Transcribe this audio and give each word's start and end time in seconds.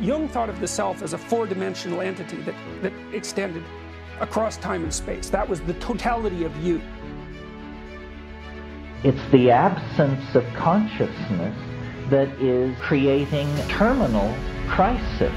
Jung 0.00 0.28
thought 0.28 0.50
of 0.50 0.60
the 0.60 0.68
self 0.68 1.02
as 1.02 1.14
a 1.14 1.18
four 1.18 1.46
dimensional 1.46 2.00
entity 2.00 2.36
that, 2.42 2.54
that 2.82 2.92
extended 3.12 3.64
across 4.20 4.56
time 4.58 4.82
and 4.82 4.92
space. 4.92 5.30
That 5.30 5.48
was 5.48 5.60
the 5.62 5.74
totality 5.74 6.44
of 6.44 6.56
you. 6.64 6.80
It's 9.04 9.30
the 9.30 9.50
absence 9.50 10.34
of 10.34 10.44
consciousness 10.54 11.56
that 12.10 12.28
is 12.40 12.76
creating 12.80 13.48
terminal 13.68 14.34
crisis. 14.68 15.32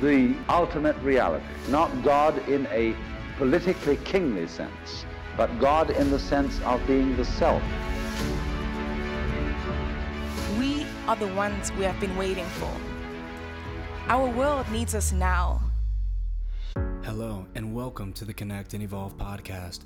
The 0.00 0.34
ultimate 0.48 0.96
reality, 0.98 1.44
not 1.68 2.02
God 2.02 2.46
in 2.48 2.66
a 2.68 2.94
politically 3.36 3.96
kingly 3.98 4.46
sense, 4.46 5.04
but 5.36 5.58
God 5.58 5.90
in 5.90 6.10
the 6.10 6.18
sense 6.18 6.60
of 6.62 6.84
being 6.86 7.16
the 7.16 7.24
self. 7.24 7.62
We 10.58 10.86
are 11.06 11.16
the 11.16 11.32
ones 11.34 11.72
we 11.72 11.84
have 11.84 11.98
been 12.00 12.16
waiting 12.16 12.46
for. 12.46 12.70
Our 14.10 14.30
world 14.30 14.66
needs 14.70 14.94
us 14.94 15.12
now. 15.12 15.60
Hello, 17.04 17.44
and 17.54 17.74
welcome 17.74 18.14
to 18.14 18.24
the 18.24 18.32
Connect 18.32 18.72
and 18.72 18.82
Evolve 18.82 19.18
podcast. 19.18 19.80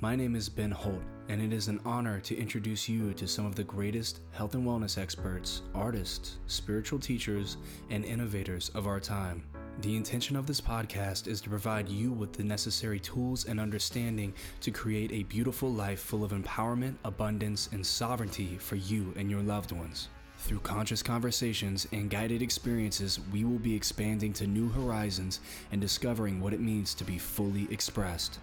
My 0.00 0.16
name 0.16 0.34
is 0.34 0.48
Ben 0.48 0.72
Holt, 0.72 1.00
and 1.28 1.40
it 1.40 1.52
is 1.52 1.68
an 1.68 1.78
honor 1.84 2.18
to 2.22 2.36
introduce 2.36 2.88
you 2.88 3.12
to 3.14 3.28
some 3.28 3.46
of 3.46 3.54
the 3.54 3.62
greatest 3.62 4.18
health 4.32 4.54
and 4.54 4.66
wellness 4.66 4.98
experts, 4.98 5.62
artists, 5.76 6.38
spiritual 6.48 6.98
teachers, 6.98 7.56
and 7.88 8.04
innovators 8.04 8.70
of 8.70 8.88
our 8.88 8.98
time. 8.98 9.44
The 9.82 9.94
intention 9.94 10.34
of 10.34 10.48
this 10.48 10.60
podcast 10.60 11.28
is 11.28 11.40
to 11.42 11.48
provide 11.48 11.88
you 11.88 12.10
with 12.10 12.32
the 12.32 12.42
necessary 12.42 12.98
tools 12.98 13.44
and 13.44 13.60
understanding 13.60 14.34
to 14.60 14.72
create 14.72 15.12
a 15.12 15.22
beautiful 15.22 15.72
life 15.72 16.00
full 16.00 16.24
of 16.24 16.32
empowerment, 16.32 16.96
abundance, 17.04 17.68
and 17.70 17.86
sovereignty 17.86 18.58
for 18.58 18.74
you 18.74 19.14
and 19.16 19.30
your 19.30 19.42
loved 19.42 19.70
ones. 19.70 20.08
Through 20.38 20.60
conscious 20.60 21.02
conversations 21.02 21.86
and 21.92 22.08
guided 22.08 22.42
experiences, 22.42 23.18
we 23.32 23.44
will 23.44 23.58
be 23.58 23.74
expanding 23.74 24.32
to 24.34 24.46
new 24.46 24.68
horizons 24.68 25.40
and 25.72 25.80
discovering 25.80 26.40
what 26.40 26.54
it 26.54 26.60
means 26.60 26.94
to 26.94 27.04
be 27.04 27.18
fully 27.18 27.66
expressed. 27.72 28.38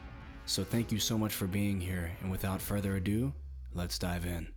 So, 0.45 0.63
thank 0.63 0.91
you 0.91 0.99
so 0.99 1.17
much 1.17 1.33
for 1.33 1.47
being 1.47 1.79
here, 1.79 2.11
and 2.21 2.29
without 2.29 2.61
further 2.61 2.97
ado, 2.97 3.33
let's 3.73 3.97
dive 3.97 4.25
in. 4.25 4.49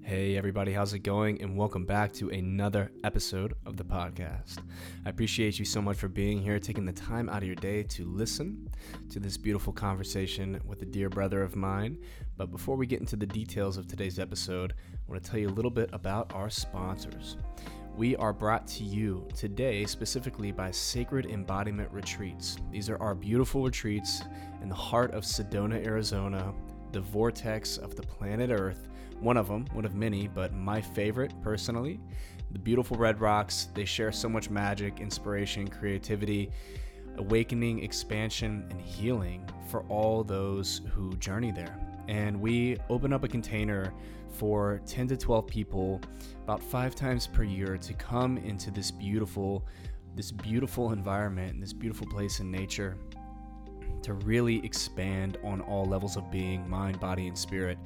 Hey, 0.00 0.38
everybody, 0.38 0.72
how's 0.72 0.94
it 0.94 1.00
going? 1.00 1.42
And 1.42 1.54
welcome 1.54 1.84
back 1.84 2.14
to 2.14 2.30
another 2.30 2.92
episode 3.04 3.52
of 3.66 3.76
the 3.76 3.84
podcast. 3.84 4.58
I 5.04 5.10
appreciate 5.10 5.58
you 5.58 5.66
so 5.66 5.82
much 5.82 5.98
for 5.98 6.08
being 6.08 6.40
here, 6.40 6.58
taking 6.58 6.86
the 6.86 6.94
time 6.94 7.28
out 7.28 7.42
of 7.42 7.46
your 7.46 7.56
day 7.56 7.82
to 7.82 8.06
listen 8.06 8.70
to 9.10 9.20
this 9.20 9.36
beautiful 9.36 9.72
conversation 9.72 10.62
with 10.64 10.80
a 10.80 10.86
dear 10.86 11.10
brother 11.10 11.42
of 11.42 11.56
mine. 11.56 11.98
But 12.38 12.50
before 12.50 12.76
we 12.76 12.86
get 12.86 13.00
into 13.00 13.16
the 13.16 13.26
details 13.26 13.76
of 13.76 13.86
today's 13.86 14.18
episode, 14.18 14.72
I 14.72 15.10
want 15.10 15.22
to 15.22 15.30
tell 15.30 15.38
you 15.38 15.48
a 15.48 15.50
little 15.50 15.70
bit 15.70 15.90
about 15.92 16.32
our 16.34 16.48
sponsors. 16.48 17.36
We 17.96 18.16
are 18.16 18.32
brought 18.32 18.66
to 18.68 18.84
you 18.84 19.26
today 19.36 19.84
specifically 19.84 20.52
by 20.52 20.70
Sacred 20.70 21.26
Embodiment 21.26 21.90
Retreats. 21.92 22.56
These 22.70 22.88
are 22.88 23.02
our 23.02 23.14
beautiful 23.14 23.64
retreats 23.64 24.22
in 24.62 24.68
the 24.68 24.74
heart 24.74 25.10
of 25.10 25.24
Sedona, 25.24 25.84
Arizona, 25.84 26.54
the 26.92 27.00
vortex 27.00 27.76
of 27.76 27.96
the 27.96 28.02
planet 28.02 28.50
Earth 28.50 28.88
one 29.20 29.36
of 29.36 29.48
them, 29.48 29.66
one 29.72 29.84
of 29.84 29.94
many, 29.94 30.28
but 30.28 30.52
my 30.54 30.80
favorite 30.80 31.32
personally. 31.42 32.00
The 32.52 32.58
beautiful 32.58 32.96
Red 32.96 33.20
Rocks, 33.20 33.68
they 33.74 33.84
share 33.84 34.12
so 34.12 34.28
much 34.28 34.48
magic, 34.48 35.00
inspiration, 35.00 35.68
creativity, 35.68 36.50
awakening, 37.16 37.82
expansion, 37.82 38.64
and 38.70 38.80
healing 38.80 39.48
for 39.68 39.82
all 39.88 40.22
those 40.22 40.82
who 40.94 41.12
journey 41.16 41.50
there. 41.50 41.76
And 42.08 42.40
we 42.40 42.78
open 42.88 43.12
up 43.12 43.22
a 43.22 43.28
container 43.28 43.92
for 44.30 44.80
10 44.86 45.08
to 45.08 45.16
12 45.16 45.46
people 45.46 46.00
about 46.42 46.62
five 46.62 46.94
times 46.94 47.26
per 47.26 47.42
year 47.42 47.76
to 47.78 47.92
come 47.94 48.38
into 48.38 48.70
this 48.70 48.90
beautiful 48.90 49.64
this 50.14 50.30
beautiful 50.32 50.92
environment 50.92 51.60
this 51.60 51.72
beautiful 51.72 52.06
place 52.06 52.40
in 52.40 52.50
nature 52.50 52.96
to 54.02 54.14
really 54.14 54.64
expand 54.64 55.38
on 55.42 55.60
all 55.62 55.84
levels 55.84 56.16
of 56.16 56.30
being 56.30 56.68
mind 56.68 56.98
body 57.00 57.26
and 57.26 57.36
spirit 57.36 57.78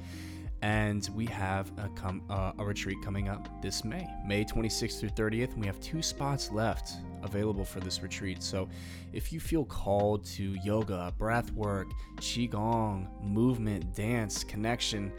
and 0.63 1.09
we 1.13 1.25
have 1.25 1.73
a, 1.77 2.31
uh, 2.31 2.53
a 2.57 2.63
retreat 2.63 2.97
coming 3.03 3.27
up 3.27 3.61
this 3.61 3.83
May, 3.83 4.07
May 4.25 4.45
26th 4.45 4.97
through 4.97 5.09
30th. 5.09 5.51
And 5.51 5.59
we 5.59 5.67
have 5.67 5.77
two 5.81 6.01
spots 6.01 6.51
left 6.51 6.93
available 7.21 7.65
for 7.65 7.81
this 7.81 8.01
retreat. 8.01 8.41
So 8.41 8.69
if 9.11 9.33
you 9.33 9.41
feel 9.41 9.65
called 9.65 10.23
to 10.27 10.55
yoga, 10.63 11.13
breath 11.17 11.51
work, 11.51 11.91
qigong, 12.15 13.09
movement, 13.21 13.93
dance, 13.93 14.45
connection, 14.45 15.11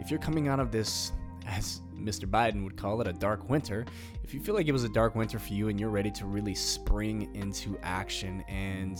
if 0.00 0.10
you're 0.10 0.18
coming 0.18 0.48
out 0.48 0.60
of 0.60 0.72
this 0.72 1.12
as 1.46 1.82
Mr. 1.94 2.24
Biden 2.24 2.64
would 2.64 2.78
call 2.78 3.02
it, 3.02 3.06
a 3.06 3.12
dark 3.12 3.50
winter. 3.50 3.84
If 4.24 4.32
you 4.32 4.40
feel 4.40 4.54
like 4.54 4.66
it 4.66 4.72
was 4.72 4.84
a 4.84 4.88
dark 4.88 5.14
winter 5.14 5.38
for 5.38 5.52
you 5.52 5.68
and 5.68 5.78
you're 5.78 5.90
ready 5.90 6.10
to 6.12 6.24
really 6.24 6.54
spring 6.54 7.28
into 7.34 7.78
action 7.82 8.42
and 8.48 8.98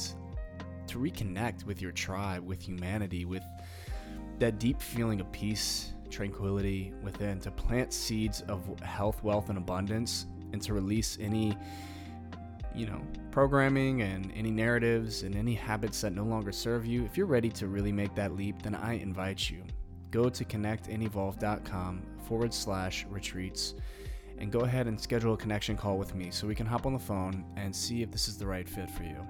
to 0.88 0.98
reconnect 0.98 1.64
with 1.64 1.80
your 1.80 1.92
tribe, 1.92 2.46
with 2.46 2.60
humanity, 2.60 3.24
with 3.24 3.42
that 4.38 4.58
deep 4.58 4.80
feeling 4.80 5.20
of 5.20 5.30
peace, 5.32 5.92
tranquility 6.10 6.92
within, 7.02 7.41
to 7.41 7.50
plant 7.50 7.92
seeds 7.92 8.42
of 8.42 8.78
health, 8.80 9.22
wealth, 9.22 9.48
and 9.48 9.58
abundance, 9.58 10.26
and 10.52 10.62
to 10.62 10.74
release 10.74 11.19
any, 11.20 11.56
you 12.74 12.86
know, 12.86 13.00
programming 13.30 14.02
and 14.02 14.32
any 14.34 14.50
narratives 14.50 15.22
and 15.22 15.34
any 15.34 15.54
habits 15.54 16.00
that 16.00 16.12
no 16.12 16.24
longer 16.24 16.52
serve 16.52 16.86
you. 16.86 17.04
If 17.04 17.16
you're 17.16 17.26
ready 17.26 17.50
to 17.50 17.66
really 17.66 17.92
make 17.92 18.14
that 18.14 18.36
leap, 18.36 18.62
then 18.62 18.74
I 18.74 18.94
invite 18.94 19.50
you. 19.50 19.62
Go 20.10 20.28
to 20.28 20.44
connectandevolve.com 20.44 22.03
forward 22.26 22.54
slash 22.54 23.06
retreats 23.10 23.74
and 24.38 24.53
go 24.53 24.60
ahead 24.60 24.86
and 24.86 25.00
schedule 25.00 25.34
a 25.34 25.36
connection 25.36 25.76
call 25.76 25.98
with 25.98 26.14
me 26.14 26.30
so 26.30 26.47
we 26.47 26.54
can 26.54 26.66
hop 26.66 26.86
on 26.86 26.92
the 26.92 26.98
phone 26.98 27.44
and 27.56 27.74
see 27.74 28.03
if 28.03 28.10
this 28.10 28.28
is 28.28 28.36
the 28.38 28.47
right 28.47 28.68
fit 28.68 28.91
for 28.91 29.03
you. 29.03 29.26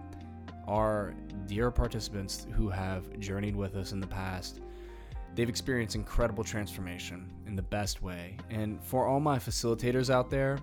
Our 0.66 1.14
dear 1.46 1.70
participants 1.70 2.46
who 2.52 2.68
have 2.68 3.18
journeyed 3.20 3.54
with 3.54 3.76
us 3.76 3.92
in 3.92 4.00
the 4.00 4.06
past 4.06 4.60
They've 5.36 5.48
experienced 5.50 5.94
incredible 5.94 6.42
transformation 6.42 7.30
in 7.46 7.56
the 7.56 7.62
best 7.62 8.00
way. 8.00 8.38
And 8.48 8.82
for 8.82 9.06
all 9.06 9.20
my 9.20 9.38
facilitators 9.38 10.08
out 10.08 10.30
there, 10.30 10.58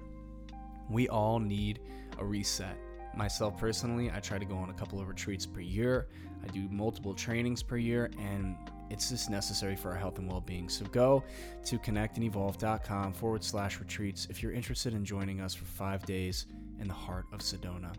we 0.89 1.07
all 1.09 1.39
need 1.39 1.79
a 2.17 2.25
reset. 2.25 2.75
Myself 3.15 3.55
personally, 3.55 4.11
I 4.11 4.19
try 4.19 4.39
to 4.39 4.45
go 4.45 4.55
on 4.55 4.71
a 4.71 4.73
couple 4.73 4.99
of 4.99 5.07
retreats 5.07 5.45
per 5.45 5.59
year. 5.59 6.07
I 6.43 6.47
do 6.47 6.67
multiple 6.71 7.13
trainings 7.13 7.61
per 7.61 7.77
year, 7.77 8.09
and 8.19 8.57
it's 8.89 9.09
just 9.09 9.29
necessary 9.29 9.75
for 9.75 9.91
our 9.91 9.97
health 9.97 10.17
and 10.17 10.27
well 10.27 10.41
being. 10.41 10.67
So 10.67 10.85
go 10.85 11.23
to 11.65 11.77
connectandevolve.com 11.77 13.13
forward 13.13 13.43
slash 13.43 13.79
retreats 13.79 14.25
if 14.31 14.41
you're 14.41 14.53
interested 14.53 14.95
in 14.95 15.05
joining 15.05 15.39
us 15.39 15.53
for 15.53 15.65
five 15.65 16.03
days 16.07 16.47
in 16.79 16.87
the 16.87 16.93
heart 16.95 17.25
of 17.31 17.41
Sedona. 17.41 17.93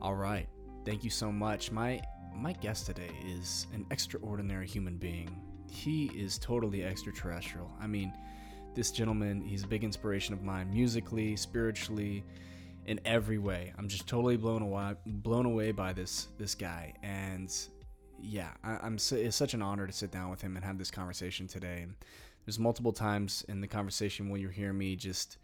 All 0.00 0.14
right. 0.14 0.48
Thank 0.84 1.02
you 1.02 1.10
so 1.10 1.32
much. 1.32 1.72
My 1.72 2.00
my 2.32 2.52
guest 2.52 2.86
today 2.86 3.10
is 3.26 3.66
an 3.72 3.84
extraordinary 3.90 4.68
human 4.68 4.98
being 4.98 5.30
he 5.76 6.06
is 6.14 6.38
totally 6.38 6.84
extraterrestrial. 6.84 7.70
I 7.80 7.86
mean, 7.86 8.12
this 8.74 8.90
gentleman, 8.90 9.42
he's 9.42 9.64
a 9.64 9.66
big 9.66 9.84
inspiration 9.84 10.34
of 10.34 10.42
mine 10.42 10.70
musically, 10.70 11.36
spiritually, 11.36 12.24
in 12.86 13.00
every 13.04 13.38
way. 13.38 13.72
I'm 13.78 13.88
just 13.88 14.06
totally 14.06 14.36
blown 14.36 14.62
away 14.62 14.94
blown 15.04 15.44
away 15.44 15.72
by 15.72 15.92
this 15.92 16.28
this 16.38 16.54
guy 16.54 16.94
and 17.02 17.52
yeah, 18.20 18.50
I, 18.64 18.86
am 18.86 18.96
it's 18.96 19.36
such 19.36 19.54
an 19.54 19.62
honor 19.62 19.86
to 19.86 19.92
sit 19.92 20.10
down 20.10 20.30
with 20.30 20.40
him 20.40 20.56
and 20.56 20.64
have 20.64 20.78
this 20.78 20.90
conversation 20.90 21.46
today. 21.46 21.86
There's 22.44 22.58
multiple 22.58 22.92
times 22.92 23.44
in 23.48 23.60
the 23.60 23.66
conversation 23.66 24.30
when 24.30 24.40
you 24.40 24.48
hear 24.48 24.72
me 24.72 24.96
just 24.96 25.38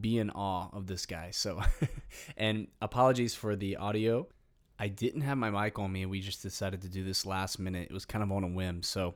be 0.00 0.18
in 0.18 0.30
awe 0.30 0.68
of 0.72 0.86
this 0.86 1.06
guy. 1.06 1.30
So, 1.30 1.62
and 2.36 2.68
apologies 2.82 3.34
for 3.34 3.56
the 3.56 3.76
audio. 3.76 4.26
I 4.78 4.88
didn't 4.88 5.20
have 5.22 5.36
my 5.36 5.50
mic 5.50 5.78
on 5.78 5.92
me. 5.92 6.06
We 6.06 6.20
just 6.20 6.42
decided 6.42 6.82
to 6.82 6.88
do 6.88 7.04
this 7.04 7.26
last 7.26 7.58
minute. 7.58 7.88
It 7.90 7.94
was 7.94 8.06
kind 8.06 8.22
of 8.22 8.32
on 8.32 8.44
a 8.44 8.48
whim. 8.48 8.82
So 8.82 9.14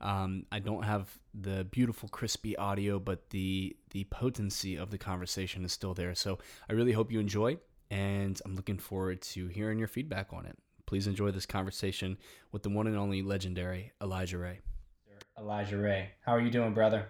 um, 0.00 0.46
I 0.52 0.58
don't 0.58 0.84
have 0.84 1.08
the 1.34 1.64
beautiful 1.64 2.08
crispy 2.08 2.56
audio, 2.56 2.98
but 2.98 3.30
the 3.30 3.76
the 3.90 4.04
potency 4.04 4.76
of 4.76 4.90
the 4.90 4.98
conversation 4.98 5.64
is 5.64 5.72
still 5.72 5.94
there. 5.94 6.14
So 6.14 6.38
I 6.68 6.72
really 6.72 6.92
hope 6.92 7.10
you 7.10 7.20
enjoy, 7.20 7.58
and 7.90 8.40
I'm 8.44 8.54
looking 8.56 8.78
forward 8.78 9.22
to 9.22 9.46
hearing 9.48 9.78
your 9.78 9.88
feedback 9.88 10.32
on 10.32 10.46
it. 10.46 10.56
Please 10.86 11.06
enjoy 11.06 11.30
this 11.30 11.46
conversation 11.46 12.18
with 12.52 12.62
the 12.62 12.68
one 12.68 12.86
and 12.86 12.96
only 12.96 13.22
legendary 13.22 13.92
Elijah 14.02 14.38
Ray. 14.38 14.60
Elijah 15.38 15.78
Ray, 15.78 16.10
how 16.24 16.32
are 16.32 16.40
you 16.40 16.50
doing, 16.50 16.74
brother? 16.74 17.08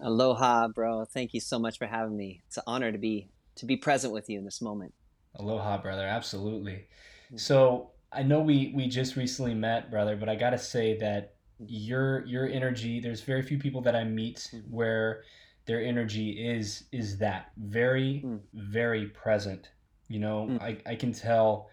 Aloha, 0.00 0.68
bro. 0.68 1.04
Thank 1.04 1.34
you 1.34 1.40
so 1.40 1.58
much 1.58 1.78
for 1.78 1.86
having 1.86 2.16
me. 2.16 2.42
It's 2.46 2.58
an 2.58 2.64
honor 2.66 2.92
to 2.92 2.98
be 2.98 3.30
to 3.56 3.66
be 3.66 3.76
present 3.76 4.12
with 4.12 4.28
you 4.28 4.38
in 4.38 4.44
this 4.44 4.60
moment. 4.60 4.92
Aloha, 5.36 5.78
brother. 5.78 6.04
Absolutely. 6.04 6.86
Mm. 7.32 7.40
So 7.40 7.90
I 8.12 8.22
know 8.22 8.40
we 8.40 8.72
we 8.74 8.88
just 8.88 9.16
recently 9.16 9.54
met, 9.54 9.90
brother, 9.90 10.16
but 10.16 10.28
I 10.28 10.36
gotta 10.36 10.58
say 10.58 10.98
that 10.98 11.35
your 11.58 12.24
your 12.26 12.46
energy. 12.46 13.00
There's 13.00 13.22
very 13.22 13.42
few 13.42 13.58
people 13.58 13.80
that 13.82 13.96
I 13.96 14.04
meet 14.04 14.50
mm. 14.52 14.62
where 14.70 15.22
their 15.66 15.80
energy 15.80 16.30
is 16.30 16.84
is 16.92 17.18
that 17.18 17.52
very 17.56 18.22
mm. 18.24 18.40
very 18.54 19.06
present. 19.06 19.70
You 20.08 20.20
know, 20.20 20.46
mm. 20.50 20.62
I 20.62 20.78
I 20.86 20.94
can 20.96 21.12
tell 21.12 21.70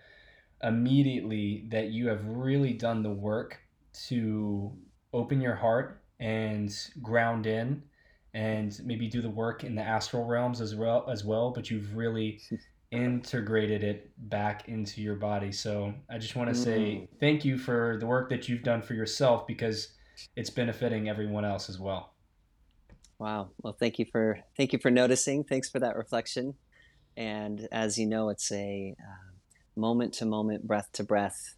immediately 0.61 1.65
that 1.69 1.89
you 1.89 2.07
have 2.07 2.25
really 2.25 2.73
done 2.73 3.03
the 3.03 3.11
work 3.11 3.59
to 4.07 4.71
open 5.13 5.41
your 5.41 5.55
heart 5.55 6.01
and 6.19 6.73
ground 7.01 7.45
in 7.45 7.83
and 8.33 8.79
maybe 8.83 9.07
do 9.07 9.21
the 9.21 9.29
work 9.29 9.63
in 9.63 9.75
the 9.75 9.81
astral 9.81 10.25
realms 10.25 10.61
as 10.61 10.73
well 10.73 11.05
as 11.11 11.23
well 11.23 11.51
but 11.51 11.69
you've 11.69 11.95
really 11.95 12.39
integrated 12.93 13.83
it 13.83 14.11
back 14.29 14.67
into 14.69 15.01
your 15.01 15.15
body. 15.15 15.51
So 15.51 15.93
I 16.09 16.17
just 16.19 16.35
want 16.35 16.49
to 16.49 16.55
say 16.55 17.07
Mm. 17.11 17.19
thank 17.19 17.43
you 17.43 17.57
for 17.57 17.97
the 17.99 18.05
work 18.05 18.29
that 18.29 18.47
you've 18.47 18.63
done 18.63 18.81
for 18.81 18.93
yourself 18.93 19.47
because 19.47 19.93
it's 20.35 20.49
benefiting 20.49 21.09
everyone 21.09 21.43
else 21.45 21.69
as 21.69 21.79
well. 21.79 22.13
Wow. 23.19 23.51
Well, 23.61 23.73
thank 23.73 23.99
you 23.99 24.05
for 24.11 24.39
thank 24.57 24.73
you 24.73 24.79
for 24.79 24.91
noticing. 24.91 25.43
Thanks 25.43 25.69
for 25.69 25.79
that 25.79 25.95
reflection. 25.95 26.55
And 27.17 27.67
as 27.71 27.97
you 27.97 28.07
know, 28.07 28.29
it's 28.29 28.51
a 28.51 28.95
moment 29.75 30.13
to 30.15 30.25
moment, 30.25 30.67
breath 30.67 30.89
to 30.93 31.03
breath, 31.03 31.55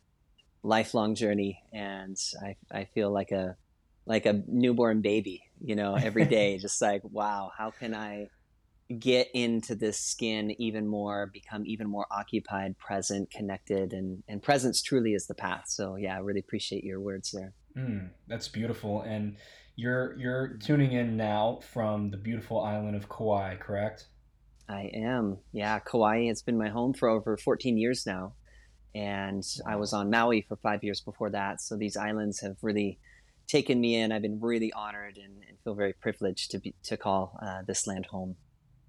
lifelong 0.64 1.16
journey. 1.16 1.64
And 1.74 2.18
I 2.44 2.56
I 2.72 2.86
feel 2.86 3.12
like 3.12 3.32
a 3.32 3.58
like 4.06 4.26
a 4.26 4.44
newborn 4.48 5.02
baby. 5.02 5.44
You 5.62 5.76
know, 5.76 5.96
every 5.96 6.26
day, 6.26 6.58
just 6.62 6.82
like 6.82 7.02
wow, 7.04 7.52
how 7.58 7.72
can 7.72 7.94
I 7.96 8.30
get 9.00 9.30
into 9.34 9.76
this 9.76 10.00
skin 10.00 10.52
even 10.62 10.88
more, 10.88 11.30
become 11.34 11.64
even 11.66 11.90
more 11.90 12.06
occupied, 12.12 12.78
present, 12.78 13.32
connected, 13.32 13.94
and 13.94 14.24
and 14.28 14.42
presence 14.42 14.82
truly 14.82 15.14
is 15.14 15.28
the 15.28 15.36
path. 15.36 15.64
So 15.68 15.96
yeah, 15.96 16.16
I 16.16 16.20
really 16.20 16.40
appreciate 16.40 16.84
your 16.84 17.00
words 17.00 17.32
there. 17.32 17.54
Mm, 17.78 18.10
that's 18.28 18.48
beautiful. 18.48 19.02
And 19.02 19.38
you're 19.76 20.16
you're 20.18 20.58
tuning 20.58 20.92
in 20.94 21.18
now 21.18 21.60
from 21.72 22.12
the 22.12 22.18
beautiful 22.18 22.62
island 22.62 22.96
of 22.96 23.10
Kauai, 23.10 23.56
correct? 23.56 24.06
I 24.70 24.90
am. 24.94 25.38
Yeah, 25.52 25.80
Kauai 25.80 26.28
has 26.28 26.42
been 26.42 26.58
my 26.58 26.70
home 26.70 26.94
for 26.94 27.10
over 27.10 27.38
14 27.38 27.78
years 27.78 28.06
now. 28.06 28.34
And 28.96 29.44
I 29.68 29.76
was 29.76 29.94
on 29.94 30.10
Maui 30.10 30.42
for 30.48 30.56
five 30.56 30.84
years 30.84 31.02
before 31.02 31.30
that. 31.32 31.60
So 31.62 31.76
these 31.76 31.98
islands 31.98 32.40
have 32.40 32.56
really 32.62 32.98
taken 33.46 33.80
me 33.80 33.96
in. 33.96 34.12
I've 34.12 34.22
been 34.22 34.40
really 34.40 34.72
honored 34.72 35.18
and, 35.18 35.44
and 35.48 35.60
feel 35.64 35.76
very 35.76 35.94
privileged 35.94 36.52
to 36.52 36.60
be, 36.60 36.74
to 36.84 36.98
call 36.98 37.38
uh, 37.46 37.62
this 37.68 37.86
land 37.88 38.06
home. 38.08 38.38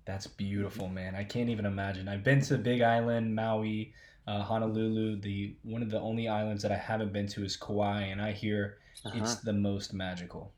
That's 0.06 0.26
beautiful, 0.26 0.88
man. 0.88 1.14
I 1.14 1.24
can't 1.24 1.50
even 1.50 1.66
imagine. 1.66 2.08
I've 2.08 2.24
been 2.24 2.40
to 2.42 2.56
Big 2.56 2.80
Island, 2.80 3.34
Maui, 3.34 3.92
uh, 4.26 4.42
Honolulu. 4.42 5.20
The 5.20 5.56
one 5.62 5.82
of 5.82 5.90
the 5.90 6.00
only 6.00 6.28
islands 6.28 6.62
that 6.62 6.72
I 6.72 6.76
haven't 6.78 7.12
been 7.12 7.26
to 7.28 7.44
is 7.44 7.56
Kauai, 7.58 8.04
and 8.04 8.22
I 8.22 8.32
hear 8.32 8.78
Uh-huh. 9.04 9.18
it's 9.18 9.36
the 9.36 9.52
most 9.52 9.92
magical. 9.92 10.54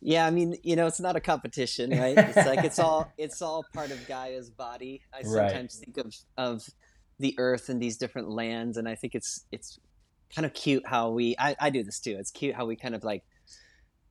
Yeah, 0.00 0.26
I 0.26 0.30
mean, 0.30 0.56
you 0.62 0.76
know, 0.76 0.86
it's 0.86 1.00
not 1.00 1.16
a 1.16 1.20
competition, 1.20 1.92
right? 1.94 2.20
It's 2.26 2.44
like 2.44 2.64
it's 2.64 2.78
all 2.78 3.12
it's 3.18 3.40
all 3.42 3.64
part 3.74 3.92
of 3.92 4.06
Gaia's 4.06 4.50
body. 4.50 5.02
I 5.12 5.22
Right. 5.22 5.62
sometimes 5.62 5.76
think 5.84 5.96
of 5.98 6.14
of 6.36 6.68
the 7.18 7.34
earth 7.38 7.68
and 7.68 7.80
these 7.80 7.96
different 7.96 8.28
lands, 8.30 8.76
and 8.76 8.88
I 8.88 8.94
think 8.94 9.14
it's 9.14 9.46
it's 9.52 9.78
kind 10.34 10.46
of 10.46 10.54
cute 10.54 10.86
how 10.86 11.10
we 11.10 11.34
I, 11.38 11.56
I 11.60 11.70
do 11.70 11.82
this 11.82 12.00
too. 12.00 12.16
It's 12.18 12.30
cute 12.30 12.54
how 12.54 12.66
we 12.66 12.76
kind 12.76 12.94
of 12.94 13.04
like 13.04 13.22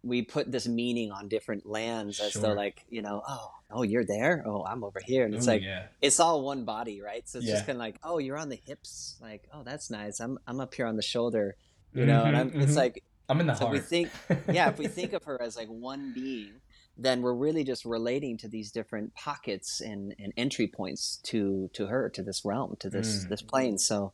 we 0.05 0.21
put 0.21 0.51
this 0.51 0.67
meaning 0.67 1.11
on 1.11 1.27
different 1.27 1.65
lands 1.65 2.19
as 2.19 2.33
though 2.33 2.53
like 2.53 2.85
you 2.89 3.01
know 3.01 3.21
oh 3.27 3.51
oh 3.71 3.81
you're 3.81 4.05
there? 4.05 4.43
Oh 4.45 4.63
I'm 4.63 4.83
over 4.83 4.99
here. 5.03 5.25
And 5.25 5.33
it's 5.35 5.47
Ooh, 5.47 5.51
like 5.51 5.63
yeah. 5.63 5.87
it's 6.01 6.19
all 6.19 6.43
one 6.43 6.63
body 6.63 7.01
right? 7.01 7.27
So 7.27 7.39
it's 7.39 7.47
just 7.47 7.65
kind 7.65 7.75
of 7.77 7.79
like 7.79 7.97
oh 8.03 8.19
you're 8.19 8.37
on 8.37 8.49
the 8.49 8.61
hips. 8.65 9.17
Like 9.21 9.43
oh 9.53 9.63
that's 9.63 9.89
nice. 9.89 10.19
I'm 10.19 10.37
I'm 10.47 10.59
up 10.59 10.73
here 10.73 10.85
on 10.85 10.95
the 10.95 11.01
shoulder 11.01 11.55
you 11.93 12.05
know? 12.05 12.23
And 12.25 12.35
Mhm, 12.35 12.39
I'm 12.55 12.61
it's 12.61 12.73
mhm. 12.73 12.77
like 12.77 13.03
I'm 13.27 13.39
in 13.41 13.47
the 13.47 13.55
so 13.55 13.65
heart. 13.65 13.73
we 13.73 13.79
think 13.79 14.09
yeah 14.53 14.69
if 14.69 14.77
we 14.77 14.87
think 14.87 15.13
of 15.17 15.23
her 15.23 15.41
as 15.41 15.55
like 15.57 15.67
one 15.69 16.11
being 16.13 16.61
then 16.97 17.21
we're 17.21 17.33
really 17.33 17.63
just 17.65 17.83
relating 17.83 18.37
to 18.37 18.47
these 18.47 18.71
different 18.71 19.13
pockets 19.15 19.81
and, 19.81 20.15
and 20.17 20.31
entry 20.37 20.67
points 20.67 21.17
to 21.23 21.69
to 21.73 21.87
her 21.87 22.09
to 22.11 22.21
this 22.23 22.45
realm 22.45 22.75
to 22.79 22.89
this 22.89 23.25
Mm. 23.25 23.29
this 23.29 23.41
plane. 23.41 23.77
So 23.79 24.13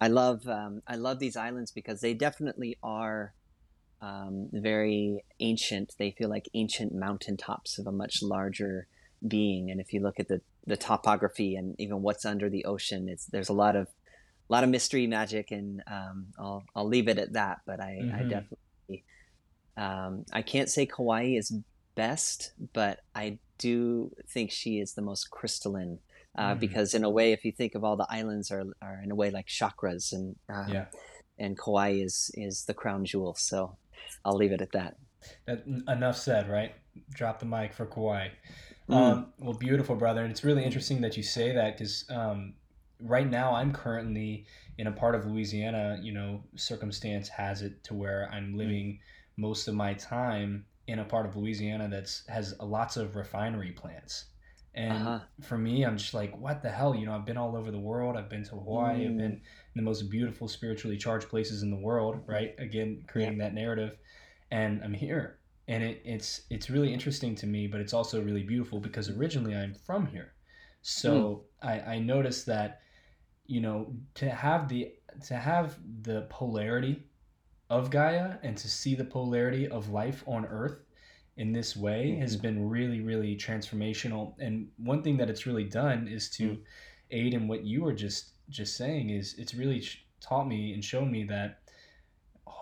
i 0.00 0.08
love 0.08 0.48
um, 0.48 0.80
i 0.86 0.96
love 0.96 1.18
these 1.18 1.36
islands 1.36 1.70
because 1.70 2.00
they 2.00 2.14
definitely 2.14 2.78
are 2.82 3.34
um, 4.02 4.48
very 4.52 5.24
ancient 5.40 5.94
they 5.98 6.10
feel 6.10 6.28
like 6.28 6.48
ancient 6.54 6.92
mountaintops 6.94 7.78
of 7.78 7.86
a 7.86 7.92
much 7.92 8.22
larger 8.22 8.86
being 9.26 9.70
and 9.70 9.80
if 9.80 9.92
you 9.92 10.00
look 10.02 10.18
at 10.18 10.28
the 10.28 10.40
the 10.66 10.76
topography 10.76 11.54
and 11.56 11.74
even 11.78 12.02
what's 12.02 12.24
under 12.24 12.48
the 12.50 12.64
ocean 12.64 13.08
it's 13.08 13.26
there's 13.26 13.48
a 13.48 13.52
lot 13.64 13.76
of 13.76 13.86
a 14.50 14.52
lot 14.52 14.64
of 14.64 14.70
mystery 14.70 15.06
magic 15.06 15.50
and 15.52 15.82
um, 15.86 16.26
I'll 16.38 16.62
I'll 16.74 16.86
leave 16.88 17.08
it 17.08 17.18
at 17.18 17.32
that 17.34 17.58
but 17.66 17.78
I, 17.80 17.92
I 18.12 18.22
Mhm. 18.24 18.28
definitely 18.28 19.04
um, 19.76 20.24
I 20.32 20.42
can't 20.42 20.68
say 20.68 20.84
Kauai 20.86 21.36
is 21.36 21.52
best 21.94 22.52
but 22.72 23.00
I 23.14 23.38
do 23.58 24.10
think 24.28 24.50
she 24.50 24.78
is 24.80 24.94
the 24.94 25.02
most 25.02 25.30
crystalline 25.30 25.98
uh, 26.36 26.54
Mm. 26.54 26.60
because 26.60 26.94
in 26.94 27.04
a 27.04 27.10
way 27.10 27.32
if 27.32 27.44
you 27.44 27.52
think 27.52 27.74
of 27.74 27.84
all 27.84 27.96
the 27.96 28.06
islands 28.10 28.50
are, 28.50 28.64
are 28.80 29.00
in 29.04 29.10
a 29.10 29.14
way 29.14 29.30
like 29.30 29.46
chakras 29.46 30.12
and 30.12 30.34
um, 30.48 30.68
yeah. 30.72 30.86
and 31.38 31.56
Kauai 31.58 31.90
is 32.06 32.30
is 32.34 32.64
the 32.64 32.74
crown 32.74 33.04
jewel 33.04 33.34
so 33.38 33.76
I'll 34.24 34.36
leave 34.36 34.52
it 34.52 34.62
at 34.62 34.72
that 34.72 34.96
That, 35.46 35.64
enough 35.88 36.16
said, 36.16 36.48
right? 36.48 36.74
Drop 37.12 37.38
the 37.38 37.46
mic 37.46 37.72
for 37.72 37.86
Kauai. 37.86 38.28
Mm. 38.88 38.94
Um, 38.94 39.32
well, 39.38 39.54
beautiful, 39.54 39.96
brother. 39.96 40.22
And 40.22 40.30
it's 40.30 40.44
really 40.44 40.64
interesting 40.64 41.00
that 41.02 41.16
you 41.16 41.22
say 41.22 41.52
that 41.52 41.76
because 41.76 42.04
um, 42.10 42.54
right 43.00 43.28
now 43.28 43.54
I'm 43.54 43.72
currently 43.72 44.46
in 44.78 44.86
a 44.86 44.92
part 44.92 45.14
of 45.14 45.26
Louisiana, 45.26 45.98
you 46.02 46.12
know, 46.12 46.44
circumstance 46.56 47.28
has 47.28 47.62
it 47.62 47.82
to 47.84 47.94
where 47.94 48.28
Mm. 48.30 48.34
I'm 48.34 48.56
living 48.56 49.00
most 49.36 49.68
of 49.68 49.74
my 49.74 49.94
time 49.94 50.66
in 50.86 50.98
a 50.98 51.04
part 51.04 51.26
of 51.26 51.36
Louisiana 51.36 51.88
that's 51.88 52.26
has 52.28 52.54
lots 52.60 52.96
of 52.96 53.16
refinery 53.16 53.72
plants. 53.72 54.26
And 54.74 54.92
Uh-huh. 54.92 55.20
for 55.40 55.58
me, 55.58 55.84
I'm 55.84 55.96
just 55.98 56.14
like, 56.14 56.36
what 56.36 56.62
the 56.62 56.70
hell? 56.70 56.94
You 56.94 57.06
know, 57.06 57.14
I've 57.14 57.26
been 57.26 57.36
all 57.36 57.56
over 57.56 57.70
the 57.70 57.78
world. 57.78 58.16
I've 58.16 58.28
been 58.30 58.44
to 58.44 58.50
Hawaii. 58.56 59.06
I've 59.06 59.12
Mm. 59.12 59.16
been 59.16 59.42
in 59.74 59.82
the 59.82 59.84
most 59.84 60.10
beautiful, 60.10 60.48
spiritually 60.48 60.96
charged 60.96 61.28
places 61.28 61.62
in 61.62 61.70
the 61.70 61.76
world, 61.76 62.22
right? 62.26 62.54
Again, 62.58 63.04
creating 63.06 63.38
that 63.38 63.54
narrative. 63.54 63.96
And 64.50 64.82
I'm 64.84 64.92
here. 64.92 65.38
And 65.68 65.82
it, 65.82 66.02
it's 66.04 66.42
it's 66.50 66.68
really 66.68 66.92
interesting 66.92 67.34
to 67.36 67.46
me, 67.46 67.66
but 67.66 67.80
it's 67.80 67.94
also 67.94 68.20
really 68.20 68.42
beautiful 68.42 68.80
because 68.80 69.08
originally 69.08 69.54
I'm 69.54 69.74
from 69.74 70.06
here. 70.06 70.34
So 70.82 71.44
hmm. 71.62 71.68
I, 71.68 71.80
I 71.80 71.98
noticed 72.00 72.46
that, 72.46 72.80
you 73.46 73.60
know, 73.60 73.94
to 74.14 74.28
have 74.28 74.68
the 74.68 74.92
to 75.26 75.34
have 75.34 75.78
the 76.02 76.26
polarity 76.28 77.04
of 77.70 77.90
Gaia 77.90 78.36
and 78.42 78.56
to 78.58 78.68
see 78.68 78.94
the 78.94 79.04
polarity 79.04 79.68
of 79.68 79.88
life 79.88 80.22
on 80.26 80.44
Earth 80.44 80.80
in 81.38 81.52
this 81.52 81.74
way 81.74 82.12
hmm. 82.12 82.20
has 82.20 82.36
been 82.36 82.68
really, 82.68 83.00
really 83.00 83.36
transformational. 83.36 84.34
And 84.38 84.68
one 84.76 85.02
thing 85.02 85.16
that 85.16 85.30
it's 85.30 85.46
really 85.46 85.64
done 85.64 86.08
is 86.08 86.28
to 86.30 86.48
hmm. 86.48 86.62
aid 87.10 87.32
in 87.32 87.48
what 87.48 87.64
you 87.64 87.84
were 87.84 87.94
just 87.94 88.31
just 88.52 88.76
saying 88.76 89.10
is 89.10 89.34
it's 89.38 89.54
really 89.54 89.82
taught 90.20 90.46
me 90.46 90.72
and 90.74 90.84
shown 90.84 91.10
me 91.10 91.24
that 91.24 91.58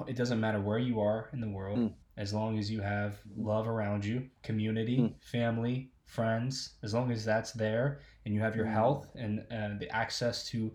it 0.06 0.16
doesn't 0.16 0.40
matter 0.40 0.60
where 0.60 0.78
you 0.78 1.00
are 1.00 1.28
in 1.32 1.40
the 1.40 1.48
world 1.48 1.78
Mm. 1.78 1.94
as 2.16 2.32
long 2.32 2.58
as 2.58 2.70
you 2.70 2.80
have 2.80 3.18
love 3.36 3.68
around 3.68 4.04
you 4.04 4.28
community 4.42 4.98
Mm. 4.98 5.14
family 5.22 5.90
friends 6.04 6.76
as 6.82 6.92
long 6.94 7.10
as 7.12 7.24
that's 7.24 7.52
there 7.52 8.00
and 8.24 8.34
you 8.34 8.40
have 8.40 8.56
your 8.56 8.66
Mm. 8.66 8.72
health 8.72 9.10
and 9.14 9.40
uh, 9.50 9.78
the 9.78 9.88
access 9.90 10.44
to 10.50 10.72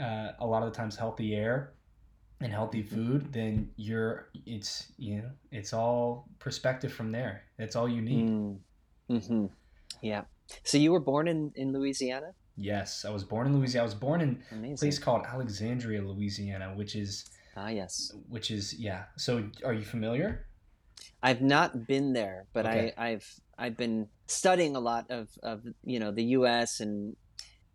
uh, 0.00 0.32
a 0.40 0.46
lot 0.46 0.62
of 0.62 0.72
the 0.72 0.76
times 0.76 0.96
healthy 0.96 1.34
air 1.34 1.74
and 2.40 2.52
healthy 2.52 2.82
Mm-hmm. 2.82 2.94
food 2.94 3.32
then 3.32 3.70
you're 3.76 4.28
it's 4.46 4.92
you 4.98 5.18
know 5.22 5.30
it's 5.50 5.72
all 5.72 6.26
perspective 6.38 6.92
from 6.92 7.12
there 7.12 7.42
that's 7.58 7.76
all 7.76 7.88
you 7.88 8.02
need 8.02 8.26
Mm. 8.28 8.58
hmm 9.08 9.46
Yeah. 10.02 10.22
So 10.64 10.76
you 10.78 10.92
were 10.92 11.00
born 11.00 11.28
in, 11.28 11.52
in 11.54 11.72
Louisiana? 11.72 12.34
Yes 12.56 13.04
i 13.04 13.10
was 13.10 13.24
born 13.24 13.46
in 13.46 13.56
louisiana 13.56 13.82
i 13.82 13.86
was 13.86 13.94
born 13.94 14.20
in 14.20 14.42
a 14.72 14.76
place 14.76 14.98
called 14.98 15.24
alexandria 15.26 16.02
louisiana 16.02 16.72
which 16.76 16.94
is 16.96 17.24
Ah, 17.56 17.68
yes. 17.68 18.10
which 18.28 18.50
is 18.50 18.74
yeah 18.78 19.04
so 19.18 19.48
are 19.64 19.74
you 19.74 19.82
familiar 19.84 20.46
I've 21.22 21.40
not 21.40 21.86
been 21.86 22.12
there, 22.12 22.46
but 22.52 22.66
Okay. 22.66 22.92
I, 22.98 23.08
I've 23.10 23.28
I've 23.58 23.76
been 23.76 24.08
studying 24.26 24.76
a 24.76 24.80
lot 24.80 25.10
of, 25.10 25.28
of 25.42 25.62
you 25.84 25.98
know 26.00 26.10
the 26.12 26.24
U.S. 26.38 26.80
and 26.80 27.16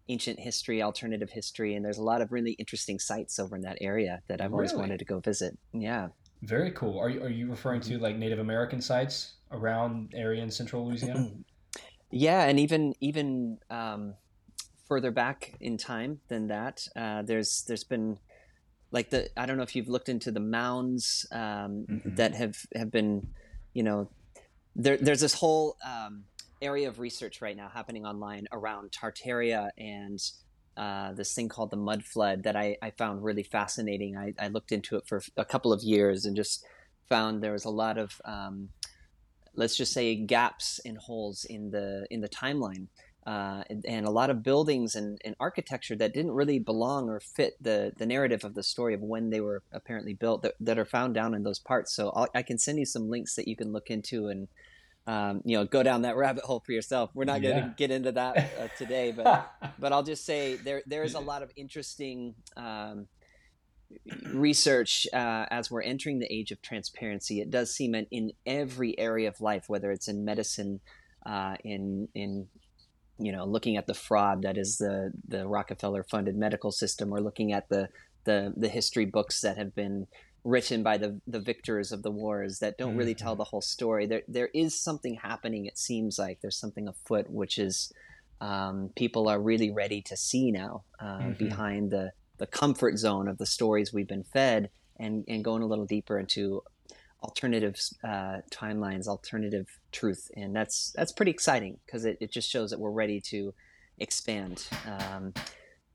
ancient 0.10 0.39
history, 0.39 0.81
alternative 0.81 1.29
history, 1.31 1.75
and 1.75 1.84
there's 1.84 1.98
a 1.98 2.03
lot 2.03 2.22
of 2.22 2.31
really 2.31 2.51
interesting 2.53 3.00
sites 3.00 3.39
over 3.39 3.55
in 3.55 3.62
that 3.63 3.77
area 3.81 4.22
that 4.29 4.41
I've 4.41 4.53
always 4.53 4.72
Really? 4.72 4.81
wanted 4.81 5.00
to 5.00 5.05
go 5.05 5.19
visit. 5.19 5.57
Yeah. 5.74 6.10
Very 6.43 6.72
cool. 6.72 7.00
Are 7.00 7.10
you 7.10 7.24
are 7.24 7.29
you 7.29 7.50
referring 7.50 7.81
to 7.81 7.98
like 8.00 8.17
Native 8.17 8.39
American 8.39 8.81
sites 8.81 9.36
around 9.51 10.13
area 10.15 10.43
in 10.43 10.51
central 10.51 10.86
Louisiana? 10.88 11.29
Yeah, 12.12 12.43
and 12.48 12.60
even 12.60 12.93
even 13.01 13.57
um, 13.69 14.13
further 14.88 15.12
back 15.12 15.56
in 15.60 15.77
time 15.77 16.20
than 16.27 16.48
that, 16.48 16.88
uh, 16.96 17.22
there's 17.24 17.63
there's 17.67 17.84
been 17.84 18.17
like 18.91 19.10
the 19.10 19.29
I 19.39 19.46
don't 19.46 19.58
know 19.58 19.63
if 19.63 19.75
you've 19.75 19.89
looked 19.89 20.10
into 20.10 20.32
the 20.32 20.39
mounds 20.39 21.25
um, 21.32 21.86
Mhm. 21.89 22.15
that 22.15 22.34
have 22.36 22.56
have 22.75 22.91
been, 22.91 23.27
you 23.74 23.84
know, 23.84 24.10
there 24.75 24.98
there's 24.98 25.22
this 25.22 25.34
whole 25.34 25.77
um, 25.86 26.25
area 26.62 26.88
of 26.88 27.00
research 27.00 27.41
right 27.41 27.56
now 27.56 27.70
happening 27.70 28.06
online 28.06 28.48
around 28.51 28.91
Tartaria 28.91 29.70
and 29.77 30.20
uh, 30.77 31.12
this 31.13 31.34
thing 31.34 31.50
called 31.50 31.72
the 31.72 31.77
mud 31.77 32.03
flood 32.03 32.44
that 32.44 32.56
I, 32.56 32.77
I 32.82 32.91
found 32.91 33.24
really 33.24 33.44
fascinating. 33.44 34.15
I, 34.15 34.34
I 34.39 34.48
looked 34.50 34.72
into 34.72 34.96
it 34.96 35.08
for 35.08 35.22
a 35.36 35.44
couple 35.44 35.74
of 35.74 35.82
years 35.82 36.25
and 36.25 36.36
just 36.36 36.63
found 37.10 37.41
there 37.41 37.53
was 37.53 37.65
a 37.65 37.70
lot 37.70 37.98
of 37.98 38.22
um, 38.25 38.70
let's 39.56 39.75
just 39.75 39.91
say 39.91 40.15
gaps 40.15 40.79
and 40.86 40.98
holes 40.98 41.46
in 41.50 41.72
the 41.72 42.06
in 42.12 42.22
the 42.22 42.29
timeline 42.29 42.88
uh, 43.27 43.62
and, 43.69 43.84
and 43.86 44.05
a 44.07 44.12
lot 44.12 44.29
of 44.29 44.41
buildings 44.41 44.96
and, 44.96 45.19
and 45.25 45.36
architecture 45.39 45.96
that 45.98 46.13
didn't 46.13 46.31
really 46.31 46.60
belong 46.60 47.10
or 47.10 47.19
fit 47.19 47.53
the 47.62 47.91
the 47.98 48.05
narrative 48.05 48.43
of 48.43 48.55
the 48.55 48.63
story 48.63 48.93
of 48.93 49.01
when 49.01 49.29
they 49.29 49.41
were 49.41 49.62
apparently 49.74 50.13
built 50.13 50.41
that, 50.43 50.53
that 50.62 50.79
are 50.79 50.86
found 50.86 51.13
down 51.13 51.36
in 51.36 51.43
those 51.43 51.60
parts 51.60 51.93
so 51.93 52.10
I'll, 52.12 52.27
i 52.34 52.41
can 52.41 52.57
send 52.57 52.79
you 52.79 52.86
some 52.86 53.10
links 53.10 53.36
that 53.36 53.48
you 53.48 53.55
can 53.57 53.74
look 53.74 53.89
into 53.89 54.27
and 54.27 54.48
um, 55.07 55.41
you 55.46 55.57
know, 55.57 55.65
go 55.65 55.84
down 55.84 56.01
that 56.01 56.17
rabbit 56.24 56.43
hole 56.43 56.62
for 56.65 56.74
yourself. 56.74 57.12
We're 57.15 57.25
not 57.25 57.41
going 57.41 57.55
to 57.55 57.62
Yeah. 57.62 57.74
get 57.77 57.91
into 57.91 58.12
that 58.12 58.38
uh, 58.60 58.67
today, 58.77 59.13
but 59.15 59.51
but 59.79 59.93
I'll 59.93 60.03
just 60.03 60.25
say 60.25 60.57
there 60.57 60.84
there 60.86 61.03
is 61.03 61.13
a 61.13 61.19
lot 61.19 61.43
of 61.43 61.51
interesting 61.55 62.36
um, 62.57 63.07
research 64.34 65.07
uh, 65.13 65.46
as 65.50 65.72
we're 65.72 65.81
entering 65.81 66.19
the 66.19 66.31
age 66.31 66.51
of 66.51 66.62
transparency. 66.62 67.39
It 67.39 67.50
does 67.50 67.74
seem 67.74 67.96
in, 67.96 68.05
in 68.12 68.31
every 68.46 68.98
area 69.00 69.29
of 69.29 69.39
life, 69.39 69.65
whether 69.67 69.91
it's 69.91 70.07
in 70.07 70.25
medicine, 70.25 70.81
uh, 71.25 71.55
in 71.63 72.10
in 72.13 72.48
you 73.19 73.31
know 73.31 73.45
looking 73.45 73.77
at 73.77 73.88
the 73.88 73.93
fraud 73.93 74.41
that 74.43 74.57
is 74.57 74.77
the 74.77 75.12
the 75.27 75.47
Rockefeller 75.47 76.03
funded 76.03 76.36
medical 76.36 76.71
system, 76.71 77.13
or 77.13 77.19
looking 77.21 77.51
at 77.53 77.69
the 77.69 77.89
the 78.25 78.53
the 78.55 78.69
history 78.69 79.05
books 79.05 79.41
that 79.41 79.57
have 79.57 79.74
been 79.75 80.07
written 80.43 80.83
by 80.83 80.97
the 80.97 81.19
the 81.27 81.39
victors 81.41 81.91
of 81.91 82.03
the 82.03 82.12
wars 82.12 82.59
that 82.59 82.77
don't 82.77 82.95
really 82.95 83.15
tell 83.15 83.36
the 83.36 83.43
whole 83.45 83.62
story. 83.62 84.05
There 84.05 84.21
there 84.27 84.50
is 84.53 84.79
something 84.79 85.15
happening. 85.15 85.65
It 85.65 85.77
seems 85.77 86.17
like 86.19 86.39
there's 86.41 86.59
something 86.59 86.88
afoot, 86.88 87.29
which 87.29 87.57
is 87.57 87.91
um, 88.39 88.91
people 88.95 89.27
are 89.29 89.39
really 89.41 89.71
ready 89.71 90.01
to 90.03 90.15
see 90.15 90.51
now 90.51 90.83
uh, 91.00 91.19
Mhm. 91.19 91.38
behind 91.38 91.91
the 91.91 92.12
the 92.38 92.47
comfort 92.47 92.97
zone 93.00 93.27
of 93.27 93.39
the 93.39 93.47
stories 93.47 93.91
we've 93.91 94.07
been 94.07 94.24
fed, 94.24 94.69
and 95.00 95.25
and 95.27 95.43
going 95.43 95.63
a 95.63 95.67
little 95.67 95.88
deeper 95.88 96.19
into 96.19 96.62
alternative 97.24 97.75
uh, 98.03 98.38
timelines, 98.51 99.07
alternative 99.07 99.67
truth, 99.91 100.29
and 100.36 100.55
that's 100.55 100.91
that's 100.95 101.12
pretty 101.12 101.31
exciting 101.31 101.79
because 101.86 102.05
it, 102.05 102.17
it 102.21 102.31
just 102.31 102.50
shows 102.50 102.69
that 102.71 102.79
we're 102.79 102.91
ready 102.91 103.19
to 103.21 103.53
expand. 103.97 104.67
Um, 104.86 105.33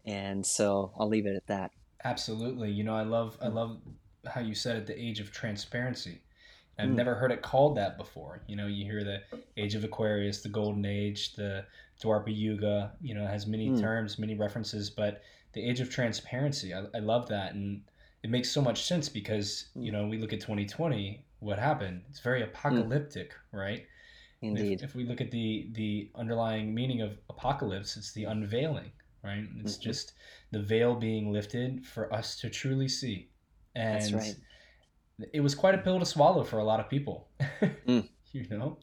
and 0.04 0.44
so 0.44 0.92
I'll 0.98 1.08
leave 1.08 1.26
it 1.26 1.36
at 1.36 1.46
that. 1.46 1.70
Absolutely. 2.04 2.70
You 2.70 2.84
know, 2.84 2.96
I 2.96 3.02
love 3.04 3.38
I 3.40 3.48
love 3.48 3.80
how 4.26 4.40
you 4.40 4.54
said 4.54 4.76
it, 4.76 4.86
the 4.86 5.00
age 5.00 5.20
of 5.20 5.32
transparency. 5.32 6.20
I've 6.78 6.88
Mm. 6.88 6.94
never 6.94 7.14
heard 7.14 7.30
it 7.30 7.42
called 7.42 7.76
that 7.76 7.98
before. 7.98 8.42
You 8.46 8.56
know, 8.56 8.66
you 8.66 8.84
hear 8.84 9.04
the 9.04 9.22
age 9.56 9.74
of 9.74 9.84
Aquarius, 9.84 10.42
the 10.42 10.48
golden 10.48 10.84
age, 10.84 11.34
the 11.34 11.66
Dwapara 12.02 12.34
Yuga, 12.34 12.92
you 13.00 13.14
know, 13.14 13.24
it 13.24 13.28
has 13.28 13.46
many 13.46 13.70
Mm. 13.70 13.80
terms, 13.80 14.18
many 14.18 14.34
references, 14.34 14.90
but 14.90 15.22
the 15.52 15.62
age 15.62 15.80
of 15.80 15.90
transparency, 15.90 16.72
I, 16.74 16.84
I 16.94 16.98
love 16.98 17.28
that. 17.28 17.54
And 17.54 17.82
it 18.22 18.30
makes 18.30 18.50
so 18.50 18.60
much 18.62 18.84
sense 18.84 19.08
because, 19.08 19.70
Mm. 19.76 19.84
you 19.84 19.92
know, 19.92 20.06
we 20.06 20.18
look 20.18 20.32
at 20.32 20.40
2020, 20.40 21.24
what 21.40 21.58
happened? 21.58 22.02
It's 22.08 22.20
very 22.20 22.42
apocalyptic, 22.42 23.34
right? 23.52 23.86
And 24.42 24.56
if- 24.58 24.62
Indeed. 24.64 24.82
If, 24.82 24.94
we 24.94 25.04
look 25.04 25.20
at 25.20 25.30
the 25.30 25.68
the 25.72 26.10
underlying 26.14 26.74
meaning 26.74 27.00
of 27.00 27.18
apocalypse, 27.30 27.96
it's 27.96 28.12
the 28.12 28.24
unveiling, 28.24 28.90
right? 29.22 29.44
It's 29.60 29.76
Mhm. 29.76 29.82
just 29.82 30.12
the 30.50 30.60
veil 30.62 30.94
being 30.94 31.32
lifted 31.32 31.86
for 31.86 32.12
us 32.12 32.36
to 32.40 32.50
truly 32.50 32.88
see. 32.88 33.30
And 33.74 34.02
That's 34.02 34.12
right. 34.12 34.36
it 35.32 35.40
was 35.40 35.54
quite 35.54 35.74
a 35.74 35.78
pill 35.78 35.98
to 35.98 36.06
swallow 36.06 36.44
for 36.44 36.58
a 36.58 36.64
lot 36.64 36.80
of 36.80 36.88
people. 36.88 37.28
Mm. 37.86 38.08
You 38.32 38.46
know? 38.48 38.78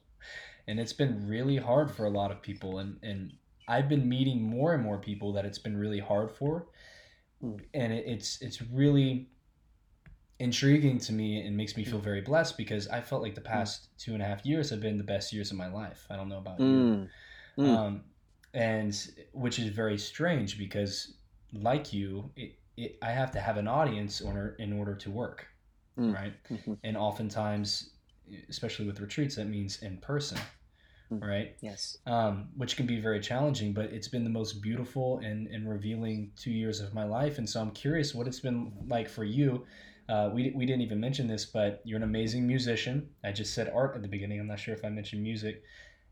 And 0.68 0.78
it's 0.78 0.92
been 0.92 1.26
really 1.26 1.56
hard 1.56 1.90
for 1.90 2.04
a 2.06 2.10
lot 2.10 2.30
of 2.30 2.40
people 2.40 2.78
and 2.78 2.98
and 3.02 3.32
I've 3.66 3.88
been 3.88 4.08
meeting 4.08 4.40
more 4.42 4.74
and 4.74 4.82
more 4.82 4.98
people 4.98 5.32
that 5.34 5.44
it's 5.44 5.58
been 5.58 5.76
really 5.76 5.98
hard 6.00 6.30
for. 6.30 6.68
Mm. 7.42 7.60
And 7.74 7.92
it, 7.92 8.04
it's 8.06 8.40
it's 8.42 8.60
really 8.62 9.28
intriguing 10.38 10.98
to 10.98 11.12
me 11.12 11.44
and 11.46 11.54
makes 11.56 11.76
me 11.76 11.84
feel 11.84 11.98
very 11.98 12.22
blessed 12.22 12.56
because 12.56 12.88
I 12.88 13.00
felt 13.02 13.20
like 13.22 13.34
the 13.34 13.42
past 13.42 13.88
two 13.98 14.14
and 14.14 14.22
a 14.22 14.24
half 14.24 14.44
years 14.46 14.70
have 14.70 14.80
been 14.80 14.96
the 14.96 15.04
best 15.04 15.32
years 15.32 15.50
of 15.50 15.58
my 15.58 15.68
life. 15.68 16.06
I 16.10 16.16
don't 16.16 16.28
know 16.28 16.38
about 16.38 16.60
you. 16.60 16.66
Mm. 16.66 17.08
Mm. 17.58 17.76
Um, 17.76 18.04
and 18.54 19.10
which 19.32 19.58
is 19.58 19.68
very 19.68 19.98
strange 19.98 20.58
because, 20.58 21.14
like 21.52 21.92
you, 21.92 22.30
it, 22.36 22.58
it, 22.76 22.98
I 23.02 23.10
have 23.10 23.30
to 23.32 23.40
have 23.40 23.58
an 23.58 23.68
audience 23.68 24.20
in 24.22 24.28
order, 24.28 24.56
in 24.58 24.72
order 24.72 24.94
to 24.94 25.10
work, 25.10 25.46
Mm. 25.98 26.14
right? 26.14 26.32
Mhm. 26.48 26.78
And 26.84 26.96
oftentimes, 26.96 27.90
especially 28.48 28.86
with 28.86 29.00
retreats, 29.00 29.34
that 29.36 29.46
means 29.46 29.82
in 29.82 29.98
person, 29.98 30.38
Mm. 30.38 30.42
Right? 31.10 31.56
Yes. 31.60 31.98
um, 32.06 32.48
which 32.56 32.76
can 32.76 32.86
be 32.86 33.00
very 33.00 33.20
challenging, 33.20 33.72
but 33.72 33.86
it's 33.86 34.08
been 34.08 34.24
the 34.24 34.30
most 34.30 34.62
beautiful 34.62 35.18
and, 35.18 35.48
and 35.48 35.68
revealing 35.68 36.30
two 36.36 36.50
years 36.50 36.80
of 36.80 36.94
my 36.94 37.04
life. 37.04 37.38
And 37.38 37.48
so 37.48 37.60
I'm 37.60 37.72
curious 37.72 38.14
what 38.14 38.26
it's 38.26 38.40
been 38.40 38.72
like 38.86 39.08
for 39.08 39.24
you. 39.24 39.66
Uh, 40.08 40.30
we, 40.32 40.52
we 40.54 40.66
didn't 40.66 40.82
even 40.82 41.00
mention 41.00 41.26
this, 41.26 41.44
but 41.44 41.80
you're 41.84 41.96
an 41.96 42.02
amazing 42.02 42.46
musician. 42.46 43.08
I 43.24 43.32
just 43.32 43.54
said 43.54 43.70
art 43.74 43.94
at 43.94 44.02
the 44.02 44.08
beginning. 44.08 44.40
I'm 44.40 44.46
not 44.46 44.58
sure 44.58 44.74
if 44.74 44.84
I 44.84 44.88
mentioned 44.88 45.22
music. 45.22 45.62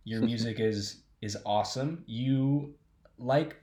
Your 0.04 0.20
music 0.32 0.60
is 0.60 1.02
is 1.20 1.36
awesome. 1.44 2.04
You 2.06 2.74
like 3.18 3.56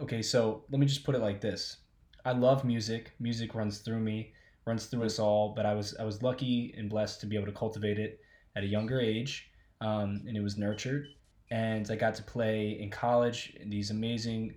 okay, 0.00 0.22
so 0.22 0.64
let 0.70 0.78
me 0.78 0.86
just 0.86 1.04
put 1.04 1.14
it 1.14 1.20
like 1.20 1.40
this. 1.40 1.78
I 2.24 2.32
love 2.32 2.64
music. 2.64 3.12
Music 3.18 3.54
runs 3.54 3.78
through 3.78 4.00
me, 4.00 4.32
runs 4.66 4.86
through 4.86 5.04
us 5.04 5.18
all, 5.18 5.54
but 5.54 5.64
I 5.64 5.74
was 5.74 5.94
I 5.98 6.04
was 6.04 6.22
lucky 6.22 6.74
and 6.76 6.90
blessed 6.90 7.20
to 7.20 7.26
be 7.26 7.36
able 7.36 7.46
to 7.46 7.52
cultivate 7.52 7.98
it 7.98 8.20
at 8.56 8.64
a 8.64 8.66
younger 8.66 9.00
age. 9.00 9.49
Um, 9.80 10.22
and 10.26 10.36
it 10.36 10.42
was 10.42 10.58
nurtured 10.58 11.08
and 11.50 11.90
I 11.90 11.96
got 11.96 12.14
to 12.14 12.22
play 12.22 12.78
in 12.80 12.90
college 12.90 13.56
in 13.60 13.70
these 13.70 13.90
amazing 13.90 14.54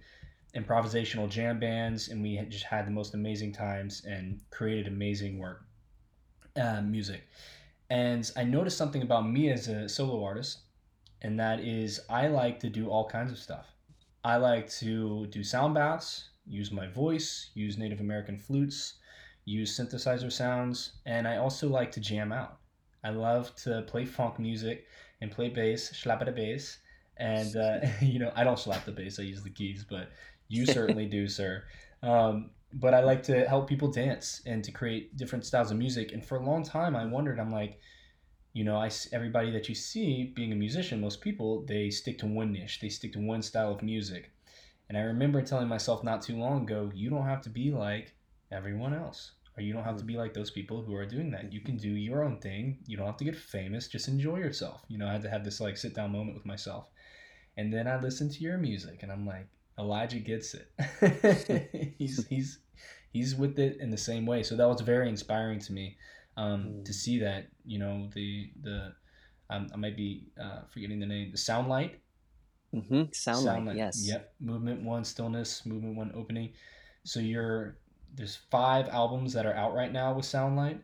improvisational 0.56 1.28
jam 1.28 1.60
bands, 1.60 2.10
and 2.10 2.22
we 2.22 2.36
had 2.36 2.52
just 2.52 2.66
had 2.66 2.86
the 2.86 2.92
most 2.92 3.16
amazing 3.16 3.52
times 3.52 4.06
and 4.06 4.40
created 4.52 4.88
amazing 4.88 5.40
work, 5.40 5.66
uh, 6.56 6.82
music. 6.82 7.28
And 7.90 8.30
I 8.36 8.44
noticed 8.44 8.78
something 8.78 9.02
about 9.02 9.28
me 9.28 9.52
as 9.52 9.68
a 9.68 9.90
solo 9.90 10.24
artist, 10.24 10.60
and 11.22 11.40
that 11.40 11.60
is 11.60 12.00
I 12.10 12.28
like 12.28 12.60
to 12.60 12.70
do 12.70 12.90
all 12.90 13.10
kinds 13.10 13.32
of 13.32 13.40
stuff. 13.40 13.66
I 14.24 14.38
like 14.38 14.70
to 14.74 15.26
do 15.28 15.44
sound 15.44 15.74
baths, 15.74 16.30
use 16.46 16.72
my 16.72 16.88
voice, 16.88 17.50
use 17.56 17.78
Native 17.78 18.00
American 18.00 18.38
flutes, 18.38 18.96
use 19.46 19.78
synthesizer 19.78 20.32
sounds, 20.32 20.94
and 21.08 21.28
I 21.28 21.38
also 21.38 21.68
like 21.68 21.92
to 21.94 22.00
jam 22.00 22.32
out. 22.32 22.60
I 23.04 23.10
love 23.10 23.54
to 23.64 23.82
play 23.82 24.06
funk 24.06 24.40
music 24.40 24.86
and 25.24 25.32
play 25.32 25.50
bass, 25.50 25.90
slap 25.98 26.22
at 26.22 26.28
a 26.28 26.32
bass, 26.32 26.78
and 27.18 27.56
uh, 27.56 27.80
you 28.02 28.20
know 28.20 28.32
I 28.36 28.44
don't 28.44 28.60
slap 28.60 28.86
the 28.86 28.92
bass; 28.92 29.20
I 29.20 29.24
use 29.24 29.42
the 29.42 29.50
keys, 29.50 29.84
but 29.90 30.10
you 30.48 30.66
certainly 30.78 31.08
do, 31.08 31.28
sir. 31.28 31.64
Um, 32.04 32.52
but 32.74 32.94
I 32.94 33.02
like 33.02 33.24
to 33.24 33.48
help 33.48 33.68
people 33.70 33.92
dance 33.92 34.42
and 34.46 34.64
to 34.64 34.72
create 34.72 35.16
different 35.16 35.46
styles 35.46 35.72
of 35.72 35.78
music. 35.78 36.12
And 36.12 36.26
for 36.26 36.38
a 36.38 36.44
long 36.44 36.64
time, 36.64 36.96
I 36.96 37.06
wondered, 37.06 37.40
I'm 37.40 37.52
like, 37.52 37.80
you 38.52 38.64
know, 38.64 38.76
I 38.76 38.90
everybody 39.12 39.52
that 39.52 39.70
you 39.70 39.76
see 39.76 40.34
being 40.36 40.52
a 40.52 40.56
musician, 40.56 41.00
most 41.00 41.22
people 41.22 41.64
they 41.66 41.90
stick 41.90 42.18
to 42.20 42.28
one 42.28 42.52
niche, 42.52 42.80
they 42.82 42.90
stick 42.90 43.14
to 43.14 43.20
one 43.20 43.42
style 43.42 43.72
of 43.72 43.82
music. 43.82 44.32
And 44.90 44.98
I 44.98 45.02
remember 45.02 45.42
telling 45.42 45.68
myself 45.68 46.04
not 46.04 46.22
too 46.22 46.38
long 46.38 46.64
ago, 46.64 46.92
you 46.94 47.10
don't 47.10 47.26
have 47.26 47.42
to 47.44 47.50
be 47.50 47.72
like 47.72 48.14
everyone 48.52 48.94
else, 48.94 49.32
or 49.58 49.64
you 49.64 49.74
don't 49.74 49.84
have 49.84 49.98
to 49.98 50.04
be 50.04 50.16
like 50.16 50.34
those 50.34 50.52
people 50.52 50.82
who 50.82 50.96
are 50.96 51.06
doing 51.06 51.32
that. 51.32 51.54
You 51.54 51.62
can 51.62 51.78
do 51.78 51.90
your 51.90 52.24
own 52.24 52.38
thing. 52.40 52.80
You 52.88 52.98
don't 52.98 53.06
have 53.06 53.18
to 53.18 53.24
get 53.24 53.36
famous. 53.36 53.88
Just 53.88 54.08
enjoy 54.08 54.38
yourself. 54.38 54.82
You 54.88 54.98
know, 54.98 55.08
I 55.08 55.12
had 55.12 55.22
to 55.24 55.30
have 55.30 55.44
this 55.44 55.60
like 55.60 55.78
sit 55.78 55.94
down 55.94 56.12
moment 56.12 56.36
with 56.36 56.46
myself. 56.46 56.86
And 57.56 57.72
then 57.72 57.88
I 57.88 58.00
listened 58.00 58.32
to 58.32 58.40
your 58.40 58.58
music, 58.58 59.04
and 59.04 59.12
I'm 59.12 59.28
like, 59.28 59.48
Elijah 59.78 60.20
gets 60.20 60.56
it. 60.56 61.94
he's 61.98 62.26
he's 62.28 62.60
he's 63.12 63.36
with 63.36 63.60
it 63.60 63.78
in 63.80 63.92
the 63.92 63.98
same 63.98 64.26
way. 64.26 64.42
So 64.42 64.56
that 64.56 64.68
was 64.68 64.82
very 64.82 65.08
inspiring 65.08 65.60
to 65.60 65.74
me 65.74 65.98
um, 66.36 66.84
to 66.84 66.94
see 66.94 67.20
that. 67.20 67.48
You 67.64 67.80
know, 67.80 68.10
the 68.14 68.50
the 68.62 68.94
um, 69.52 69.70
I 69.72 69.78
might 69.78 69.96
be 69.96 70.26
uh, 70.42 70.62
forgetting 70.74 71.00
the 71.00 71.06
name. 71.06 71.32
The 71.32 71.38
Soundlight. 71.38 71.92
hmm 72.74 73.04
Sound, 73.12 73.68
like 73.68 73.78
yes. 73.78 74.04
Yep. 74.08 74.34
Movement 74.40 74.84
one, 74.84 75.04
stillness. 75.04 75.64
Movement 75.66 75.96
one, 75.96 76.12
opening. 76.16 76.54
So 77.04 77.20
you're 77.20 77.78
there's 78.14 78.36
five 78.52 78.88
albums 78.90 79.34
that 79.34 79.46
are 79.46 79.54
out 79.54 79.74
right 79.74 79.92
now 79.92 80.14
with 80.14 80.26
Soundlight. 80.26 80.80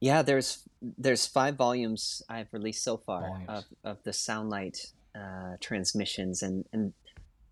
Yeah, 0.00 0.22
there's 0.22 0.68
there's 0.98 1.26
five 1.26 1.54
volumes 1.56 2.22
I've 2.28 2.48
released 2.52 2.82
so 2.82 2.96
far 2.96 3.20
Volumes. 3.22 3.48
of, 3.48 3.64
of 3.84 4.02
the 4.02 4.10
Soundlight 4.10 4.92
uh, 5.14 5.56
transmissions, 5.60 6.42
and 6.42 6.64
and 6.72 6.92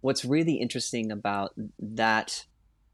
what's 0.01 0.25
really 0.25 0.55
interesting 0.55 1.13
about 1.13 1.53
that 1.79 2.45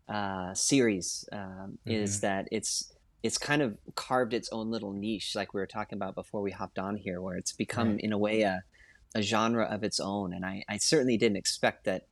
uh, 0.08 0.52
series 0.54 1.26
um, 1.32 1.78
is 1.86 2.20
that 2.20 2.48
it's 2.52 2.92
it's 3.22 3.38
kind 3.38 3.62
of 3.62 3.76
carved 3.94 4.34
its 4.34 4.48
own 4.52 4.70
little 4.70 4.92
niche, 4.92 5.34
like 5.34 5.54
we 5.54 5.60
were 5.60 5.66
talking 5.66 5.96
about 5.96 6.14
before 6.14 6.42
we 6.42 6.50
hopped 6.52 6.78
on 6.78 6.96
here, 6.96 7.20
where 7.20 7.36
it's 7.36 7.52
become 7.52 7.92
Right. 7.92 8.00
in 8.00 8.12
a 8.12 8.18
way 8.18 8.42
a 8.42 8.62
a 9.14 9.22
genre 9.22 9.64
of 9.64 9.82
its 9.82 9.98
own, 9.98 10.34
and 10.34 10.44
I, 10.44 10.62
I 10.68 10.76
certainly 10.76 11.16
didn't 11.16 11.38
expect 11.38 11.84
that 11.84 12.02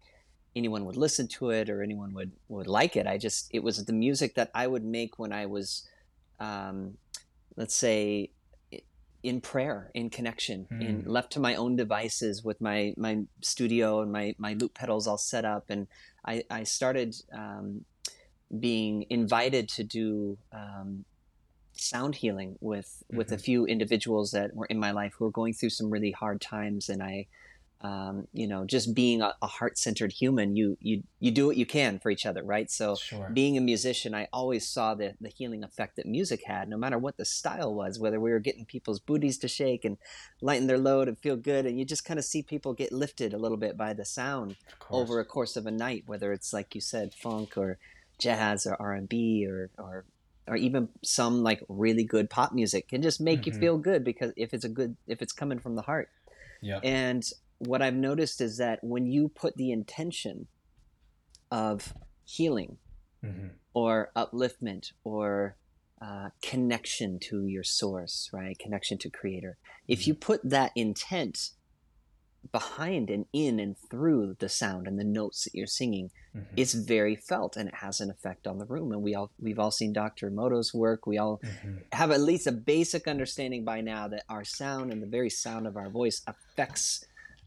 anyone 0.56 0.84
would 0.84 0.96
listen 0.96 1.26
to 1.28 1.50
it 1.50 1.68
or 1.68 1.82
anyone 1.82 2.12
would 2.14 2.32
would 2.48 2.66
like 2.66 2.96
it. 2.96 3.06
I 3.06 3.18
just 3.18 3.48
it 3.50 3.62
was 3.62 3.84
the 3.84 3.92
music 3.92 4.34
that 4.34 4.50
I 4.54 4.66
would 4.66 4.84
make 4.84 5.18
when 5.18 5.32
I 5.32 5.46
was 5.46 5.86
um, 6.40 6.98
let's 7.56 7.74
say 7.74 8.30
in 9.22 9.40
prayer 9.40 9.90
in 9.94 10.10
connection 10.10 10.66
in 10.80 11.00
Hmm. 11.00 11.08
left 11.10 11.32
to 11.32 11.40
my 11.40 11.54
own 11.54 11.76
devices 11.76 12.44
with 12.44 12.60
my 12.60 12.92
my 12.98 13.22
studio 13.40 14.02
and 14.02 14.12
my 14.12 14.34
my 14.38 14.52
loop 14.52 14.74
pedals 14.74 15.06
all 15.06 15.16
set 15.16 15.46
up 15.46 15.70
and 15.70 15.86
i 16.26 16.44
i 16.50 16.62
started 16.62 17.16
um, 17.32 17.86
being 18.60 19.06
invited 19.08 19.66
to 19.70 19.82
do 19.82 20.36
um, 20.52 21.06
sound 21.72 22.16
healing 22.16 22.56
with 22.60 23.02
with 23.10 23.32
a 23.32 23.38
few 23.38 23.64
individuals 23.64 24.30
that 24.32 24.54
were 24.54 24.66
in 24.66 24.78
my 24.78 24.90
life 24.90 25.14
who 25.16 25.24
were 25.24 25.30
going 25.30 25.54
through 25.54 25.70
some 25.70 25.88
really 25.88 26.10
hard 26.10 26.38
times 26.38 26.90
and 26.90 27.02
i 27.02 27.26
um, 27.84 28.26
you 28.32 28.48
know, 28.48 28.64
just 28.64 28.94
being 28.94 29.22
a, 29.22 29.34
a 29.42 29.46
heart-centered 29.46 30.12
human, 30.12 30.56
you 30.56 30.76
you 30.80 31.02
you 31.20 31.30
do 31.30 31.46
what 31.46 31.56
you 31.58 31.66
can 31.66 32.00
for 32.00 32.10
each 32.10 32.26
other, 32.26 32.42
right? 32.42 32.70
So, 32.70 32.96
Sure. 32.96 33.30
being 33.32 33.58
a 33.58 33.60
musician, 33.60 34.14
I 34.14 34.28
always 34.32 34.68
saw 34.68 34.94
the 34.94 35.14
the 35.20 35.28
healing 35.28 35.62
effect 35.62 35.96
that 35.96 36.06
music 36.06 36.42
had, 36.46 36.68
no 36.68 36.78
matter 36.78 36.98
what 36.98 37.18
the 37.18 37.26
style 37.26 37.74
was, 37.74 37.98
whether 38.00 38.18
we 38.18 38.32
were 38.32 38.40
getting 38.40 38.64
people's 38.66 39.00
booties 39.00 39.38
to 39.38 39.48
shake 39.48 39.84
and 39.84 39.98
lighten 40.40 40.66
their 40.66 40.78
load 40.78 41.08
and 41.08 41.18
feel 41.18 41.36
good, 41.36 41.66
and 41.66 41.78
you 41.78 41.84
just 41.84 42.04
kind 42.04 42.18
of 42.18 42.24
see 42.24 42.42
people 42.42 42.72
get 42.74 42.92
lifted 42.92 43.34
a 43.34 43.38
little 43.38 43.58
bit 43.58 43.76
by 43.76 43.92
the 43.92 44.04
sound 44.04 44.56
over 44.90 45.20
a 45.20 45.24
course 45.24 45.56
of 45.56 45.66
a 45.66 45.70
night, 45.70 46.04
whether 46.06 46.32
it's 46.32 46.52
like 46.52 46.74
you 46.74 46.80
said, 46.80 47.12
funk 47.14 47.56
or 47.56 47.78
jazz 48.18 48.66
or 48.66 48.76
R 48.80 48.92
and 48.94 49.08
B 49.08 49.46
or 49.48 49.70
or 49.78 50.06
or 50.46 50.56
even 50.56 50.88
some 51.02 51.42
like 51.42 51.62
really 51.68 52.04
good 52.04 52.30
pop 52.30 52.52
music 52.52 52.88
can 52.88 53.02
just 53.02 53.20
make 53.20 53.46
you 53.46 53.52
Mhm. 53.52 53.58
feel 53.60 53.78
good 53.78 54.04
because 54.04 54.32
if 54.36 54.54
it's 54.54 54.64
a 54.64 54.68
good 54.68 54.96
if 55.06 55.20
it's 55.22 55.32
coming 55.32 55.58
from 55.58 55.74
the 55.76 55.82
heart. 55.82 56.08
Yeah. 56.62 56.80
And 56.82 57.22
what 57.58 57.82
I've 57.82 57.94
noticed 57.94 58.40
is 58.40 58.58
that 58.58 58.82
when 58.82 59.06
you 59.06 59.28
put 59.28 59.56
the 59.56 59.70
intention 59.70 60.46
of 61.50 61.94
healing 62.24 62.78
hmm 63.22 63.48
or 63.76 64.12
upliftment 64.14 64.92
or 65.02 65.56
uh, 66.00 66.28
connection 66.42 67.18
to 67.18 67.46
your 67.46 67.64
source, 67.64 68.30
right? 68.32 68.58
Connection 68.58 68.98
to 68.98 69.10
creator. 69.10 69.56
If 69.88 70.06
you 70.06 70.14
put 70.14 70.40
that 70.48 70.70
intent 70.76 71.50
behind 72.52 73.10
and 73.10 73.24
in 73.32 73.58
and 73.58 73.76
through 73.90 74.36
the 74.38 74.48
sound 74.48 74.86
and 74.86 74.98
the 74.98 75.04
notes 75.04 75.44
that 75.44 75.54
you're 75.54 75.66
singing, 75.66 76.10
mm-hmm. 76.36 76.54
it's 76.56 76.74
very 76.74 77.16
felt 77.16 77.56
and 77.56 77.68
it 77.68 77.76
has 77.76 78.00
an 78.00 78.10
effect 78.10 78.46
on 78.46 78.58
the 78.58 78.66
room. 78.66 78.92
And 78.92 79.02
we 79.02 79.14
all 79.14 79.30
we've 79.40 79.58
all 79.58 79.70
seen 79.70 79.92
Dr. 79.92 80.30
Emoto's 80.30 80.74
work. 80.74 81.06
We 81.06 81.18
all 81.18 81.40
hmm 81.62 81.76
have 81.92 82.10
at 82.10 82.20
least 82.20 82.46
a 82.46 82.52
basic 82.52 83.06
understanding 83.06 83.64
by 83.64 83.80
now 83.80 84.08
that 84.08 84.24
our 84.28 84.44
sound 84.44 84.92
and 84.92 85.02
the 85.02 85.06
very 85.06 85.30
sound 85.30 85.66
of 85.66 85.76
our 85.76 85.88
voice 85.88 86.22
affects 86.26 87.04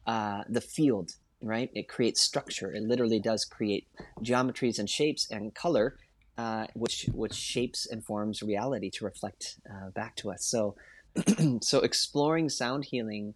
uh, 0.08 0.44
the 0.50 0.62
field, 0.62 1.12
right? 1.42 1.70
It 1.74 1.88
creates 1.88 2.22
structure. 2.22 2.72
It 2.74 2.84
literally 2.84 3.20
does 3.20 3.46
create 3.46 3.88
geometries 4.22 4.80
and 4.80 4.90
shapes 4.90 5.30
and 5.30 5.54
color, 5.54 5.98
uh, 6.38 6.66
which 6.74 7.08
which 7.14 7.36
shapes 7.36 7.86
and 7.92 8.04
forms 8.04 8.42
reality 8.42 8.90
to 8.92 9.06
reflect 9.06 9.60
uh, 9.70 9.90
back 9.92 10.16
to 10.18 10.32
us. 10.32 10.46
So, 10.46 10.76
so 11.62 11.82
exploring 11.82 12.50
sound 12.50 12.86
healing 12.86 13.34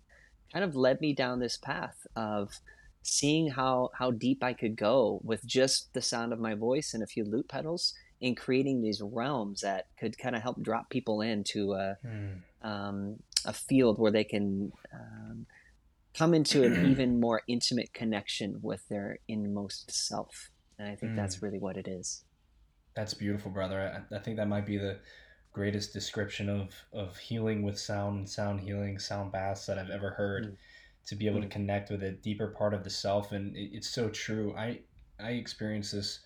kind 0.53 0.65
of 0.65 0.75
led 0.75 0.99
me 1.01 1.13
down 1.13 1.39
this 1.39 1.57
path 1.57 2.07
of 2.15 2.51
seeing 3.03 3.49
how 3.49 3.89
how 3.99 4.11
deep 4.11 4.43
I 4.43 4.53
could 4.53 4.75
go 4.75 5.19
with 5.23 5.45
just 5.45 5.93
the 5.93 6.01
sound 6.01 6.33
of 6.33 6.39
my 6.39 6.55
voice 6.55 6.93
and 6.93 7.03
a 7.03 7.07
few 7.07 7.23
loop 7.23 7.49
pedals 7.49 7.93
in 8.19 8.35
creating 8.35 8.81
these 8.81 9.01
realms 9.01 9.61
that 9.61 9.87
could 9.99 10.15
kind 10.17 10.35
of 10.35 10.43
help 10.43 10.61
drop 10.61 10.89
people 10.91 11.21
into 11.21 11.73
a, 11.73 11.97
Mm. 12.05 12.41
um, 12.61 13.15
a 13.45 13.53
field 13.53 13.97
where 13.97 14.11
they 14.11 14.23
can 14.23 14.71
um, 14.93 15.47
come 16.13 16.33
into 16.33 16.63
an 16.63 16.75
even 16.91 17.19
more 17.19 17.41
intimate 17.47 17.93
connection 17.93 18.59
with 18.61 18.87
their 18.89 19.19
inmost 19.27 19.91
self. 19.91 20.51
And 20.79 20.87
I 20.89 20.95
think 20.95 21.15
that's 21.15 21.41
really 21.41 21.59
what 21.59 21.77
it 21.77 21.87
is. 21.87 22.23
That's 22.95 23.13
beautiful, 23.13 23.51
brother. 23.51 24.05
I, 24.11 24.15
I 24.15 24.19
think 24.19 24.37
that 24.37 24.47
might 24.47 24.65
be 24.65 24.77
the 24.77 24.99
greatest 25.53 25.93
description 25.93 26.49
of 26.49 26.73
of 26.93 27.17
healing 27.17 27.63
with 27.63 27.77
sound 27.79 28.17
and 28.19 28.29
sound 28.29 28.61
healing, 28.61 28.99
sound 28.99 29.31
baths 29.31 29.65
that 29.65 29.77
I've 29.77 29.89
ever 29.89 30.11
heard. 30.11 30.45
Mm. 30.45 30.57
To 31.07 31.15
be 31.15 31.25
able 31.27 31.41
to 31.41 31.47
Mm. 31.47 31.51
connect 31.51 31.89
with 31.89 32.03
a 32.03 32.11
deeper 32.11 32.49
part 32.49 32.75
of 32.75 32.83
the 32.83 32.89
self, 32.91 33.31
and 33.31 33.55
it, 33.57 33.71
it's 33.73 33.89
so 33.89 34.09
true. 34.09 34.55
I 34.55 34.83
I 35.19 35.31
experience 35.31 35.91
this 35.91 36.19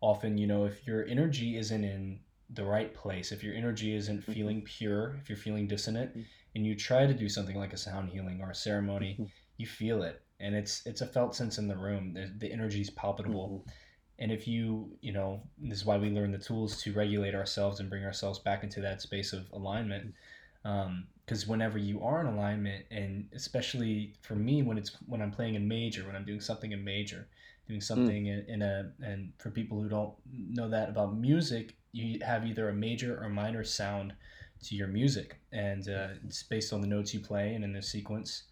often. 0.00 0.38
You 0.38 0.46
know, 0.46 0.64
if 0.66 0.86
your 0.86 1.04
energy 1.06 1.56
isn't 1.56 1.84
in 1.84 2.20
the 2.48 2.64
right 2.64 2.94
place, 2.94 3.32
if 3.32 3.42
your 3.42 3.54
energy 3.54 3.94
isn't 3.94 4.22
Mhm. 4.26 4.32
feeling 4.34 4.62
pure, 4.62 5.16
if 5.20 5.28
you're 5.28 5.36
feeling 5.38 5.66
dissonant, 5.66 6.14
Mhm. 6.14 6.26
And 6.54 6.66
you 6.66 6.74
try 6.74 7.06
to 7.06 7.14
do 7.14 7.28
something 7.28 7.56
like 7.56 7.72
a 7.72 7.76
sound 7.76 8.10
healing 8.10 8.40
or 8.40 8.50
a 8.50 8.54
ceremony, 8.54 9.16
Mhm. 9.18 9.30
you 9.56 9.66
feel 9.66 10.02
it, 10.02 10.22
and 10.40 10.54
it's 10.54 10.86
it's 10.86 11.00
a 11.00 11.06
felt 11.06 11.34
sense 11.34 11.58
in 11.58 11.68
the 11.68 11.76
room. 11.76 12.14
The, 12.14 12.32
the 12.38 12.52
energy 12.52 12.80
is 12.80 12.90
palpable 12.90 13.64
Mhm. 13.66 13.72
and 14.18 14.30
if 14.32 14.46
you 14.46 14.96
you 15.00 15.12
know 15.12 15.42
this 15.58 15.78
is 15.78 15.84
why 15.86 15.96
we 15.96 16.10
learn 16.10 16.30
the 16.30 16.38
tools 16.38 16.82
to 16.82 16.92
regulate 16.92 17.34
ourselves 17.34 17.80
and 17.80 17.88
bring 17.88 18.04
ourselves 18.04 18.38
back 18.38 18.62
into 18.62 18.80
that 18.82 19.00
space 19.00 19.32
of 19.32 19.50
alignment 19.52 20.14
because 20.62 21.46
whenever 21.46 21.78
you 21.78 22.02
are 22.02 22.20
in 22.20 22.26
alignment 22.26 22.84
and 22.90 23.28
especially 23.32 24.14
for 24.20 24.34
me 24.34 24.62
when 24.62 24.76
it's 24.76 24.90
when 25.06 25.22
i'm 25.22 25.30
playing 25.30 25.54
in 25.54 25.66
major 25.66 26.04
when 26.06 26.14
i'm 26.14 26.24
doing 26.24 26.40
something 26.40 26.72
in 26.72 26.84
major 26.84 27.28
doing 27.66 27.80
something 27.80 28.26
in, 28.26 28.44
in 28.48 28.62
a 28.62 28.92
and 29.00 29.32
for 29.38 29.50
people 29.50 29.80
who 29.80 29.88
don't 29.88 30.12
know 30.30 30.68
that 30.68 30.88
about 30.90 31.16
music 31.16 31.76
you 31.92 32.18
have 32.22 32.44
either 32.46 32.68
a 32.68 32.74
major 32.74 33.18
or 33.22 33.28
minor 33.28 33.64
sound 33.64 34.12
to 34.62 34.74
your 34.74 34.88
music 34.88 35.40
and 35.52 35.88
uh, 35.88 36.08
it's 36.24 36.42
based 36.42 36.72
on 36.72 36.80
the 36.80 36.86
notes 36.86 37.12
you 37.14 37.20
play 37.20 37.54
and 37.54 37.64
in 37.64 37.72
the 37.72 37.82
sequence 37.82 38.44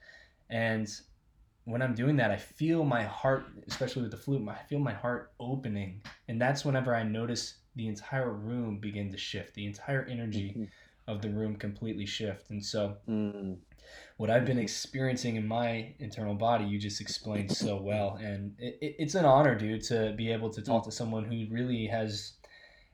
and 0.51 0.89
when 1.65 1.83
I'm 1.83 1.95
doing 1.95 2.17
that, 2.17 2.31
I 2.31 2.39
feel 2.39 2.83
my 2.83 3.03
heart, 3.03 3.45
especially 3.67 4.01
with 4.01 4.11
the 4.11 4.17
flute, 4.17 4.49
I 4.49 4.63
feel 4.71 4.79
my 4.79 4.95
heart 4.95 5.33
opening. 5.39 6.01
And 6.27 6.41
that's 6.41 6.65
whenever 6.65 6.95
I 6.95 7.03
notice 7.03 7.59
the 7.77 7.89
entire 7.89 8.33
room 8.33 8.79
begin 8.79 9.13
to 9.13 9.19
shift, 9.19 9.53
the 9.53 9.67
entire 9.67 10.03
energy 10.05 10.55
Mhm. 10.57 10.69
of 11.07 11.21
the 11.21 11.29
room 11.29 11.57
completely 11.57 12.07
shift. 12.07 12.49
And 12.49 12.65
so, 12.65 12.97
Mm. 13.07 13.59
what 14.17 14.31
I've 14.31 14.47
been 14.47 14.59
experiencing 14.59 15.37
in 15.37 15.47
my 15.47 15.95
internal 15.99 16.35
body, 16.35 16.65
you 16.65 16.79
just 16.79 17.03
explained 17.03 17.53
so 17.53 17.77
well. 17.83 18.17
And 18.17 18.59
it, 18.59 18.79
it, 18.81 18.97
it's 18.99 19.15
an 19.15 19.27
honor, 19.27 19.55
dude, 19.55 19.83
to 19.85 20.15
be 20.17 20.33
able 20.33 20.49
to 20.51 20.63
talk 20.63 20.85
to 20.87 20.91
someone 20.91 21.27
who 21.27 21.53
really 21.53 21.87
has, 21.89 22.39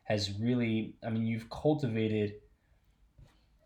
has 0.02 0.36
really, 0.40 0.96
I 1.06 1.10
mean, 1.10 1.26
you've 1.26 1.48
cultivated 1.48 2.40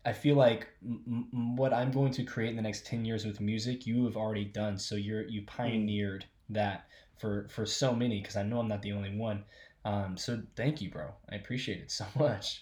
I 0.09 0.13
feel 0.13 0.35
like 0.35 0.67
m- 0.83 1.27
m- 1.33 1.55
what 1.55 1.73
I'm 1.73 1.91
going 1.91 2.11
to 2.13 2.23
create 2.23 2.49
in 2.51 2.55
the 2.55 2.61
next 2.61 2.85
10 2.85 3.05
years 3.05 3.25
with 3.25 3.39
music, 3.41 3.85
you 3.85 4.05
have 4.05 4.17
already 4.17 4.45
done. 4.45 4.77
So 4.77 4.95
you're 4.95 5.27
you 5.27 5.43
pioneered 5.45 6.25
that 6.49 6.87
for 7.19 7.47
for 7.49 7.65
so 7.65 7.93
many 7.93 8.21
because 8.21 8.35
I 8.37 8.43
know 8.43 8.59
I'm 8.59 8.67
not 8.67 8.81
the 8.81 8.93
only 8.93 9.15
one. 9.15 9.45
Um, 9.85 10.17
so 10.17 10.41
thank 10.55 10.81
you, 10.81 10.91
bro. 10.91 11.11
I 11.31 11.35
appreciate 11.35 11.81
it 11.81 11.91
so 11.91 12.05
much. 12.19 12.61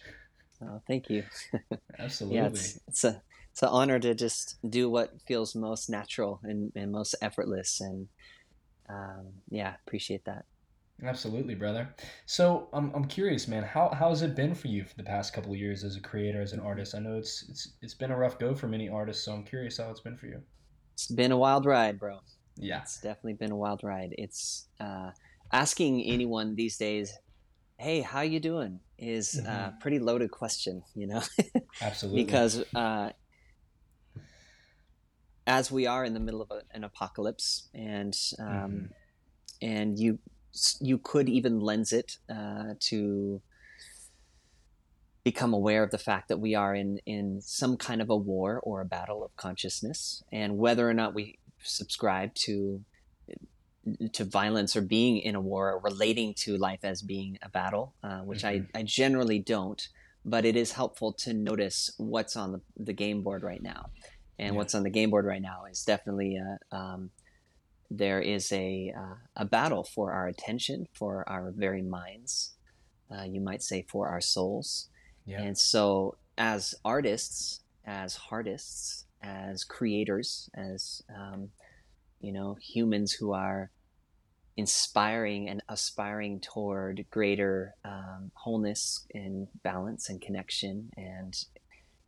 Oh, 0.62 0.82
thank 0.88 1.10
you. 1.10 1.24
Absolutely. 2.00 2.38
Yeah, 2.38 2.48
it's, 2.48 2.80
it's 2.88 3.04
a 3.04 3.24
it's 3.52 3.64
an 3.64 3.70
honor 3.70 4.00
to 4.00 4.14
just 4.14 4.58
do 4.70 4.90
what 4.90 5.22
feels 5.26 5.56
most 5.56 5.90
natural 5.90 6.40
and, 6.44 6.72
and 6.76 6.92
most 6.92 7.16
effortless. 7.22 7.82
And 7.82 8.08
um, 8.90 9.34
yeah, 9.50 9.76
appreciate 9.88 10.26
that. 10.26 10.46
Absolutely, 11.04 11.56
brother. 11.56 11.96
So 12.28 12.70
I'm, 12.74 12.94
I'm 12.96 13.06
curious, 13.06 13.48
man. 13.48 13.64
How 13.64 13.90
how 13.90 14.10
has 14.10 14.22
it 14.24 14.36
been 14.36 14.54
for 14.56 14.68
you 14.68 14.84
for 14.86 14.96
the 14.96 15.04
past 15.04 15.34
couple 15.34 15.52
of 15.52 15.58
years 15.60 15.84
as 15.84 15.96
a 15.96 16.02
creator, 16.02 16.42
as 16.42 16.54
an 16.54 16.60
artist? 16.60 16.94
I 16.96 17.00
know 17.00 17.18
it's 17.18 17.48
it's 17.50 17.78
it's 17.82 17.94
been 17.96 18.12
a 18.12 18.18
rough 18.18 18.38
go 18.40 18.54
for 18.56 18.68
many 18.68 18.88
artists, 18.90 19.24
so 19.26 19.34
I'm 19.34 19.44
curious 19.44 19.78
how 19.78 19.90
it's 19.92 20.02
been 20.02 20.18
for 20.18 20.28
you. 20.28 20.44
It's 20.96 21.08
been 21.12 21.32
a 21.32 21.38
wild 21.38 21.66
ride, 21.66 22.00
bro. 22.00 22.20
Yeah. 22.58 22.84
It's 22.84 23.00
definitely 23.00 23.34
been 23.36 23.52
a 23.52 23.58
wild 23.58 23.84
ride. 23.84 24.14
It's 24.18 24.70
uh, 24.80 25.12
asking 25.52 26.04
anyone 26.04 26.56
these 26.56 26.78
days, 26.78 27.14
"Hey, 27.80 28.02
how 28.02 28.22
you 28.22 28.40
doing?" 28.40 28.82
is 28.98 29.40
a 29.46 29.74
Mhm. 29.74 29.82
pretty 29.82 30.00
loaded 30.00 30.32
question, 30.32 30.84
you 30.96 31.08
know, 31.08 31.22
Absolutely. 31.82 32.44
because 32.44 32.64
uh, 32.76 33.12
as 35.46 35.72
we 35.72 35.86
are 35.88 36.04
in 36.04 36.14
the 36.14 36.20
middle 36.20 36.42
of 36.42 36.52
a, 36.52 36.62
an 36.72 36.84
apocalypse, 36.84 37.70
and 37.74 38.18
um, 38.40 38.86
Mhm. 38.86 38.94
and 39.62 40.00
you 40.00 40.20
you 40.82 40.98
could 40.98 41.30
even 41.30 41.60
lens 41.60 41.92
it 41.92 42.18
uh, 42.30 42.74
to 42.80 43.42
become 45.24 45.54
aware 45.54 45.84
of 45.84 45.92
the 45.92 45.98
fact 45.98 46.30
that 46.30 46.40
we 46.40 46.56
are 46.56 46.74
in 46.74 47.00
in 47.06 47.42
some 47.42 47.76
kind 47.78 48.02
of 48.02 48.10
a 48.10 48.16
war 48.16 48.60
or 48.64 48.82
a 48.82 48.86
battle 48.86 49.24
of 49.26 49.36
consciousness, 49.36 50.24
and 50.32 50.58
whether 50.58 50.90
or 50.90 50.94
not 50.94 51.14
we 51.14 51.40
subscribe 51.64 52.34
to 52.34 52.86
to 54.14 54.26
violence 54.26 54.76
or 54.76 54.82
being 54.82 55.18
in 55.18 55.36
a 55.36 55.42
war 55.42 55.72
or 55.72 55.80
relating 55.80 56.34
to 56.34 56.58
life 56.58 56.80
as 56.84 57.02
being 57.02 57.38
a 57.42 57.50
battle, 57.50 57.96
uh, 58.04 58.20
which 58.20 58.44
I, 58.44 58.64
I 58.76 58.84
generally 58.84 59.40
don't. 59.40 59.82
But 60.26 60.44
it 60.44 60.58
is 60.58 60.74
helpful 60.74 61.14
to 61.20 61.34
notice 61.34 61.90
what's 61.98 62.36
on 62.36 62.52
the, 62.52 62.62
the 62.76 62.92
game 62.92 63.24
board 63.24 63.44
right 63.44 63.64
now. 63.64 63.86
And 64.38 64.54
Yeah. 64.54 64.58
what's 64.58 64.76
on 64.76 64.84
the 64.84 64.90
game 64.90 65.10
board 65.10 65.26
right 65.26 65.42
now 65.42 65.66
is 65.72 65.84
definitely 65.84 66.38
uh, 66.38 66.76
um, 66.76 67.12
there 67.90 68.22
is 68.22 68.52
a, 68.52 68.94
uh, 68.98 69.16
a 69.36 69.46
battle 69.46 69.84
for 69.84 70.12
our 70.14 70.28
attention, 70.28 70.88
for 70.94 71.28
our 71.28 71.54
very 71.56 71.82
minds, 71.82 72.56
uh, 73.12 73.24
you 73.24 73.42
might 73.42 73.62
say 73.64 73.86
for 73.90 74.10
our 74.10 74.22
souls. 74.22 74.90
yeah. 75.26 75.42
And 75.42 75.58
so, 75.58 76.18
as 76.38 76.76
artists, 76.84 77.62
as 77.86 78.20
artists, 78.30 79.06
as 79.24 79.64
creators, 79.64 80.50
as 80.56 81.02
um, 81.16 81.50
you 82.20 82.32
know, 82.32 82.58
humans 82.62 83.14
who 83.14 83.34
are 83.34 83.72
inspiring 84.58 85.50
and 85.50 85.62
aspiring 85.70 86.40
toward 86.42 87.06
greater 87.12 87.76
um, 87.86 88.32
wholeness 88.34 89.06
and 89.14 89.48
balance 89.64 90.10
and 90.10 90.20
connection 90.20 90.90
and 90.98 91.36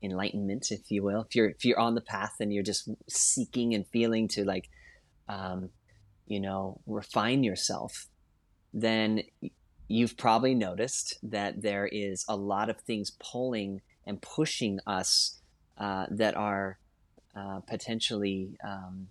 enlightenment, 0.01 0.71
if 0.71 0.89
you 0.89 1.03
will. 1.03 1.21
If 1.21 1.35
you're 1.35 1.49
if 1.49 1.63
you're 1.63 1.79
on 1.79 1.95
the 1.95 2.01
path 2.01 2.35
and 2.39 2.51
you're 2.51 2.63
just 2.63 2.89
seeking 3.07 3.73
and 3.73 3.85
feeling 3.87 4.27
to 4.29 4.43
like, 4.43 4.69
um, 5.29 5.69
you 6.27 6.39
know, 6.39 6.81
refine 6.85 7.43
yourself, 7.43 8.07
then 8.73 9.23
you've 9.87 10.17
probably 10.17 10.53
noticed 10.53 11.17
that 11.23 11.61
there 11.61 11.87
is 11.87 12.25
a 12.27 12.35
lot 12.35 12.69
of 12.69 12.81
things 12.81 13.11
pulling 13.19 13.81
and 14.05 14.21
pushing 14.21 14.79
us 14.85 15.39
uh, 15.77 16.05
that 16.09 16.35
are 16.35 16.77
uh, 17.35 17.59
potentially 17.61 18.57
um, 18.63 19.07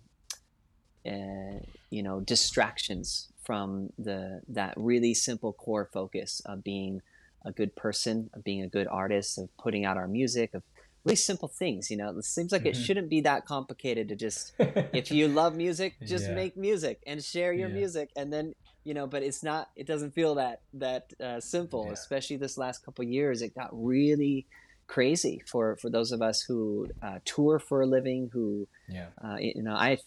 uh, 1.05 1.59
you 1.89 2.03
know 2.03 2.19
distractions 2.19 3.31
from 3.43 3.89
the 3.97 4.41
that 4.47 4.73
really 4.75 5.13
simple 5.13 5.53
core 5.53 5.89
focus 5.91 6.41
of 6.45 6.63
being 6.63 7.01
a 7.45 7.51
good 7.51 7.75
person, 7.75 8.29
of 8.33 8.43
being 8.43 8.61
a 8.61 8.67
good 8.67 8.87
artist, 8.87 9.37
of 9.37 9.49
putting 9.57 9.85
out 9.85 9.97
our 9.97 10.07
music, 10.07 10.53
of 10.53 10.63
really 11.03 11.15
simple 11.15 11.47
things. 11.47 11.89
You 11.89 11.97
know, 11.97 12.17
it 12.17 12.25
seems 12.25 12.51
like 12.51 12.61
mm-hmm. 12.61 12.69
it 12.69 12.75
shouldn't 12.75 13.09
be 13.09 13.21
that 13.21 13.45
complicated 13.45 14.09
to 14.09 14.15
just 14.15 14.53
if 14.59 15.11
you 15.11 15.27
love 15.27 15.55
music, 15.55 15.95
just 16.05 16.25
yeah. 16.25 16.35
make 16.35 16.57
music 16.57 17.01
and 17.07 17.23
share 17.23 17.53
your 17.53 17.69
yeah. 17.69 17.75
music, 17.75 18.09
and 18.15 18.31
then 18.31 18.53
you 18.83 18.93
know. 18.93 19.07
But 19.07 19.23
it's 19.23 19.43
not. 19.43 19.69
It 19.75 19.87
doesn't 19.87 20.11
feel 20.11 20.35
that 20.35 20.61
that 20.73 21.13
uh, 21.23 21.39
simple. 21.39 21.85
Yeah. 21.85 21.93
Especially 21.93 22.37
this 22.37 22.57
last 22.57 22.85
couple 22.85 23.05
years, 23.05 23.41
it 23.41 23.55
got 23.55 23.69
really 23.71 24.45
crazy 24.87 25.41
for 25.45 25.77
for 25.77 25.89
those 25.89 26.11
of 26.11 26.21
us 26.21 26.41
who 26.41 26.87
uh, 27.01 27.19
tour 27.25 27.59
for 27.59 27.81
a 27.81 27.85
living. 27.85 28.29
Who, 28.33 28.67
yeah. 28.87 29.07
Uh, 29.23 29.37
you 29.39 29.63
know, 29.63 29.75
I've 29.75 30.01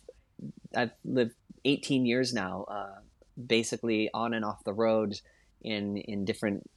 I've 0.77 0.93
lived 1.05 1.35
18 1.65 2.07
years 2.07 2.35
now, 2.35 2.65
uh, 2.65 2.99
basically 3.47 4.11
on 4.13 4.35
and 4.35 4.45
off 4.45 4.65
the 4.65 4.73
road 4.73 5.21
in 5.63 5.97
in 5.97 6.25
different 6.25 6.69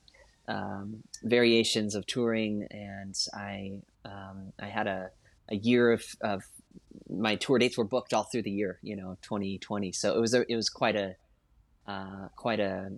um, 0.47 1.03
variations 1.23 1.95
of 1.95 2.05
touring, 2.05 2.67
and 2.71 3.15
I 3.33 3.81
um, 4.05 4.53
I 4.59 4.67
had 4.67 4.87
a, 4.87 5.09
a 5.49 5.55
year 5.55 5.91
of, 5.91 6.03
of 6.21 6.43
my 7.09 7.35
tour 7.35 7.59
dates 7.59 7.77
were 7.77 7.83
booked 7.83 8.13
all 8.13 8.23
through 8.23 8.43
the 8.43 8.51
year, 8.51 8.79
you 8.81 8.95
know, 8.95 9.17
2020. 9.21 9.91
So 9.91 10.15
it 10.15 10.19
was 10.19 10.33
a, 10.33 10.49
it 10.51 10.55
was 10.55 10.69
quite 10.69 10.95
a 10.95 11.15
uh, 11.87 12.29
quite 12.35 12.59
a, 12.59 12.91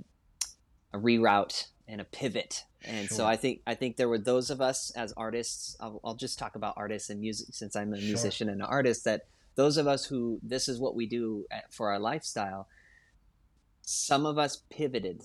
a 0.94 0.98
reroute 0.98 1.68
and 1.88 2.00
a 2.02 2.06
pivot. 2.06 2.64
And 2.84 3.08
sure. 3.08 3.18
so 3.18 3.26
I 3.26 3.36
think 3.36 3.62
I 3.66 3.76
think 3.76 3.98
there 3.98 4.10
were 4.10 4.18
those 4.18 4.50
of 4.50 4.62
us 4.62 4.92
as 4.92 5.14
artists. 5.14 5.76
I'll, 5.80 6.00
I'll 6.04 6.16
just 6.16 6.38
talk 6.38 6.56
about 6.56 6.76
artists 6.78 7.10
and 7.10 7.20
music 7.20 7.48
since 7.52 7.76
I'm 7.76 7.94
a 7.94 7.98
sure. 7.98 8.06
musician 8.06 8.50
and 8.50 8.62
an 8.62 8.68
artist. 8.68 9.04
That 9.06 9.26
those 9.56 9.78
of 9.78 9.88
us 9.88 10.06
who 10.06 10.40
this 10.44 10.70
is 10.70 10.80
what 10.80 10.96
we 10.96 11.06
do 11.06 11.46
for 11.70 11.92
our 11.92 12.00
lifestyle. 12.00 12.68
Some 13.90 14.26
of 14.26 14.38
us 14.38 14.64
pivoted, 14.70 15.24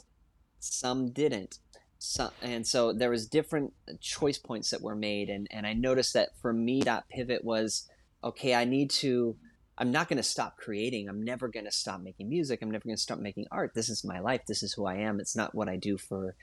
some 0.60 1.10
didn't, 1.10 1.58
so, 2.02 2.30
and 2.42 2.66
so 2.66 2.92
there 2.92 3.10
was 3.10 3.26
different 3.26 3.72
choice 4.00 4.38
points 4.38 4.70
that 4.70 4.82
were 4.82 4.96
made 4.96 5.28
and, 5.28 5.46
and 5.50 5.66
i 5.66 5.72
noticed 5.72 6.14
that 6.14 6.30
for 6.40 6.52
me 6.52 6.82
that 6.82 7.08
pivot 7.08 7.44
was 7.44 7.88
okay 8.24 8.54
i 8.54 8.64
need 8.64 8.90
to 8.90 9.36
i'm 9.78 9.90
not 9.90 10.08
going 10.08 10.16
to 10.16 10.22
stop 10.22 10.56
creating. 10.56 11.08
I'm 11.08 11.22
never 11.22 11.48
going 11.48 11.64
to 11.64 11.72
stop 11.72 12.00
making 12.00 12.28
music. 12.28 12.60
I'm 12.62 12.70
never 12.70 12.84
going 12.84 12.96
to 12.96 13.02
stop 13.02 13.18
making 13.18 13.46
art. 13.50 13.72
This 13.74 13.88
is 13.88 14.04
my 14.04 14.20
life. 14.20 14.42
This 14.46 14.62
is 14.62 14.72
who 14.72 14.86
i 14.86 14.94
am. 14.94 15.18
It's 15.18 15.36
not 15.36 15.54
what 15.54 15.68
i 15.68 15.76
do 15.76 15.98
for 15.98 16.34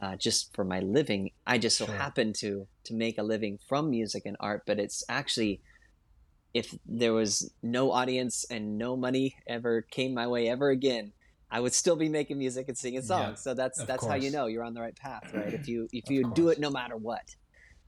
uh, 0.00 0.16
just 0.16 0.54
for 0.54 0.64
my 0.64 0.80
living. 0.80 1.30
I 1.46 1.58
just 1.58 1.76
so 1.76 1.86
sure. 1.86 1.94
happen 1.94 2.32
to 2.38 2.66
to 2.84 2.94
make 2.94 3.18
a 3.18 3.22
living 3.22 3.58
from 3.68 3.90
music 3.90 4.24
and 4.26 4.36
art 4.40 4.62
but 4.66 4.78
it's 4.78 5.04
actually 5.08 5.60
if 6.52 6.74
there 6.84 7.12
was 7.12 7.52
no 7.62 7.92
audience 7.92 8.44
and 8.50 8.76
no 8.76 8.96
money 8.96 9.36
ever 9.46 9.82
came 9.82 10.12
my 10.14 10.26
way 10.26 10.48
ever 10.48 10.70
again 10.70 11.12
I 11.50 11.60
would 11.60 11.74
still 11.74 11.96
be 11.96 12.08
making 12.08 12.38
music 12.38 12.68
and 12.68 12.78
singing 12.78 13.02
songs. 13.02 13.28
Yeah, 13.28 13.34
so 13.34 13.54
that's 13.54 13.84
that's 13.84 14.00
course. 14.00 14.10
how 14.10 14.16
you 14.16 14.30
know 14.30 14.46
you're 14.46 14.62
on 14.62 14.74
the 14.74 14.80
right 14.80 14.96
path, 14.96 15.30
right? 15.34 15.52
If 15.52 15.68
you 15.68 15.88
if 15.92 16.08
you 16.08 16.30
do 16.34 16.48
it 16.48 16.60
no 16.60 16.70
matter 16.70 16.96
what. 16.96 17.34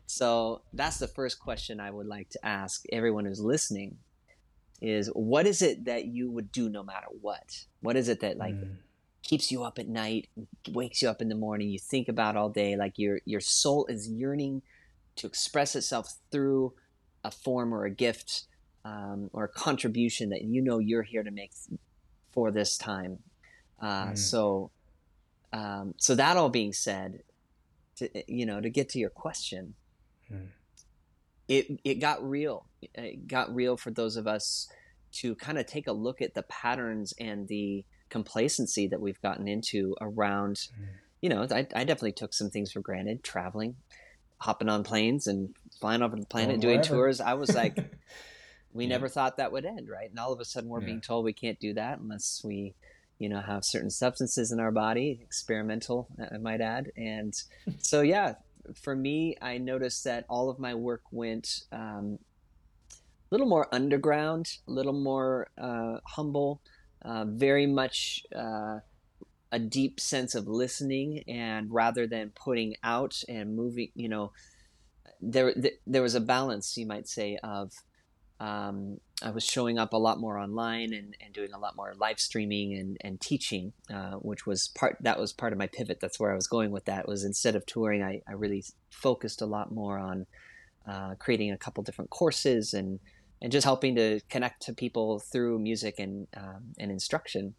So 0.07 0.63
that's 0.73 0.99
the 0.99 1.09
first 1.09 1.39
question 1.39 1.81
I 1.81 1.91
would 1.91 2.07
like 2.07 2.29
to 2.31 2.45
ask 2.45 2.85
everyone 2.93 3.25
who's 3.25 3.41
listening 3.41 3.97
is 4.81 5.07
what 5.15 5.47
is 5.47 5.63
it 5.63 5.85
that 5.85 6.07
you 6.07 6.31
would 6.31 6.51
do 6.51 6.69
no 6.69 6.83
matter 6.83 7.07
what? 7.21 7.65
What 7.81 7.97
is 7.97 8.09
it 8.09 8.21
that 8.21 8.37
like 8.37 8.55
mm. 8.55 8.77
keeps 9.23 9.53
you 9.53 9.63
up 9.63 9.79
at 9.79 9.89
night, 9.89 10.29
wakes 10.71 11.01
you 11.01 11.09
up 11.09 11.23
in 11.23 11.29
the 11.29 11.37
morning, 11.37 11.71
you 11.71 11.79
think 11.79 12.09
about 12.09 12.37
all 12.37 12.49
day, 12.49 12.77
like 12.77 12.99
your 12.99 13.21
your 13.25 13.41
soul 13.41 13.87
is 13.87 14.09
yearning 14.09 14.63
to 15.17 15.27
express 15.27 15.77
itself 15.77 16.15
through 16.31 16.73
a 17.23 17.31
form 17.31 17.73
or 17.73 17.85
a 17.85 17.91
gift 17.91 18.47
um, 18.85 19.31
or 19.33 19.45
a 19.45 19.49
contribution 19.49 20.31
that 20.31 20.43
you 20.43 20.61
know 20.61 20.79
you're 20.79 21.05
here 21.05 21.23
to 21.23 21.31
make 21.31 21.53
for 22.33 22.51
this 22.51 22.77
time 22.77 23.19
uh, 23.83 24.07
mm. 24.07 24.19
So, 24.19 24.71
um, 25.53 25.95
so 25.99 26.15
that 26.15 26.37
all 26.37 26.49
being 26.49 26.73
said, 26.73 27.25
to, 27.97 28.09
you 28.33 28.47
know, 28.47 28.61
to 28.61 28.71
get 28.71 28.89
to 28.91 28.99
your 28.99 29.11
question, 29.11 29.75
mm. 30.33 30.47
it 31.49 31.81
it 31.85 31.95
got 31.97 32.27
real. 32.27 32.67
It 32.81 33.27
got 33.27 33.55
real 33.55 33.77
for 33.77 33.91
those 33.91 34.17
of 34.17 34.27
us 34.27 34.69
to 35.15 35.35
kind 35.35 35.59
of 35.59 35.67
take 35.67 35.89
a 35.89 35.93
look 35.93 36.23
at 36.23 36.35
the 36.35 36.45
patterns 36.45 37.13
and 37.19 37.49
the 37.49 37.85
complacency 38.09 38.87
that 38.87 39.01
we've 39.01 39.21
gotten 39.21 39.49
into 39.49 39.97
around. 40.01 40.57
Mm. 40.57 40.87
You 41.21 41.29
know, 41.29 41.47
I, 41.51 41.67
I 41.75 41.85
definitely 41.85 42.13
took 42.13 42.33
some 42.33 42.51
things 42.51 42.73
for 42.73 42.81
granted. 42.81 43.23
Traveling, 43.23 43.77
hopping 44.39 44.69
on 44.69 44.85
planes 44.85 45.27
and 45.27 45.55
flying 45.81 46.03
over 46.03 46.17
the 46.17 46.27
planet, 46.27 46.61
doing 46.61 46.83
tours. 46.83 47.21
I 47.21 47.35
was 47.35 47.55
like, 47.55 47.77
we 48.73 48.85
yeah. 48.85 48.91
never 48.91 49.09
thought 49.09 49.37
that 49.37 49.53
would 49.53 49.65
end, 49.65 49.89
right? 49.89 50.09
And 50.09 50.19
all 50.19 50.33
of 50.33 50.41
a 50.41 50.45
sudden, 50.45 50.71
we're 50.71 50.81
yeah. 50.81 50.87
being 50.87 51.01
told 51.01 51.25
we 51.25 51.33
can't 51.33 51.61
do 51.61 51.75
that 51.75 51.99
unless 51.99 52.43
we 52.45 52.75
you 53.23 53.29
know 53.29 53.41
have 53.41 53.65
certain 53.65 53.91
substances 53.91 54.51
in 54.53 54.59
our 54.59 54.73
body 54.73 55.21
experimental 55.23 56.09
i 56.33 56.39
might 56.39 56.61
add. 56.61 56.91
And 56.97 57.35
so 57.79 58.03
yeah 58.03 58.35
for 58.75 58.95
me 58.95 59.37
i 59.43 59.59
noticed 59.59 60.05
that 60.05 60.25
all 60.29 60.49
of 60.51 60.59
my 60.59 60.75
work 60.75 61.03
went 61.11 61.63
um, 61.73 62.19
a 62.91 62.97
little 63.31 63.49
more 63.49 63.67
underground 63.73 64.59
a 64.69 64.71
little 64.71 64.93
more 64.93 65.49
uh, 65.59 65.99
humble 66.05 66.61
uh, 67.03 67.25
very 67.27 67.67
much 67.67 68.25
uh, 68.35 68.79
a 69.51 69.59
deep 69.59 70.01
sense 70.01 70.35
of 70.35 70.47
listening 70.47 71.25
and 71.29 71.73
rather 71.73 72.07
than 72.07 72.31
putting 72.31 72.75
out 72.83 73.23
and 73.29 73.57
moving 73.57 73.91
you 73.95 74.09
know 74.09 74.33
there 75.21 75.55
there 75.87 76.03
was 76.03 76.15
a 76.15 76.21
balance 76.21 76.77
you 76.77 76.87
might 76.87 77.09
say 77.09 77.39
of 77.43 77.73
um, 78.41 78.99
I 79.23 79.31
was 79.31 79.45
showing 79.45 79.79
up 79.79 79.93
a 79.93 79.99
lot 79.99 80.19
more 80.19 80.39
online 80.39 80.93
and, 80.93 81.17
and 81.21 81.33
doing 81.33 81.53
a 81.53 81.59
lot 81.59 81.77
more 81.77 81.95
live 81.97 82.19
streaming 82.19 82.75
and, 82.75 82.97
and 83.01 83.21
teaching, 83.21 83.73
uh, 83.93 84.13
which 84.15 84.47
was 84.47 84.69
part 84.69 84.97
that 85.01 85.19
was 85.19 85.33
part 85.33 85.53
of 85.53 85.59
my 85.59 85.69
pivot. 85.69 86.01
That's 86.01 86.19
where 86.19 86.33
I 86.33 86.35
was 86.35 86.47
going 86.47 86.71
with 86.71 86.87
that. 86.87 87.07
Was 87.07 87.25
instead 87.25 87.55
of 87.55 87.65
touring, 87.65 88.03
I, 88.03 88.23
I 88.29 88.33
really 88.33 88.65
focused 88.91 89.41
a 89.41 89.47
lot 89.47 89.73
more 89.73 89.99
on 89.99 90.27
uh, 90.87 91.15
creating 91.19 91.53
a 91.53 91.57
couple 91.57 91.83
different 91.83 92.11
courses 92.11 92.75
and 92.75 92.99
and 93.41 93.51
just 93.51 93.65
helping 93.65 93.97
to 93.97 94.21
connect 94.29 94.63
to 94.63 94.73
people 94.73 95.19
through 95.19 95.59
music 95.59 95.99
and 95.99 96.27
um, 96.37 96.75
and 96.79 96.91
instruction. 96.91 97.55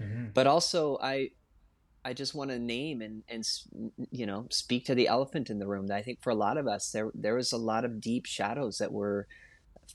Mm-hmm. 0.00 0.26
But 0.34 0.46
also, 0.46 0.98
I 1.02 1.30
I 2.04 2.12
just 2.12 2.34
want 2.34 2.50
to 2.50 2.58
name 2.58 3.00
and 3.00 3.22
and 3.28 3.44
you 4.10 4.26
know 4.26 4.46
speak 4.50 4.84
to 4.86 4.94
the 4.94 5.08
elephant 5.08 5.50
in 5.50 5.58
the 5.58 5.66
room. 5.66 5.88
That 5.88 5.96
I 5.96 6.02
think 6.02 6.22
for 6.22 6.30
a 6.30 6.34
lot 6.34 6.56
of 6.56 6.66
us, 6.66 6.90
there 6.90 7.10
there 7.14 7.34
was 7.34 7.52
a 7.52 7.58
lot 7.58 7.84
of 7.84 8.00
deep 8.00 8.26
shadows 8.26 8.78
that 8.78 8.92
were 8.92 9.26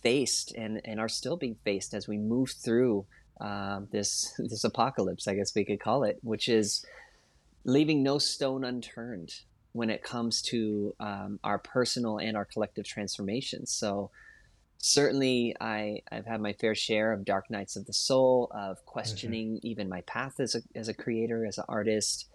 faced 0.04 0.54
and, 0.56 0.82
and 0.86 0.99
are 0.99 1.10
still 1.10 1.38
being 1.38 1.56
faced 1.63 1.93
as 1.93 2.08
we 2.08 2.17
move 2.17 2.52
through 2.52 3.06
uh, 3.41 3.82
this 3.91 4.34
this 4.38 4.63
apocalypse, 4.63 5.28
I 5.28 5.36
guess 5.36 5.56
we 5.56 5.65
could 5.65 5.80
call 5.80 6.04
it, 6.04 6.19
which 6.21 6.49
is 6.49 6.86
leaving 7.63 8.04
no 8.04 8.17
stone 8.17 8.63
unturned 8.63 9.34
when 9.71 9.89
it 9.89 10.04
comes 10.04 10.41
to 10.41 10.95
um, 10.99 11.39
our 11.43 11.60
personal 11.60 12.17
and 12.17 12.36
our 12.36 12.45
collective 12.45 12.86
transformations. 12.86 13.71
So 13.71 14.12
certainly 14.78 15.56
I, 15.62 16.02
I've 16.12 16.25
had 16.25 16.41
my 16.41 16.54
fair 16.54 16.73
share 16.73 17.13
of 17.13 17.25
dark 17.25 17.49
nights 17.52 17.75
of 17.75 17.86
the 17.86 17.93
soul, 17.93 18.49
of 18.52 18.78
mm-hmm. 18.78 18.86
questioning 18.88 19.47
mm-hmm. 19.56 19.67
even 19.67 19.89
my 19.89 20.02
path 20.02 20.39
as 20.39 20.56
a, 20.56 20.62
as 20.75 20.88
a 20.88 20.93
creator, 20.93 21.45
as 21.45 21.58
an 21.58 21.65
artist. 21.67 22.25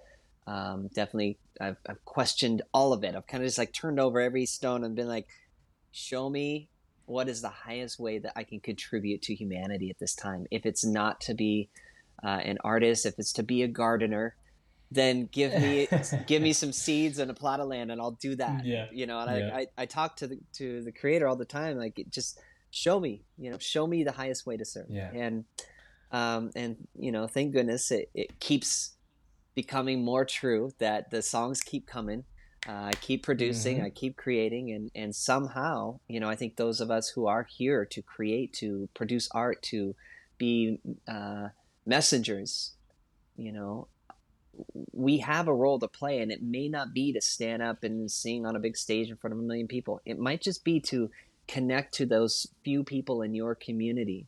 Um, 0.47 0.89
definitely, 0.95 1.39
I've, 1.61 1.79
I've 1.89 2.05
questioned 2.05 2.63
all 2.73 2.93
of 2.93 3.03
it. 3.03 3.15
I've 3.15 3.27
kind 3.27 3.43
of 3.43 3.49
just 3.49 3.59
like 3.59 3.73
turned 3.73 3.99
over 3.99 4.21
every 4.21 4.47
stone 4.47 4.85
and 4.85 4.95
been 4.95 5.09
like, 5.09 5.27
show 5.91 6.29
me 6.29 6.69
what 7.07 7.29
is 7.29 7.43
the 7.43 7.49
highest 7.49 7.99
way 7.99 8.19
that 8.19 8.33
I 8.37 8.45
can 8.45 8.61
contribute 8.61 9.23
to 9.23 9.35
humanity 9.35 9.91
at 9.91 9.99
this 9.99 10.15
time? 10.15 10.47
If 10.51 10.67
it's 10.67 10.85
not 10.85 11.21
to 11.23 11.35
be 11.35 11.69
uh, 12.23 12.41
an 12.45 12.59
artist, 12.65 13.07
if 13.07 13.15
it's 13.19 13.33
to 13.35 13.43
be 13.43 13.63
a 13.63 13.69
gardener, 13.69 14.37
then 14.91 15.29
give 15.31 15.53
me 15.61 15.89
give 16.27 16.43
me 16.43 16.53
some 16.53 16.73
seeds 16.73 17.19
and 17.19 17.31
a 17.31 17.35
plot 17.35 17.61
of 17.61 17.69
land, 17.69 17.91
and 17.91 18.01
I'll 18.01 18.13
do 18.13 18.37
that. 18.37 18.65
Yeah, 18.65 18.87
you 18.93 19.07
know. 19.07 19.19
And 19.21 19.49
yeah. 19.49 19.55
I, 19.55 19.59
I, 19.61 19.67
I 19.79 19.87
talk 19.87 20.17
to 20.17 20.27
the 20.27 20.39
to 20.55 20.83
the 20.83 20.93
creator 20.93 21.27
all 21.27 21.37
the 21.37 21.45
time, 21.45 21.77
like 21.79 22.01
just 22.11 22.39
show 22.71 22.99
me, 22.99 23.23
you 23.39 23.51
know, 23.51 23.59
show 23.59 23.87
me 23.87 24.05
the 24.05 24.13
highest 24.13 24.47
way 24.47 24.57
to 24.57 24.65
serve. 24.65 24.87
Yeah. 24.89 25.11
And 25.13 25.45
um 26.13 26.51
and 26.57 26.77
you 26.99 27.13
know, 27.13 27.27
thank 27.27 27.53
goodness 27.53 27.91
it 27.91 28.11
it 28.15 28.41
keeps 28.41 28.93
becoming 29.55 30.05
more 30.05 30.25
true 30.25 30.73
that 30.79 31.11
the 31.11 31.23
songs 31.23 31.61
keep 31.61 31.87
coming 31.87 32.25
uh, 32.67 32.73
I 32.73 32.93
keep 33.01 33.23
producing, 33.23 33.77
mm-hmm. 33.77 33.87
I 33.87 33.91
keep 33.91 34.17
creating, 34.17 34.71
and 34.73 34.91
and 34.95 35.15
somehow, 35.15 36.01
you 36.09 36.21
know, 36.21 36.29
I 36.29 36.37
think 36.37 36.57
those 36.57 36.81
of 36.81 36.91
us 36.91 37.09
who 37.09 37.27
are 37.27 37.45
here 37.45 37.85
to 37.87 38.03
create, 38.03 38.53
to 38.55 38.89
produce 38.95 39.29
art, 39.33 39.63
to 39.65 39.95
be 40.39 40.79
uh, 41.07 41.49
messengers, 41.85 42.73
you 43.37 43.53
know, 43.53 43.89
we 44.93 45.19
have 45.19 45.49
a 45.49 45.55
role 45.55 45.79
to 45.79 45.89
play, 45.89 46.21
and 46.21 46.33
it 46.33 46.43
may 46.43 46.69
not 46.69 46.95
be 46.95 47.13
to 47.13 47.21
stand 47.21 47.63
up 47.63 47.85
and 47.85 48.11
sing 48.11 48.47
on 48.47 48.57
a 48.57 48.61
big 48.61 48.77
stage 48.77 49.11
in 49.11 49.17
front 49.17 49.33
of 49.33 49.41
a 49.41 49.43
million 49.43 49.69
people. 49.69 50.01
It 50.07 50.19
might 50.19 50.41
just 50.41 50.65
be 50.65 50.81
to 50.81 51.11
connect 51.47 51.93
to 51.95 52.07
those 52.07 52.47
few 52.63 52.83
people 52.83 53.21
in 53.21 53.35
your 53.35 53.55
community 53.55 54.27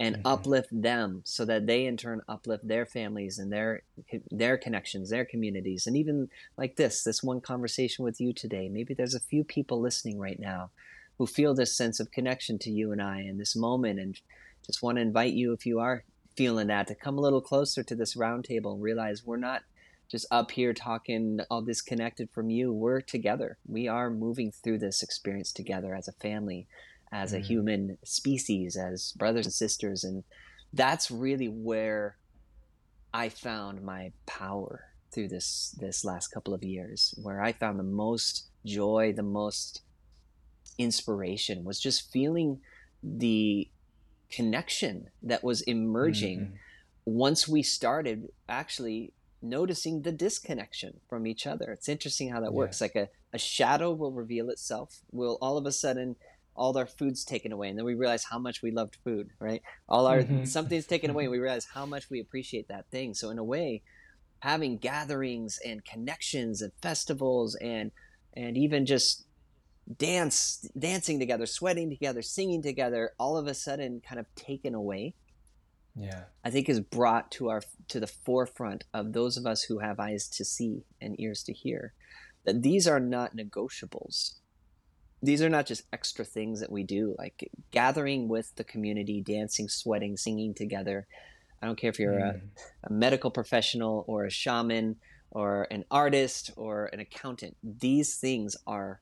and 0.00 0.16
mm-hmm. 0.16 0.26
uplift 0.26 0.68
them 0.72 1.22
so 1.24 1.44
that 1.44 1.66
they 1.66 1.86
in 1.86 1.96
turn 1.96 2.20
uplift 2.28 2.66
their 2.66 2.84
families 2.84 3.38
and 3.38 3.52
their 3.52 3.82
their 4.30 4.58
connections 4.58 5.10
their 5.10 5.24
communities 5.24 5.86
and 5.86 5.96
even 5.96 6.28
like 6.56 6.76
this 6.76 7.04
this 7.04 7.22
one 7.22 7.40
conversation 7.40 8.04
with 8.04 8.20
you 8.20 8.32
today 8.32 8.68
maybe 8.68 8.92
there's 8.92 9.14
a 9.14 9.20
few 9.20 9.44
people 9.44 9.80
listening 9.80 10.18
right 10.18 10.40
now 10.40 10.70
who 11.18 11.26
feel 11.26 11.54
this 11.54 11.76
sense 11.76 12.00
of 12.00 12.10
connection 12.10 12.58
to 12.58 12.70
you 12.70 12.92
and 12.92 13.00
I 13.00 13.20
in 13.20 13.38
this 13.38 13.54
moment 13.54 14.00
and 14.00 14.18
just 14.66 14.82
want 14.82 14.96
to 14.96 15.02
invite 15.02 15.32
you 15.32 15.52
if 15.52 15.66
you 15.66 15.78
are 15.78 16.04
feeling 16.36 16.66
that 16.68 16.86
to 16.88 16.94
come 16.94 17.18
a 17.18 17.20
little 17.20 17.40
closer 17.40 17.82
to 17.82 17.94
this 17.94 18.16
roundtable 18.16 18.74
and 18.74 18.82
realize 18.82 19.24
we're 19.24 19.36
not 19.36 19.62
just 20.10 20.26
up 20.30 20.50
here 20.50 20.72
talking 20.72 21.40
all 21.50 21.62
disconnected 21.62 22.30
from 22.30 22.50
you. 22.50 22.72
We're 22.72 23.00
together. 23.00 23.58
We 23.66 23.88
are 23.88 24.10
moving 24.10 24.52
through 24.52 24.78
this 24.78 25.02
experience 25.02 25.52
together 25.52 25.94
as 25.94 26.08
a 26.08 26.12
family, 26.12 26.66
as 27.14 27.30
mm-hmm. 27.30 27.42
a 27.42 27.46
human 27.46 27.98
species, 28.04 28.76
as 28.76 29.12
brothers 29.12 29.46
and 29.46 29.54
sisters. 29.54 30.04
And 30.04 30.24
that's 30.72 31.10
really 31.10 31.48
where 31.48 32.18
I 33.14 33.28
found 33.28 33.82
my 33.82 34.12
power 34.26 34.86
through 35.12 35.28
this 35.28 35.74
this 35.78 36.04
last 36.04 36.28
couple 36.28 36.52
of 36.52 36.64
years, 36.64 37.14
where 37.22 37.40
I 37.40 37.52
found 37.52 37.78
the 37.78 37.84
most 37.84 38.48
joy, 38.66 39.14
the 39.16 39.22
most 39.22 39.82
inspiration 40.76 41.64
was 41.64 41.78
just 41.78 42.10
feeling 42.12 42.60
the 43.02 43.70
connection 44.30 45.08
that 45.22 45.44
was 45.44 45.60
emerging 45.62 46.40
mm-hmm. 46.40 46.54
once 47.04 47.46
we 47.46 47.62
started 47.62 48.28
actually 48.48 49.12
noticing 49.40 50.02
the 50.02 50.10
disconnection 50.10 50.98
from 51.08 51.26
each 51.26 51.46
other. 51.46 51.70
It's 51.70 51.88
interesting 51.88 52.30
how 52.32 52.40
that 52.40 52.52
works. 52.52 52.80
Like 52.80 52.96
a, 52.96 53.08
a 53.32 53.38
shadow 53.38 53.92
will 53.92 54.10
reveal 54.10 54.50
itself. 54.50 55.02
Will 55.12 55.38
all 55.40 55.56
of 55.58 55.66
a 55.66 55.70
sudden 55.72 56.16
all 56.56 56.76
our 56.76 56.86
food's 56.86 57.24
taken 57.24 57.52
away 57.52 57.68
and 57.68 57.78
then 57.78 57.84
we 57.84 57.94
realize 57.94 58.24
how 58.24 58.38
much 58.38 58.62
we 58.62 58.70
loved 58.70 58.96
food, 59.04 59.30
right? 59.38 59.62
All 59.88 60.06
our 60.06 60.22
mm-hmm. 60.22 60.44
something's 60.44 60.86
taken 60.86 61.10
away 61.10 61.24
and 61.24 61.32
we 61.32 61.38
realize 61.46 61.66
how 61.72 61.86
much 61.86 62.10
we 62.10 62.20
appreciate 62.20 62.68
that 62.68 62.90
thing. 62.90 63.14
So 63.14 63.30
in 63.30 63.38
a 63.38 63.44
way, 63.44 63.82
having 64.40 64.78
gatherings 64.78 65.58
and 65.64 65.84
connections 65.84 66.62
and 66.62 66.72
festivals 66.82 67.54
and 67.56 67.90
and 68.36 68.56
even 68.56 68.86
just 68.86 69.26
dance 69.98 70.68
dancing 70.78 71.18
together, 71.18 71.46
sweating 71.46 71.90
together, 71.90 72.22
singing 72.22 72.62
together, 72.62 73.12
all 73.18 73.36
of 73.36 73.46
a 73.46 73.54
sudden 73.54 74.00
kind 74.06 74.20
of 74.20 74.26
taken 74.34 74.74
away 74.74 75.14
yeah 75.96 76.24
i 76.44 76.50
think 76.50 76.68
is 76.68 76.80
brought 76.80 77.30
to 77.30 77.48
our 77.48 77.62
to 77.88 78.00
the 78.00 78.06
forefront 78.06 78.84
of 78.92 79.12
those 79.12 79.36
of 79.36 79.46
us 79.46 79.62
who 79.62 79.78
have 79.78 80.00
eyes 80.00 80.28
to 80.28 80.44
see 80.44 80.84
and 81.00 81.18
ears 81.20 81.42
to 81.42 81.52
hear 81.52 81.92
that 82.44 82.62
these 82.62 82.86
are 82.86 83.00
not 83.00 83.36
negotiables 83.36 84.34
these 85.24 85.42
are 85.42 85.48
not 85.48 85.66
just 85.66 85.82
extra 85.92 86.24
things 86.24 86.60
that 86.60 86.70
we 86.72 86.82
do 86.82 87.14
like 87.18 87.50
gathering 87.70 88.28
with 88.28 88.54
the 88.56 88.64
community 88.64 89.20
dancing 89.20 89.68
sweating 89.68 90.16
singing 90.16 90.54
together 90.54 91.06
i 91.62 91.66
don't 91.66 91.78
care 91.78 91.90
if 91.90 91.98
you're 91.98 92.12
mm. 92.12 92.40
a, 92.84 92.86
a 92.88 92.92
medical 92.92 93.30
professional 93.30 94.04
or 94.06 94.24
a 94.24 94.30
shaman 94.30 94.96
or 95.30 95.66
an 95.70 95.84
artist 95.90 96.50
or 96.56 96.86
an 96.92 97.00
accountant 97.00 97.56
these 97.62 98.16
things 98.16 98.56
are 98.66 99.00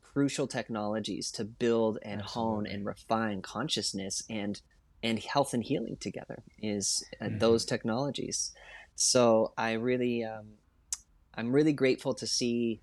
crucial 0.00 0.46
technologies 0.46 1.30
to 1.30 1.44
build 1.44 1.98
and 2.02 2.22
Absolutely. 2.22 2.52
hone 2.52 2.66
and 2.66 2.86
refine 2.86 3.42
consciousness 3.42 4.22
and 4.28 4.60
and 5.02 5.18
health 5.18 5.54
and 5.54 5.64
healing 5.64 5.96
together 5.98 6.42
is 6.60 7.04
uh, 7.20 7.24
mm-hmm. 7.24 7.38
those 7.38 7.64
technologies. 7.64 8.52
So 8.96 9.52
I 9.56 9.72
really, 9.72 10.24
um, 10.24 10.46
I'm 11.34 11.52
really 11.52 11.72
grateful 11.72 12.14
to 12.14 12.26
see 12.26 12.80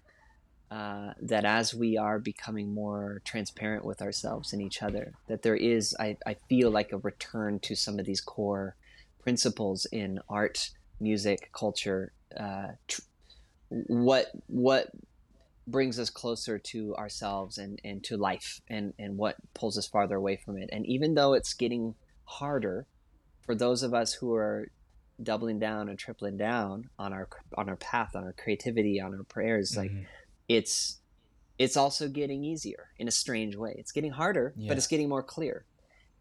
uh, 0.70 1.14
that 1.22 1.46
as 1.46 1.74
we 1.74 1.98
are 1.98 2.20
becoming 2.20 2.74
more 2.74 3.22
transparent 3.24 3.86
with 3.86 4.02
ourselves 4.02 4.54
and 4.54 4.62
each 4.62 4.84
other, 4.84 5.14
that 5.28 5.42
there 5.42 5.56
is, 5.56 5.96
I, 6.00 6.18
I 6.26 6.36
feel 6.50 6.70
like 6.72 6.92
a 6.92 6.98
return 6.98 7.60
to 7.60 7.76
some 7.76 8.00
of 8.00 8.06
these 8.06 8.22
core 8.22 8.76
principles 9.22 9.86
in 9.92 10.20
art, 10.30 10.72
music, 11.00 11.50
culture. 11.54 12.12
Uh, 12.38 12.72
tr- 12.88 13.02
what 13.70 14.32
what 14.48 14.92
brings 15.68 16.00
us 16.00 16.10
closer 16.10 16.58
to 16.58 16.96
ourselves 16.96 17.58
and, 17.58 17.80
and 17.84 18.04
to 18.06 18.16
life 18.16 18.62
and, 18.70 18.94
and 18.98 19.18
what 19.18 19.36
pulls 19.54 19.78
us 19.78 19.86
farther 19.86 20.16
away 20.16 20.38
from 20.38 20.58
it. 20.58 20.70
And 20.72 20.86
even 20.86 21.14
though 21.14 21.34
it's 21.34 21.54
getting 21.54 21.96
harder 22.24 22.86
for 23.46 23.54
those 23.54 23.84
of 23.84 23.94
us 23.94 24.14
who 24.14 24.34
are 24.34 24.70
doubling 25.22 25.60
down 25.60 25.90
and 25.90 25.98
tripling 25.98 26.38
down 26.38 26.90
on 27.00 27.12
our 27.12 27.28
on 27.58 27.70
our 27.70 27.76
path 27.78 28.16
on 28.16 28.24
our 28.24 28.34
creativity 28.34 29.02
on 29.02 29.16
our 29.16 29.24
prayers 29.24 29.72
mm-hmm. 29.72 29.98
like 29.98 30.08
it's 30.48 31.00
it's 31.60 31.76
also 31.76 32.08
getting 32.08 32.44
easier 32.44 32.90
in 32.98 33.08
a 33.08 33.12
strange 33.12 33.56
way 33.56 33.76
it's 33.78 33.92
getting 33.92 34.12
harder 34.12 34.54
yeah. 34.56 34.68
but 34.68 34.78
it's 34.78 34.88
getting 34.88 35.10
more 35.10 35.24
clear 35.24 35.66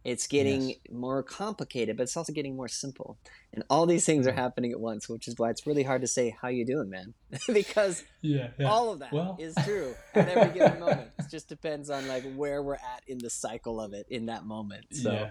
it's 0.05 0.29
getting 0.29 0.69
yes. 0.69 0.79
more 0.93 1.23
complicated 1.23 1.97
but 1.97 2.05
it's 2.05 2.17
also 2.17 2.33
getting 2.33 2.57
more 2.57 2.69
simple 2.69 3.19
and 3.53 3.65
all 3.69 3.87
these 3.87 4.05
things 4.05 4.27
are 4.27 4.33
happening 4.33 4.71
at 4.71 4.79
once 4.79 5.09
which 5.09 5.27
is 5.27 5.35
why 5.37 5.51
it's 5.51 5.67
really 5.67 5.83
hard 5.83 6.01
to 6.01 6.07
say 6.07 6.37
how 6.41 6.49
you 6.49 6.65
doing 6.65 6.89
man 6.89 7.13
because 7.53 8.05
yeah, 8.23 8.49
yeah, 8.59 8.69
all 8.69 8.93
of 8.93 9.01
that 9.01 9.13
well. 9.13 9.37
is 9.39 9.55
true 9.65 9.95
at 10.15 10.29
every 10.29 10.59
given 10.59 10.79
moment 10.79 11.11
it 11.19 11.27
just 11.31 11.49
depends 11.49 11.91
on 11.91 12.07
like 12.09 12.25
where 12.35 12.63
we're 12.63 12.75
at 12.75 13.03
in 13.09 13.19
the 13.19 13.31
cycle 13.31 13.81
of 13.81 13.93
it 13.93 14.07
in 14.11 14.27
that 14.27 14.45
moment 14.45 14.87
so. 14.93 15.31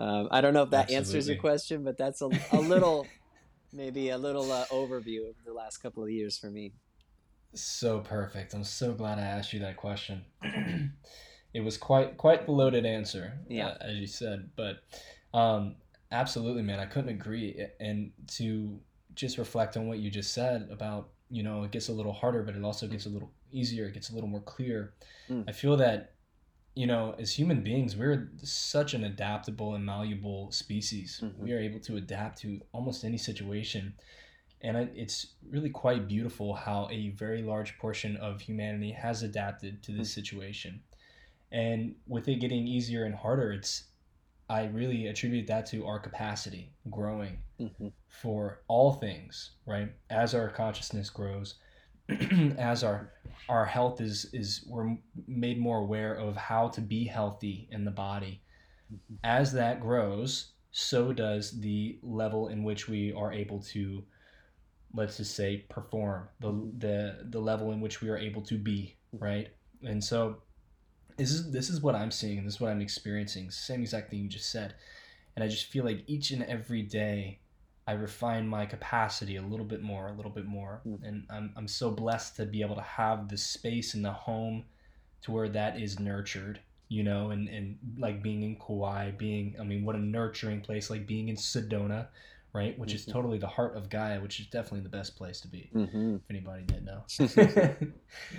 Um, 0.00 0.28
I 0.30 0.40
don't 0.40 0.54
know 0.54 0.62
if 0.62 0.70
that 0.70 0.84
Absolutely. 0.84 0.96
answers 0.96 1.28
your 1.28 1.36
question, 1.36 1.84
but 1.84 1.98
that's 1.98 2.22
a, 2.22 2.30
a 2.52 2.58
little, 2.58 3.06
maybe 3.72 4.08
a 4.08 4.16
little 4.16 4.50
uh, 4.50 4.64
overview 4.66 5.28
of 5.28 5.34
the 5.44 5.52
last 5.52 5.76
couple 5.78 6.02
of 6.02 6.10
years 6.10 6.38
for 6.38 6.50
me. 6.50 6.72
So 7.54 8.00
perfect. 8.00 8.54
I'm 8.54 8.64
so 8.64 8.92
glad 8.92 9.18
I 9.18 9.22
asked 9.22 9.52
you 9.52 9.60
that 9.60 9.76
question. 9.76 10.24
it 11.54 11.60
was 11.60 11.76
quite 11.76 12.16
quite 12.16 12.46
the 12.46 12.52
loaded 12.52 12.86
answer, 12.86 13.38
yeah, 13.48 13.68
uh, 13.68 13.76
as 13.80 13.96
you 13.96 14.06
said. 14.06 14.50
But 14.56 14.82
um, 15.34 15.76
absolutely, 16.12 16.62
man, 16.62 16.78
I 16.78 16.86
couldn't 16.86 17.10
agree. 17.10 17.66
And 17.80 18.12
to 18.36 18.78
just 19.14 19.38
reflect 19.38 19.76
on 19.76 19.88
what 19.88 19.98
you 19.98 20.10
just 20.10 20.32
said 20.32 20.68
about 20.70 21.08
you 21.28 21.42
know 21.42 21.64
it 21.64 21.70
gets 21.70 21.88
a 21.88 21.92
little 21.92 22.12
harder, 22.12 22.42
but 22.42 22.54
it 22.54 22.64
also 22.64 22.86
gets 22.86 23.06
a 23.06 23.08
little 23.08 23.30
easier. 23.52 23.86
It 23.86 23.94
gets 23.94 24.10
a 24.10 24.14
little 24.14 24.28
more 24.28 24.40
clear. 24.40 24.94
Mm. 25.28 25.44
I 25.48 25.52
feel 25.52 25.76
that 25.78 26.12
you 26.74 26.86
know, 26.86 27.14
as 27.18 27.32
human 27.32 27.62
beings, 27.62 27.96
we're 27.96 28.30
such 28.42 28.94
an 28.94 29.04
adaptable 29.04 29.74
and 29.74 29.84
malleable 29.84 30.52
species. 30.52 31.20
Mm-hmm. 31.22 31.42
We 31.42 31.52
are 31.52 31.58
able 31.58 31.80
to 31.80 31.96
adapt 31.96 32.38
to 32.42 32.60
almost 32.72 33.04
any 33.04 33.18
situation. 33.18 33.94
And 34.62 34.76
it's 34.94 35.28
really 35.48 35.70
quite 35.70 36.06
beautiful 36.06 36.54
how 36.54 36.88
a 36.90 37.10
very 37.10 37.42
large 37.42 37.78
portion 37.78 38.16
of 38.16 38.40
humanity 38.40 38.92
has 38.92 39.22
adapted 39.22 39.82
to 39.84 39.92
this 39.92 40.10
mm-hmm. 40.10 40.20
situation. 40.20 40.80
And 41.52 41.94
with 42.06 42.28
it 42.28 42.40
getting 42.40 42.66
easier 42.66 43.04
and 43.04 43.14
harder, 43.14 43.52
it's 43.52 43.84
I 44.48 44.66
really 44.66 45.06
attribute 45.06 45.46
that 45.46 45.66
to 45.66 45.86
our 45.86 45.98
capacity 45.98 46.72
growing 46.90 47.38
mm-hmm. 47.60 47.88
for 48.08 48.62
all 48.68 48.94
things, 48.94 49.52
right? 49.64 49.92
As 50.10 50.34
our 50.34 50.48
consciousness 50.48 51.08
grows, 51.08 51.54
as 52.58 52.82
our 52.82 53.12
our 53.48 53.64
health 53.64 54.00
is 54.00 54.26
is 54.32 54.64
we're 54.68 54.96
made 55.26 55.58
more 55.58 55.78
aware 55.78 56.14
of 56.14 56.36
how 56.36 56.68
to 56.68 56.80
be 56.80 57.04
healthy 57.04 57.68
in 57.70 57.84
the 57.84 57.90
body 57.90 58.42
mm-hmm. 58.92 59.14
as 59.24 59.52
that 59.52 59.80
grows 59.80 60.52
so 60.72 61.12
does 61.12 61.60
the 61.60 61.98
level 62.02 62.48
in 62.48 62.62
which 62.62 62.88
we 62.88 63.12
are 63.12 63.32
able 63.32 63.60
to 63.60 64.02
let's 64.94 65.16
just 65.18 65.34
say 65.34 65.64
perform 65.68 66.28
the 66.40 66.50
the 66.78 67.26
the 67.30 67.40
level 67.40 67.72
in 67.72 67.80
which 67.80 68.00
we 68.00 68.08
are 68.08 68.18
able 68.18 68.42
to 68.42 68.58
be 68.58 68.96
right 69.12 69.48
and 69.82 70.02
so 70.02 70.36
this 71.16 71.30
is 71.30 71.50
this 71.50 71.70
is 71.70 71.80
what 71.80 71.94
i'm 71.94 72.10
seeing 72.10 72.44
this 72.44 72.54
is 72.54 72.60
what 72.60 72.70
i'm 72.70 72.80
experiencing 72.80 73.50
same 73.50 73.80
exact 73.80 74.10
thing 74.10 74.20
you 74.20 74.28
just 74.28 74.50
said 74.50 74.74
and 75.36 75.44
i 75.44 75.48
just 75.48 75.66
feel 75.66 75.84
like 75.84 76.02
each 76.06 76.30
and 76.30 76.42
every 76.44 76.82
day 76.82 77.38
I 77.90 77.94
refine 77.94 78.46
my 78.46 78.66
capacity 78.66 79.34
a 79.34 79.42
little 79.42 79.66
bit 79.66 79.82
more, 79.82 80.06
a 80.06 80.12
little 80.12 80.30
bit 80.30 80.46
more. 80.46 80.80
Mm. 80.86 80.98
And 81.02 81.26
I'm, 81.28 81.52
I'm 81.56 81.66
so 81.66 81.90
blessed 81.90 82.36
to 82.36 82.46
be 82.46 82.62
able 82.62 82.76
to 82.76 82.82
have 82.82 83.28
the 83.28 83.36
space 83.36 83.94
in 83.94 84.02
the 84.02 84.12
home 84.12 84.64
to 85.22 85.32
where 85.32 85.48
that 85.48 85.80
is 85.80 85.98
nurtured, 85.98 86.60
you 86.88 87.02
know, 87.02 87.30
and, 87.30 87.48
and 87.48 87.78
like 87.98 88.22
being 88.22 88.44
in 88.44 88.54
Kauai, 88.56 89.10
being, 89.10 89.56
I 89.60 89.64
mean, 89.64 89.84
what 89.84 89.96
a 89.96 89.98
nurturing 89.98 90.60
place, 90.60 90.88
like 90.88 91.04
being 91.04 91.30
in 91.30 91.34
Sedona, 91.34 92.06
right? 92.52 92.78
Which 92.78 92.90
mm-hmm. 92.90 92.96
is 92.96 93.06
totally 93.06 93.38
the 93.38 93.46
heart 93.46 93.76
of 93.76 93.88
Gaia, 93.88 94.20
which 94.20 94.40
is 94.40 94.46
definitely 94.46 94.80
the 94.80 94.88
best 94.88 95.16
place 95.16 95.40
to 95.40 95.48
be. 95.48 95.70
Mm-hmm. 95.74 96.16
If 96.16 96.22
anybody 96.30 96.62
didn't 96.64 96.84
know. 96.84 97.04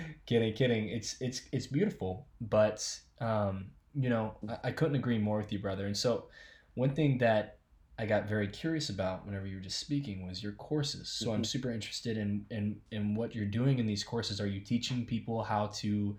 kidding, 0.26 0.54
kidding. 0.54 0.88
It's, 0.88 1.16
it's, 1.20 1.42
it's 1.52 1.66
beautiful, 1.66 2.26
but, 2.40 2.86
um, 3.20 3.66
you 3.94 4.10
know, 4.10 4.34
I, 4.48 4.68
I 4.68 4.72
couldn't 4.72 4.96
agree 4.96 5.18
more 5.18 5.38
with 5.38 5.52
you, 5.52 5.58
brother. 5.58 5.86
And 5.86 5.96
so 5.96 6.26
one 6.74 6.94
thing 6.94 7.18
that 7.18 7.58
I 7.98 8.06
got 8.06 8.28
very 8.28 8.48
curious 8.48 8.88
about 8.88 9.26
whenever 9.26 9.46
you 9.46 9.56
were 9.56 9.62
just 9.62 9.78
speaking 9.78 10.26
was 10.26 10.42
your 10.42 10.52
courses. 10.52 11.08
So 11.08 11.26
mm-hmm. 11.26 11.36
I'm 11.36 11.44
super 11.44 11.70
interested 11.70 12.16
in, 12.16 12.46
in 12.50 12.76
in 12.90 13.14
what 13.14 13.34
you're 13.34 13.44
doing 13.44 13.78
in 13.78 13.86
these 13.86 14.02
courses. 14.02 14.40
Are 14.40 14.46
you 14.46 14.60
teaching 14.60 15.04
people 15.04 15.42
how 15.44 15.66
to 15.74 16.16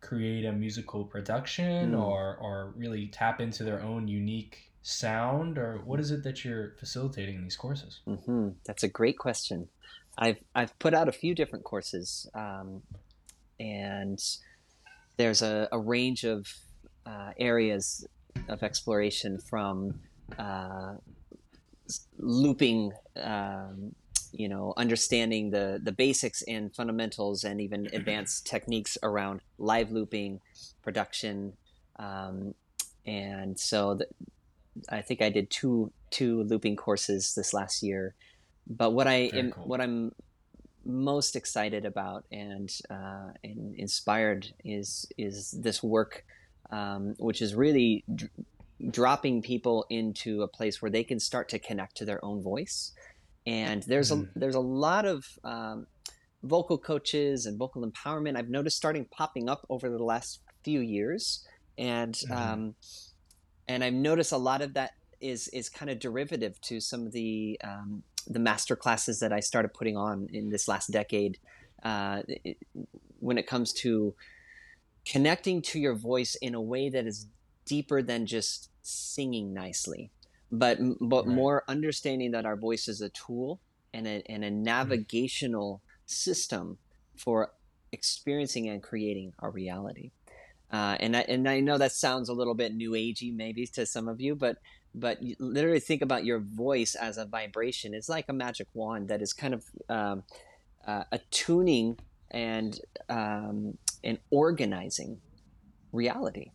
create 0.00 0.44
a 0.44 0.52
musical 0.52 1.04
production 1.04 1.92
mm. 1.92 2.00
or 2.00 2.36
or 2.36 2.74
really 2.76 3.08
tap 3.08 3.40
into 3.40 3.64
their 3.64 3.82
own 3.82 4.06
unique 4.06 4.65
sound 4.86 5.58
or 5.58 5.80
what 5.84 5.98
is 5.98 6.12
it 6.12 6.22
that 6.22 6.44
you're 6.44 6.70
facilitating 6.78 7.34
in 7.34 7.42
these 7.42 7.56
courses? 7.56 8.00
Mm-hmm. 8.06 8.50
That's 8.64 8.84
a 8.84 8.88
great 8.88 9.18
question. 9.18 9.68
I've 10.16 10.38
I've 10.54 10.78
put 10.78 10.94
out 10.94 11.08
a 11.08 11.12
few 11.12 11.34
different 11.34 11.64
courses, 11.64 12.30
um, 12.34 12.82
and 13.58 14.18
there's 15.16 15.42
a, 15.42 15.68
a 15.72 15.78
range 15.78 16.24
of 16.24 16.46
uh, 17.04 17.32
areas 17.36 18.06
of 18.48 18.62
exploration 18.62 19.38
from 19.38 20.00
uh, 20.38 20.94
looping 22.18 22.92
um, 23.20 23.94
you 24.32 24.48
know 24.48 24.72
understanding 24.76 25.50
the 25.50 25.80
the 25.82 25.92
basics 25.92 26.42
and 26.42 26.74
fundamentals 26.74 27.42
and 27.42 27.60
even 27.60 27.88
advanced 27.92 28.46
techniques 28.46 28.96
around 29.02 29.40
live 29.58 29.90
looping 29.90 30.40
production 30.82 31.52
um, 31.98 32.54
and 33.04 33.58
so 33.58 33.94
the, 33.94 34.06
I 34.88 35.02
think 35.02 35.22
I 35.22 35.30
did 35.30 35.50
two 35.50 35.92
two 36.10 36.42
looping 36.44 36.76
courses 36.76 37.34
this 37.34 37.52
last 37.52 37.82
year. 37.82 38.14
But 38.66 38.90
what 38.90 39.06
I 39.06 39.30
am, 39.32 39.52
cool. 39.52 39.64
what 39.64 39.80
I'm 39.80 40.12
most 40.84 41.36
excited 41.36 41.84
about 41.84 42.24
and, 42.30 42.70
uh, 42.90 43.30
and 43.42 43.74
inspired 43.74 44.48
is 44.64 45.06
is 45.18 45.50
this 45.50 45.82
work, 45.82 46.24
um, 46.70 47.14
which 47.18 47.42
is 47.42 47.54
really 47.54 48.04
d- 48.12 48.28
dropping 48.90 49.42
people 49.42 49.86
into 49.90 50.42
a 50.42 50.48
place 50.48 50.80
where 50.80 50.90
they 50.90 51.04
can 51.04 51.20
start 51.20 51.48
to 51.50 51.58
connect 51.58 51.96
to 51.98 52.04
their 52.04 52.24
own 52.24 52.42
voice. 52.42 52.92
And 53.46 53.82
there's 53.84 54.10
mm. 54.10 54.24
a 54.24 54.38
there's 54.38 54.54
a 54.54 54.60
lot 54.60 55.04
of 55.04 55.24
um, 55.44 55.86
vocal 56.42 56.78
coaches 56.78 57.46
and 57.46 57.58
vocal 57.58 57.88
empowerment 57.88 58.36
I've 58.36 58.48
noticed 58.48 58.76
starting 58.76 59.04
popping 59.06 59.48
up 59.48 59.64
over 59.68 59.88
the 59.88 60.02
last 60.02 60.40
few 60.64 60.80
years, 60.80 61.46
and 61.78 62.14
mm. 62.14 62.36
um, 62.36 62.74
and 63.68 63.82
I've 63.82 63.94
noticed 63.94 64.32
a 64.32 64.36
lot 64.36 64.62
of 64.62 64.74
that 64.74 64.92
is 65.20 65.48
is 65.48 65.68
kind 65.68 65.90
of 65.90 65.98
derivative 65.98 66.60
to 66.62 66.80
some 66.80 67.06
of 67.06 67.12
the 67.12 67.60
um, 67.64 68.02
the 68.26 68.38
master 68.38 68.76
classes 68.76 69.20
that 69.20 69.32
I 69.32 69.40
started 69.40 69.72
putting 69.74 69.96
on 69.96 70.28
in 70.32 70.50
this 70.50 70.68
last 70.68 70.90
decade. 70.90 71.38
Uh, 71.82 72.22
it, 72.26 72.58
when 73.20 73.38
it 73.38 73.46
comes 73.46 73.72
to 73.72 74.14
connecting 75.06 75.62
to 75.62 75.78
your 75.78 75.94
voice 75.94 76.34
in 76.36 76.54
a 76.54 76.60
way 76.60 76.88
that 76.90 77.06
is 77.06 77.26
deeper 77.64 78.02
than 78.02 78.26
just 78.26 78.70
singing 78.82 79.54
nicely, 79.54 80.10
but 80.50 80.78
but 81.00 81.26
right. 81.26 81.34
more 81.34 81.64
understanding 81.68 82.32
that 82.32 82.46
our 82.46 82.56
voice 82.56 82.88
is 82.88 83.00
a 83.00 83.08
tool 83.10 83.60
and 83.94 84.06
a, 84.06 84.22
and 84.28 84.44
a 84.44 84.48
mm-hmm. 84.50 84.62
navigational 84.62 85.82
mm. 85.84 86.10
system 86.10 86.78
for 87.16 87.52
experiencing 87.92 88.68
and 88.68 88.82
creating 88.82 89.32
our 89.38 89.50
reality. 89.50 90.10
Uh, 90.72 90.96
and 90.98 91.16
I, 91.16 91.20
and 91.20 91.48
I 91.48 91.60
know 91.60 91.78
that 91.78 91.92
sounds 91.92 92.28
a 92.28 92.34
little 92.34 92.54
bit 92.54 92.74
new 92.74 92.92
agey 92.92 93.34
maybe 93.34 93.66
to 93.68 93.86
some 93.86 94.08
of 94.08 94.20
you, 94.20 94.34
but 94.34 94.58
but 94.94 95.18
literally 95.38 95.78
think 95.78 96.00
about 96.00 96.24
your 96.24 96.38
voice 96.38 96.94
as 96.94 97.18
a 97.18 97.26
vibration. 97.26 97.92
It's 97.92 98.08
like 98.08 98.24
a 98.28 98.32
magic 98.32 98.66
wand 98.72 99.08
that 99.08 99.20
is 99.20 99.34
kind 99.34 99.52
of 99.52 99.64
um, 99.90 100.22
uh, 100.86 101.04
attuning 101.12 101.98
and 102.30 102.80
um, 103.08 103.76
and 104.02 104.18
organizing 104.30 105.20
reality. 105.92 106.52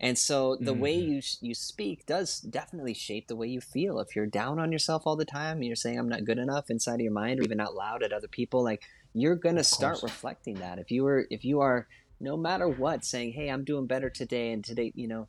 And 0.00 0.18
so 0.18 0.56
the 0.56 0.72
mm-hmm. 0.72 0.80
way 0.80 0.94
you 0.96 1.22
you 1.40 1.54
speak 1.54 2.06
does 2.06 2.40
definitely 2.40 2.94
shape 2.94 3.28
the 3.28 3.36
way 3.36 3.46
you 3.46 3.60
feel. 3.60 4.00
If 4.00 4.16
you're 4.16 4.26
down 4.26 4.58
on 4.58 4.72
yourself 4.72 5.02
all 5.06 5.14
the 5.14 5.24
time 5.24 5.58
and 5.58 5.66
you're 5.66 5.76
saying 5.76 5.98
I'm 5.98 6.08
not 6.08 6.24
good 6.24 6.38
enough 6.38 6.70
inside 6.70 6.94
of 6.94 7.00
your 7.02 7.12
mind 7.12 7.38
or 7.38 7.44
even 7.44 7.60
out 7.60 7.74
loud 7.74 8.02
at 8.02 8.12
other 8.12 8.26
people, 8.26 8.64
like 8.64 8.82
you're 9.14 9.36
going 9.36 9.56
to 9.56 9.64
start 9.64 10.02
reflecting 10.02 10.54
that. 10.54 10.78
If 10.78 10.90
you 10.90 11.04
were 11.04 11.26
if 11.30 11.44
you 11.44 11.60
are 11.60 11.86
no 12.22 12.36
matter 12.36 12.68
what 12.68 13.04
saying, 13.04 13.32
"Hey, 13.32 13.48
I'm 13.48 13.64
doing 13.64 13.86
better 13.86 14.08
today 14.08 14.52
and 14.52 14.64
today, 14.64 14.92
you 14.94 15.08
know, 15.08 15.28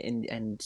and 0.00 0.26
and 0.26 0.62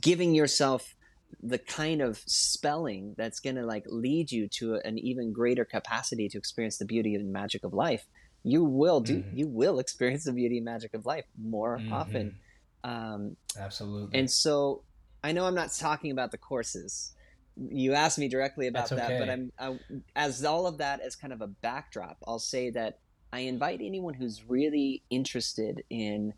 giving 0.00 0.34
yourself 0.34 0.94
the 1.42 1.58
kind 1.58 2.02
of 2.02 2.18
spelling 2.26 3.14
that's 3.16 3.40
going 3.40 3.56
to 3.56 3.64
like 3.64 3.84
lead 3.86 4.30
you 4.30 4.48
to 4.48 4.74
an 4.84 4.98
even 4.98 5.32
greater 5.32 5.64
capacity 5.64 6.28
to 6.28 6.38
experience 6.38 6.78
the 6.78 6.84
beauty 6.84 7.14
and 7.14 7.32
magic 7.32 7.64
of 7.64 7.72
life 7.72 8.06
you 8.42 8.64
will 8.64 9.00
do 9.00 9.18
mm-hmm. 9.18 9.36
you 9.36 9.46
will 9.46 9.78
experience 9.78 10.24
the 10.24 10.32
beauty 10.32 10.56
and 10.56 10.64
magic 10.64 10.92
of 10.94 11.06
life 11.06 11.24
more 11.40 11.78
mm-hmm. 11.78 11.92
often 11.92 12.36
um, 12.84 13.36
absolutely 13.58 14.18
and 14.18 14.30
so 14.30 14.82
i 15.22 15.32
know 15.32 15.44
i'm 15.44 15.54
not 15.54 15.70
talking 15.72 16.10
about 16.10 16.30
the 16.30 16.38
courses 16.38 17.12
you 17.56 17.92
asked 17.92 18.18
me 18.18 18.28
directly 18.28 18.66
about 18.66 18.88
that 18.88 19.18
but 19.18 19.28
i'm 19.28 19.52
I, 19.58 19.78
as 20.16 20.44
all 20.44 20.66
of 20.66 20.78
that 20.78 21.00
as 21.00 21.14
kind 21.14 21.32
of 21.32 21.42
a 21.42 21.46
backdrop 21.46 22.18
i'll 22.26 22.38
say 22.38 22.70
that 22.70 22.98
i 23.32 23.40
invite 23.40 23.80
anyone 23.82 24.14
who's 24.14 24.42
really 24.48 25.02
interested 25.10 25.84
in 25.90 26.34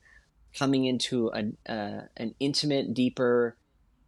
coming 0.57 0.85
into 0.85 1.29
an, 1.31 1.57
uh, 1.69 2.03
an 2.17 2.35
intimate, 2.39 2.95
deeper, 2.95 3.57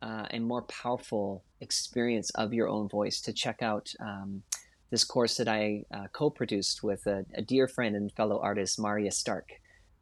uh, 0.03 0.27
and 0.31 0.45
more 0.45 0.63
powerful 0.63 1.43
experience 1.61 2.31
of 2.31 2.53
your 2.53 2.69
own 2.69 2.89
voice 2.89 3.21
to 3.23 3.33
check 3.33 3.63
out 3.63 3.93
um, 4.01 4.43
this 4.91 5.05
course 5.05 5.39
that 5.39 5.49
I 5.49 5.85
uh, 5.93 6.09
co 6.13 6.29
produced 6.29 6.83
with 6.83 7.07
a, 7.07 7.25
a, 7.35 7.43
dear 7.43 7.67
friend 7.67 7.97
and 7.97 8.13
fellow 8.13 8.39
artist, 8.39 8.79
Maria 8.79 9.11
Stark. 9.11 9.51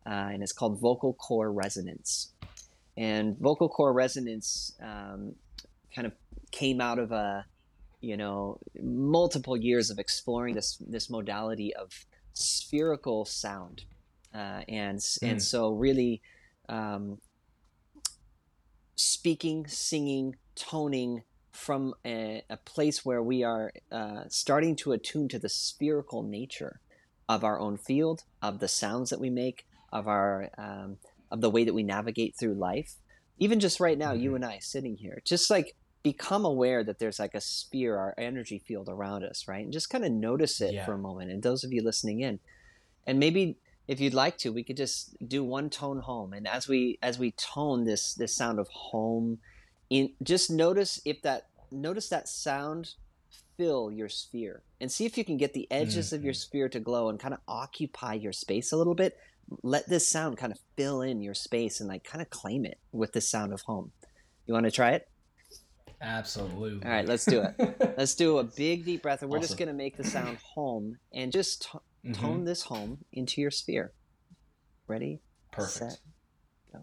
Uh, 0.05 0.31
and 0.33 0.43
it's 0.43 0.53
called 0.53 0.81
Vocal 0.81 1.15
Core 1.15 1.53
Resonance. 1.53 2.33
And 2.97 3.39
Vocal 3.39 3.69
Core 3.69 3.93
Resonance 3.93 4.75
um, 4.83 5.37
kind 5.95 6.07
of 6.07 6.13
came 6.51 6.81
out 6.81 6.99
of 6.99 7.13
a, 7.13 7.47
you 8.01 8.17
know, 8.17 8.59
multiple 8.83 9.57
years 9.57 9.89
of 9.89 10.01
exploring 10.01 10.57
this, 10.57 10.77
this 10.81 11.09
modality 11.09 11.73
of 11.75 12.05
spherical 12.35 13.25
sound. 13.25 13.85
Uh, 14.35 14.63
and 14.69 14.99
mm. 14.99 15.19
and 15.23 15.33
hmm. 15.33 15.39
so 15.39 15.71
really 15.71 16.23
um, 16.69 17.19
speaking, 18.97 19.67
singing, 19.67 20.37
toning 20.55 21.23
from 21.51 21.95
a, 22.05 22.43
a 22.49 22.57
place 22.57 23.05
where 23.05 23.23
we 23.23 23.43
are 23.45 23.73
uh, 23.91 24.25
starting 24.29 24.75
to 24.77 24.93
attune 24.93 25.29
to 25.29 25.39
the 25.39 25.49
spherical 25.49 26.23
nature 26.23 26.81
of 27.29 27.45
our 27.45 27.61
own 27.61 27.77
field, 27.77 28.23
of 28.41 28.59
the 28.59 28.69
sounds 28.69 29.11
that 29.11 29.21
we 29.21 29.31
make, 29.31 29.67
of 29.93 30.09
our 30.09 30.51
um, 30.57 30.97
of 31.31 31.41
the 31.41 31.51
way 31.51 31.65
that 31.65 31.75
we 31.75 31.83
navigate 31.83 32.35
through 32.39 32.55
life. 32.55 32.95
Even 33.39 33.61
just 33.61 33.81
right 33.81 33.99
now, 33.99 34.13
mm-hmm. 34.13 34.23
you 34.23 34.35
and 34.35 34.45
I 34.45 34.59
sitting 34.61 34.97
here, 34.97 35.21
just 35.25 35.51
like 35.51 35.75
become 36.03 36.45
aware 36.45 36.83
that 36.85 36.99
there's 36.99 37.19
like 37.19 37.35
a 37.35 37.41
sphere, 37.41 37.97
our 37.97 38.15
energy 38.19 38.59
field 38.59 38.89
around 38.89 39.25
us, 39.25 39.47
right? 39.47 39.65
And 39.65 39.73
just 39.73 39.91
kind 39.91 40.05
of 40.05 40.13
notice 40.13 40.61
it 40.61 40.75
yeah. 40.75 40.85
for 40.85 40.95
a 40.95 40.99
moment. 40.99 41.31
And 41.31 41.43
those 41.43 41.65
of 41.65 41.73
you 41.73 41.83
listening 41.83 42.21
in, 42.21 42.41
and 43.07 43.19
maybe 43.19 43.57
if 43.89 44.01
you'd 44.01 44.15
like 44.15 44.39
to, 44.39 44.53
we 44.53 44.65
could 44.65 44.77
just 44.77 45.17
do 45.27 45.45
one 45.45 45.71
tone 45.71 46.01
home. 46.01 46.33
And 46.33 46.47
as 46.47 46.69
we 46.69 46.99
as 47.03 47.19
we 47.19 47.33
tone 47.33 47.85
this 47.85 48.15
this 48.15 48.35
sound 48.35 48.59
of 48.59 48.69
home, 48.69 49.39
in 49.91 50.13
just 50.23 50.51
notice 50.51 51.01
if 51.05 51.23
that 51.23 51.49
notice 51.71 52.09
that 52.09 52.29
sound 52.29 52.95
fill 53.57 53.91
your 53.91 54.09
sphere 54.09 54.63
and 54.81 54.91
see 54.91 55.05
if 55.05 55.19
you 55.19 55.25
can 55.25 55.37
get 55.37 55.53
the 55.53 55.71
edges 55.71 56.07
mm-hmm. 56.07 56.17
of 56.17 56.25
your 56.25 56.33
mm-hmm. 56.33 56.39
sphere 56.39 56.69
to 56.69 56.81
glow 56.81 57.09
and 57.09 57.21
kind 57.21 57.35
of 57.35 57.41
occupy 57.47 58.15
your 58.15 58.33
space 58.33 58.73
a 58.73 58.77
little 58.77 58.95
bit. 58.95 59.19
Let 59.63 59.89
this 59.89 60.09
sound 60.09 60.39
kind 60.39 60.53
of 60.53 60.59
fill 60.77 61.03
in 61.03 61.21
your 61.21 61.35
space 61.35 61.81
and 61.81 61.89
like 61.89 62.05
kind 62.05 62.23
of 62.23 62.31
claim 62.31 62.65
it 62.65 62.79
with 62.93 63.13
the 63.13 63.21
sound 63.21 63.53
of 63.53 63.63
home. 63.63 63.93
You 64.47 64.55
want 64.55 64.65
to 64.65 64.73
try 64.73 64.93
it? 64.93 65.09
Absolutely. 66.03 66.85
All 66.85 66.91
right, 66.91 67.07
let's 67.07 67.25
do 67.25 67.43
it. 67.43 67.95
let's 67.97 68.17
do 68.17 68.39
a 68.39 68.45
big 68.45 68.85
deep 68.85 69.03
breath, 69.03 69.23
and 69.23 69.31
we're 69.31 69.39
awesome. 69.39 69.49
just 69.49 69.59
going 69.59 69.69
to 69.69 69.75
make 69.75 69.97
the 69.97 70.05
sound 70.05 70.37
home 70.39 70.99
and 71.13 71.31
just 71.31 71.63
t- 71.63 71.79
mm-hmm. 72.05 72.13
tone 72.13 72.45
this 72.45 72.63
home 72.63 72.99
into 73.13 73.41
your 73.41 73.53
sphere. 73.53 73.93
Ready? 74.89 75.21
Perfect. 75.53 75.93
Set, 75.93 76.01
go. 76.73 76.81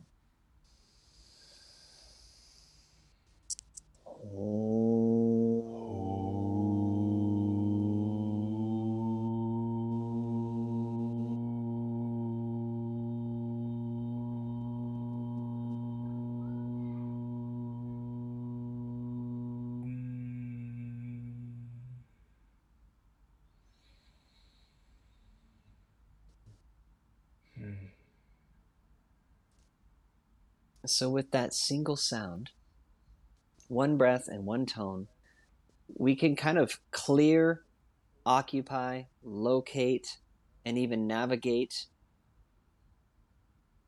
So, 30.90 31.10
with 31.10 31.32
that 31.32 31.54
single 31.54 31.96
sound, 31.96 32.52
one 33.68 33.98
breath 33.98 34.28
and 34.28 34.46
one 34.46 34.66
tone, 34.66 35.08
we 35.96 36.16
can 36.16 36.36
kind 36.36 36.58
of 36.58 36.80
clear, 36.92 37.64
occupy, 38.26 39.04
locate, 39.24 40.18
and 40.66 40.78
even 40.78 41.08
navigate 41.08 41.86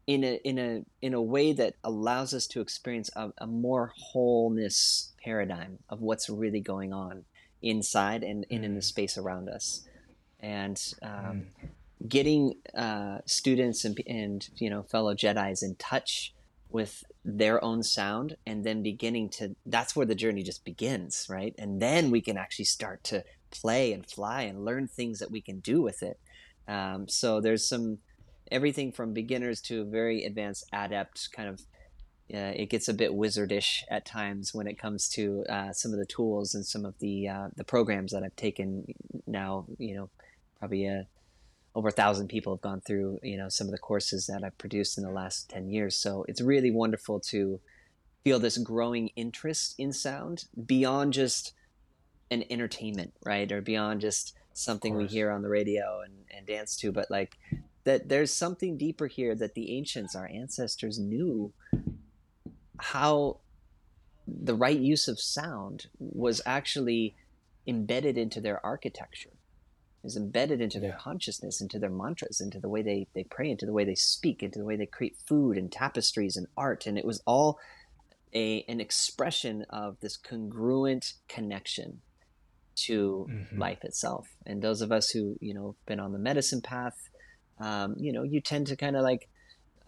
in 0.07 0.23
a 0.23 0.39
in 0.43 0.57
a 0.57 0.83
in 1.01 1.13
a 1.13 1.21
way 1.21 1.53
that 1.53 1.75
allows 1.83 2.33
us 2.33 2.47
to 2.47 2.61
experience 2.61 3.09
a, 3.15 3.29
a 3.37 3.47
more 3.47 3.93
wholeness 3.95 5.13
paradigm 5.23 5.79
of 5.89 6.01
what's 6.01 6.29
really 6.29 6.59
going 6.59 6.91
on 6.91 7.23
inside 7.61 8.23
and, 8.23 8.45
and 8.49 8.65
in 8.65 8.73
the 8.73 8.79
mm. 8.79 8.83
space 8.83 9.17
around 9.17 9.47
us 9.47 9.87
and 10.39 10.93
um, 11.03 11.11
mm. 11.11 11.69
getting 12.09 12.55
uh, 12.75 13.19
students 13.25 13.85
and, 13.85 14.01
and 14.07 14.49
you 14.57 14.69
know 14.69 14.83
fellow 14.83 15.13
jedis 15.13 15.61
in 15.61 15.75
touch 15.75 16.33
with 16.71 17.03
their 17.23 17.63
own 17.63 17.83
sound 17.83 18.35
and 18.45 18.63
then 18.63 18.81
beginning 18.81 19.29
to 19.29 19.55
that's 19.65 19.95
where 19.95 20.05
the 20.05 20.15
journey 20.15 20.43
just 20.43 20.65
begins 20.65 21.27
right? 21.29 21.53
And 21.57 21.81
then 21.81 22.11
we 22.11 22.21
can 22.21 22.37
actually 22.37 22.65
start 22.65 23.03
to 23.05 23.23
play 23.51 23.93
and 23.93 24.05
fly 24.05 24.43
and 24.43 24.65
learn 24.65 24.87
things 24.87 25.19
that 25.19 25.31
we 25.31 25.41
can 25.41 25.59
do 25.59 25.81
with 25.81 26.01
it. 26.01 26.19
Um, 26.67 27.07
so 27.07 27.41
there's 27.41 27.67
some 27.67 27.99
everything 28.51 28.91
from 28.91 29.13
beginners 29.13 29.61
to 29.61 29.85
very 29.85 30.23
advanced 30.25 30.65
adept 30.73 31.29
kind 31.31 31.49
of 31.49 31.61
uh, 32.33 32.53
it 32.55 32.69
gets 32.69 32.87
a 32.87 32.93
bit 32.93 33.11
wizardish 33.11 33.83
at 33.89 34.05
times 34.05 34.53
when 34.53 34.65
it 34.65 34.79
comes 34.79 35.09
to 35.09 35.43
uh, 35.49 35.73
some 35.73 35.91
of 35.91 35.99
the 35.99 36.05
tools 36.05 36.55
and 36.55 36.65
some 36.65 36.85
of 36.85 36.97
the 36.99 37.27
uh, 37.27 37.47
the 37.55 37.63
programs 37.63 38.11
that 38.13 38.23
I've 38.23 38.35
taken 38.35 38.85
now 39.27 39.65
you 39.77 39.95
know 39.95 40.09
probably 40.59 40.85
a 40.85 41.07
over 41.73 41.89
a 41.89 41.91
thousand 41.91 42.27
people 42.27 42.53
have 42.53 42.61
gone 42.61 42.81
through 42.81 43.19
you 43.23 43.37
know 43.37 43.49
some 43.49 43.67
of 43.67 43.71
the 43.71 43.77
courses 43.77 44.27
that 44.27 44.43
I've 44.43 44.57
produced 44.57 44.97
in 44.97 45.03
the 45.03 45.11
last 45.11 45.49
10 45.49 45.69
years. 45.69 45.95
So 45.95 46.25
it's 46.27 46.41
really 46.41 46.71
wonderful 46.71 47.19
to 47.31 47.59
feel 48.23 48.39
this 48.39 48.57
growing 48.57 49.09
interest 49.09 49.75
in 49.77 49.93
sound 49.93 50.45
beyond 50.65 51.13
just 51.13 51.53
an 52.29 52.43
entertainment, 52.49 53.13
right? 53.25 53.51
Or 53.51 53.61
beyond 53.61 54.01
just 54.01 54.35
something 54.53 54.95
we 54.95 55.07
hear 55.07 55.31
on 55.31 55.41
the 55.41 55.49
radio 55.49 56.01
and, 56.03 56.13
and 56.35 56.45
dance 56.45 56.75
to, 56.77 56.91
but 56.91 57.09
like 57.09 57.37
that 57.83 58.09
there's 58.09 58.31
something 58.33 58.77
deeper 58.77 59.07
here 59.07 59.33
that 59.35 59.55
the 59.55 59.75
ancients, 59.75 60.15
our 60.15 60.27
ancestors, 60.27 60.99
knew 60.99 61.51
how 62.77 63.37
the 64.27 64.55
right 64.55 64.79
use 64.79 65.07
of 65.07 65.19
sound 65.19 65.87
was 65.99 66.41
actually 66.45 67.15
embedded 67.67 68.17
into 68.17 68.41
their 68.41 68.63
architecture 68.65 69.31
is 70.03 70.17
embedded 70.17 70.61
into 70.61 70.79
their 70.79 70.97
consciousness 70.99 71.61
into 71.61 71.77
their 71.77 71.89
mantras 71.89 72.41
into 72.41 72.59
the 72.59 72.69
way 72.69 72.81
they, 72.81 73.07
they 73.13 73.23
pray 73.23 73.49
into 73.49 73.65
the 73.65 73.73
way 73.73 73.83
they 73.83 73.95
speak 73.95 74.41
into 74.41 74.59
the 74.59 74.65
way 74.65 74.75
they 74.75 74.85
create 74.85 75.15
food 75.27 75.57
and 75.57 75.71
tapestries 75.71 76.35
and 76.35 76.47
art. 76.57 76.87
And 76.87 76.97
it 76.97 77.05
was 77.05 77.21
all 77.25 77.59
a 78.33 78.63
an 78.67 78.79
expression 78.79 79.65
of 79.69 79.99
this 79.99 80.17
congruent 80.17 81.13
connection 81.27 82.01
to 82.75 83.27
mm-hmm. 83.29 83.59
life 83.59 83.83
itself. 83.83 84.29
And 84.45 84.61
those 84.61 84.81
of 84.81 84.91
us 84.91 85.09
who 85.09 85.37
you 85.39 85.53
know 85.53 85.67
have 85.67 85.85
been 85.85 85.99
on 85.99 86.13
the 86.13 86.19
medicine 86.19 86.61
path 86.61 87.09
um, 87.59 87.95
you 87.97 88.11
know 88.11 88.23
you 88.23 88.41
tend 88.41 88.67
to 88.67 88.75
kind 88.75 88.95
of 88.95 89.03
like 89.03 89.27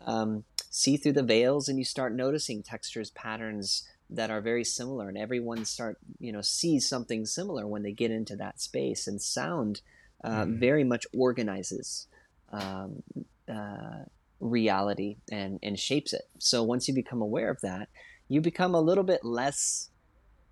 um, 0.06 0.44
see 0.70 0.98
through 0.98 1.14
the 1.14 1.24
veils 1.24 1.70
and 1.70 1.80
you 1.80 1.86
start 1.86 2.14
noticing 2.14 2.62
textures 2.62 3.10
patterns 3.12 3.88
that 4.10 4.30
are 4.30 4.42
very 4.42 4.66
similar. 4.66 5.08
And 5.08 5.18
everyone 5.18 5.66
start 5.66 5.98
you 6.20 6.32
know 6.32 6.42
sees 6.42 6.88
something 6.88 7.26
similar 7.26 7.66
when 7.66 7.84
they 7.84 7.94
get 7.94 8.12
into 8.12 8.36
that 8.36 8.62
space. 8.62 9.08
And 9.08 9.22
sound 9.22 9.82
uh, 10.24 10.44
mm-hmm. 10.44 10.60
very 10.60 10.84
much 10.84 11.06
organizes 11.14 12.08
um, 12.52 13.04
uh, 13.52 14.04
reality 14.40 15.18
and 15.32 15.60
and 15.64 15.80
shapes 15.80 16.14
it 16.14 16.24
so 16.38 16.64
once 16.64 16.88
you 16.88 16.94
become 16.94 17.22
aware 17.22 17.50
of 17.50 17.62
that 17.62 17.88
you 18.28 18.42
become 18.42 18.76
a 18.76 18.82
little 18.82 19.04
bit 19.04 19.24
less 19.24 19.90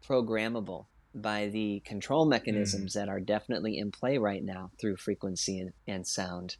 programmable 0.08 0.86
by 1.14 1.48
the 1.48 1.82
control 1.86 2.26
mechanisms 2.26 2.92
mm. 2.92 2.94
that 2.96 3.10
are 3.10 3.20
definitely 3.20 3.78
in 3.78 3.92
play 3.92 4.18
right 4.18 4.44
now 4.44 4.72
through 4.80 4.96
frequency 4.96 5.60
and, 5.60 5.74
and 5.88 6.08
sound 6.08 6.56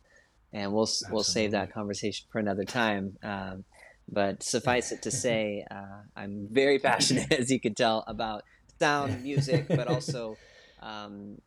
and 0.52 0.74
we'll 0.74 0.84
Absolutely. 0.84 1.14
we'll 1.14 1.24
save 1.24 1.52
that 1.52 1.74
conversation 1.74 2.28
for 2.30 2.40
another 2.40 2.66
time 2.66 3.18
um, 3.24 3.64
but 4.12 4.44
suffice 4.44 4.92
it 4.92 5.02
to 5.04 5.12
say, 5.26 5.66
uh, 5.72 6.02
I'm 6.16 6.48
very 6.52 6.80
passionate, 6.80 7.32
as 7.40 7.50
you 7.50 7.60
can 7.60 7.74
tell, 7.74 8.04
about 8.08 8.44
sound, 8.80 9.24
music, 9.24 9.68
but 9.68 9.88
also, 9.88 10.38
um, 10.82 11.40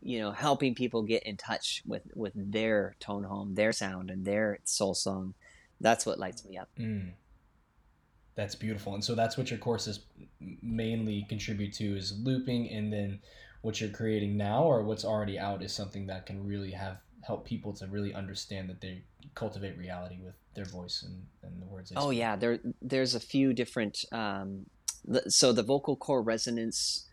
you 0.00 0.20
know, 0.20 0.30
helping 0.32 0.74
people 0.74 1.02
get 1.02 1.22
in 1.24 1.36
touch 1.36 1.82
with 1.86 2.02
with 2.14 2.32
their 2.34 2.94
tone 3.00 3.24
home, 3.24 3.54
their 3.54 3.72
sound, 3.72 4.10
and 4.10 4.24
their 4.24 4.58
soul 4.64 4.94
song. 4.94 5.34
That's 5.80 6.06
what 6.06 6.18
lights 6.18 6.44
me 6.44 6.56
up. 6.56 6.68
Mm. 6.78 7.12
That's 8.34 8.54
beautiful, 8.54 8.94
and 8.94 9.04
so 9.04 9.14
that's 9.14 9.36
what 9.36 9.50
your 9.50 9.58
courses 9.58 10.00
mainly 10.62 11.26
contribute 11.28 11.72
to 11.74 11.96
is 11.96 12.18
looping, 12.22 12.70
and 12.70 12.92
then 12.92 13.20
what 13.62 13.80
you're 13.80 13.90
creating 13.90 14.36
now 14.36 14.64
or 14.64 14.82
what's 14.82 15.04
already 15.04 15.38
out 15.38 15.62
is 15.62 15.72
something 15.72 16.06
that 16.06 16.26
can 16.26 16.46
really 16.46 16.70
have 16.70 16.98
help 17.22 17.44
people 17.44 17.72
to 17.72 17.86
really 17.86 18.12
understand 18.12 18.68
that 18.68 18.80
they 18.80 19.02
cultivate 19.34 19.78
reality 19.78 20.18
with 20.22 20.34
their 20.54 20.64
voice 20.64 21.04
and, 21.06 21.24
and 21.42 21.62
the 21.62 21.66
words. 21.66 21.92
oh 21.96 22.08
speak. 22.08 22.18
yeah, 22.18 22.36
there 22.36 22.60
there's 22.80 23.14
a 23.14 23.20
few 23.20 23.52
different. 23.52 24.04
Um, 24.12 24.66
so 25.28 25.52
the 25.52 25.64
vocal 25.64 25.96
core 25.96 26.22
resonance 26.22 27.08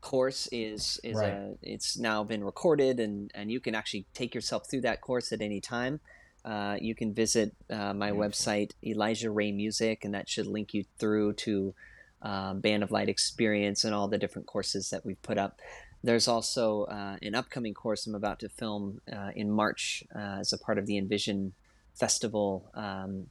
course 0.00 0.48
is 0.52 1.00
is 1.02 1.16
right. 1.16 1.32
a, 1.32 1.54
it's 1.62 1.98
now 1.98 2.24
been 2.24 2.44
recorded 2.44 3.00
and 3.00 3.30
and 3.34 3.50
you 3.50 3.60
can 3.60 3.74
actually 3.74 4.06
take 4.14 4.34
yourself 4.34 4.68
through 4.68 4.82
that 4.82 5.00
course 5.00 5.32
at 5.32 5.40
any 5.40 5.60
time. 5.60 6.00
Uh, 6.44 6.76
you 6.80 6.94
can 6.94 7.12
visit 7.12 7.54
uh, 7.68 7.92
my 7.92 8.10
Beautiful. 8.10 8.30
website 8.30 8.70
Elijah 8.84 9.30
Ray 9.30 9.52
Music, 9.52 10.04
and 10.04 10.14
that 10.14 10.28
should 10.28 10.46
link 10.46 10.72
you 10.72 10.84
through 10.98 11.34
to 11.34 11.74
um, 12.22 12.60
Band 12.60 12.82
of 12.82 12.90
Light 12.90 13.08
Experience 13.08 13.84
and 13.84 13.94
all 13.94 14.08
the 14.08 14.18
different 14.18 14.46
courses 14.46 14.90
that 14.90 15.04
we've 15.04 15.20
put 15.22 15.36
up. 15.36 15.60
There's 16.02 16.28
also 16.28 16.84
uh, 16.84 17.16
an 17.22 17.34
upcoming 17.34 17.74
course 17.74 18.06
I'm 18.06 18.14
about 18.14 18.38
to 18.40 18.48
film 18.48 19.00
uh, 19.12 19.30
in 19.34 19.50
March 19.50 20.04
uh, 20.14 20.38
as 20.40 20.52
a 20.52 20.58
part 20.58 20.78
of 20.78 20.86
the 20.86 20.96
Envision 20.96 21.52
Festival. 21.94 22.70
Um, 22.74 23.26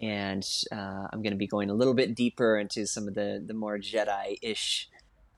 and 0.00 0.46
uh, 0.70 1.08
I'm 1.10 1.22
going 1.22 1.32
to 1.32 1.38
be 1.38 1.46
going 1.46 1.70
a 1.70 1.74
little 1.74 1.94
bit 1.94 2.14
deeper 2.14 2.58
into 2.58 2.86
some 2.86 3.08
of 3.08 3.14
the, 3.14 3.42
the 3.44 3.54
more 3.54 3.78
Jedi 3.78 4.36
ish 4.42 4.88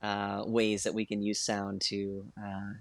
uh, 0.05 0.45
ways 0.47 0.83
that 0.83 0.93
we 0.93 1.07
can 1.07 1.23
use 1.23 1.41
sound 1.41 1.81
to 1.81 2.27
uh, 2.39 2.75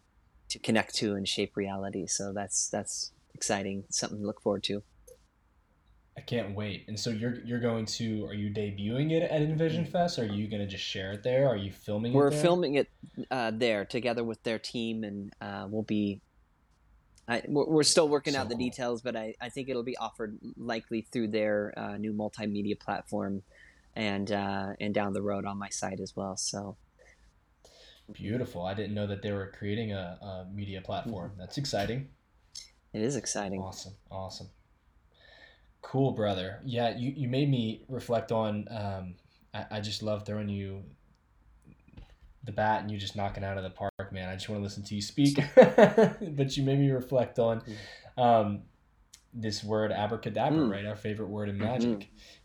to 0.50 0.60
connect 0.60 0.94
to 0.96 1.16
and 1.16 1.26
shape 1.28 1.56
reality. 1.56 2.06
So 2.06 2.34
that's 2.34 2.68
that's 2.70 3.14
exciting, 3.34 3.86
something 3.90 4.20
to 4.20 4.26
look 4.26 4.42
forward 4.42 4.64
to. 4.64 4.84
I 6.18 6.22
can't 6.22 6.54
wait. 6.54 6.84
And 6.90 7.00
so 7.00 7.10
you're 7.10 7.36
you're 7.46 7.62
going 7.62 7.86
to 7.86 8.26
are 8.26 8.34
you 8.34 8.50
debuting 8.54 9.12
it 9.12 9.24
at 9.24 9.42
Envision 9.42 9.86
Fest? 9.86 10.20
Are 10.20 10.26
you 10.26 10.50
going 10.50 10.60
to 10.60 10.68
just 10.68 10.84
share 10.84 11.14
it 11.14 11.24
there? 11.24 11.48
Are 11.48 11.56
you 11.56 11.72
filming 11.72 12.12
We're 12.12 12.28
it? 12.28 12.34
We're 12.34 12.42
filming 12.42 12.76
it 12.76 12.90
uh, 13.32 13.52
there 13.56 13.86
together 13.86 14.26
with 14.26 14.44
their 14.44 14.60
team, 14.60 15.06
and 15.06 15.34
uh, 15.40 15.66
we'll 15.70 15.84
be. 15.84 16.20
I, 17.26 17.42
we're 17.48 17.84
still 17.84 18.10
working 18.10 18.34
so 18.34 18.40
out 18.40 18.50
the 18.50 18.56
details, 18.56 19.02
but 19.02 19.16
I, 19.16 19.34
I 19.40 19.48
think 19.48 19.70
it'll 19.70 19.82
be 19.82 19.96
offered 19.96 20.38
likely 20.58 21.08
through 21.10 21.30
their 21.30 21.74
uh, 21.78 21.96
new 21.96 22.12
multimedia 22.12 22.78
platform, 22.78 23.44
and 23.96 24.30
uh, 24.30 24.74
and 24.82 24.94
down 24.94 25.14
the 25.14 25.22
road 25.22 25.46
on 25.46 25.58
my 25.58 25.70
site 25.70 26.02
as 26.02 26.18
well. 26.18 26.36
So 26.36 26.76
beautiful! 28.12 28.66
I 28.66 28.74
didn't 28.74 28.94
know 28.94 29.08
that 29.08 29.22
they 29.22 29.32
were 29.32 29.52
creating 29.58 29.94
a, 29.94 30.18
a 30.22 30.48
media 30.54 30.82
platform. 30.82 31.32
Mm-hmm. 31.32 31.40
That's 31.40 31.58
exciting. 31.58 32.10
It 32.94 33.02
is 33.02 33.16
exciting. 33.16 33.62
Awesome, 33.62 33.94
awesome. 34.12 34.50
Cool, 35.82 36.12
brother. 36.12 36.60
Yeah, 36.64 36.96
you, 36.96 37.12
you 37.16 37.28
made 37.28 37.50
me 37.50 37.84
reflect 37.90 38.32
on. 38.32 38.68
Um, 38.70 39.16
I, 39.54 39.78
I 39.78 39.82
just 39.82 40.04
love 40.04 40.26
throwing 40.26 40.50
you 40.50 40.84
the 42.44 42.52
bat 42.52 42.82
and 42.82 42.92
you 42.92 42.98
just 42.98 43.16
knocking 43.16 43.44
out 43.44 43.58
of 43.58 43.64
the 43.64 43.70
park, 43.70 44.12
man. 44.12 44.30
I 44.30 44.34
just 44.34 44.50
want 44.50 44.60
to 44.60 44.64
listen 44.64 44.84
to 44.84 44.96
you 44.96 45.02
speak. 45.02 45.40
but 45.56 46.58
you 46.58 46.64
made 46.64 46.80
me 46.80 46.92
reflect 46.92 47.40
on 47.40 47.64
um, 48.18 48.64
this 49.34 49.64
word 49.64 49.92
abracadabra, 49.92 50.60
mm. 50.60 50.72
right? 50.72 50.86
Our 50.86 50.96
favorite 50.96 51.30
word 51.30 51.50
in 51.50 51.58
magic. 51.58 51.90
Mm-hmm. 51.90 52.02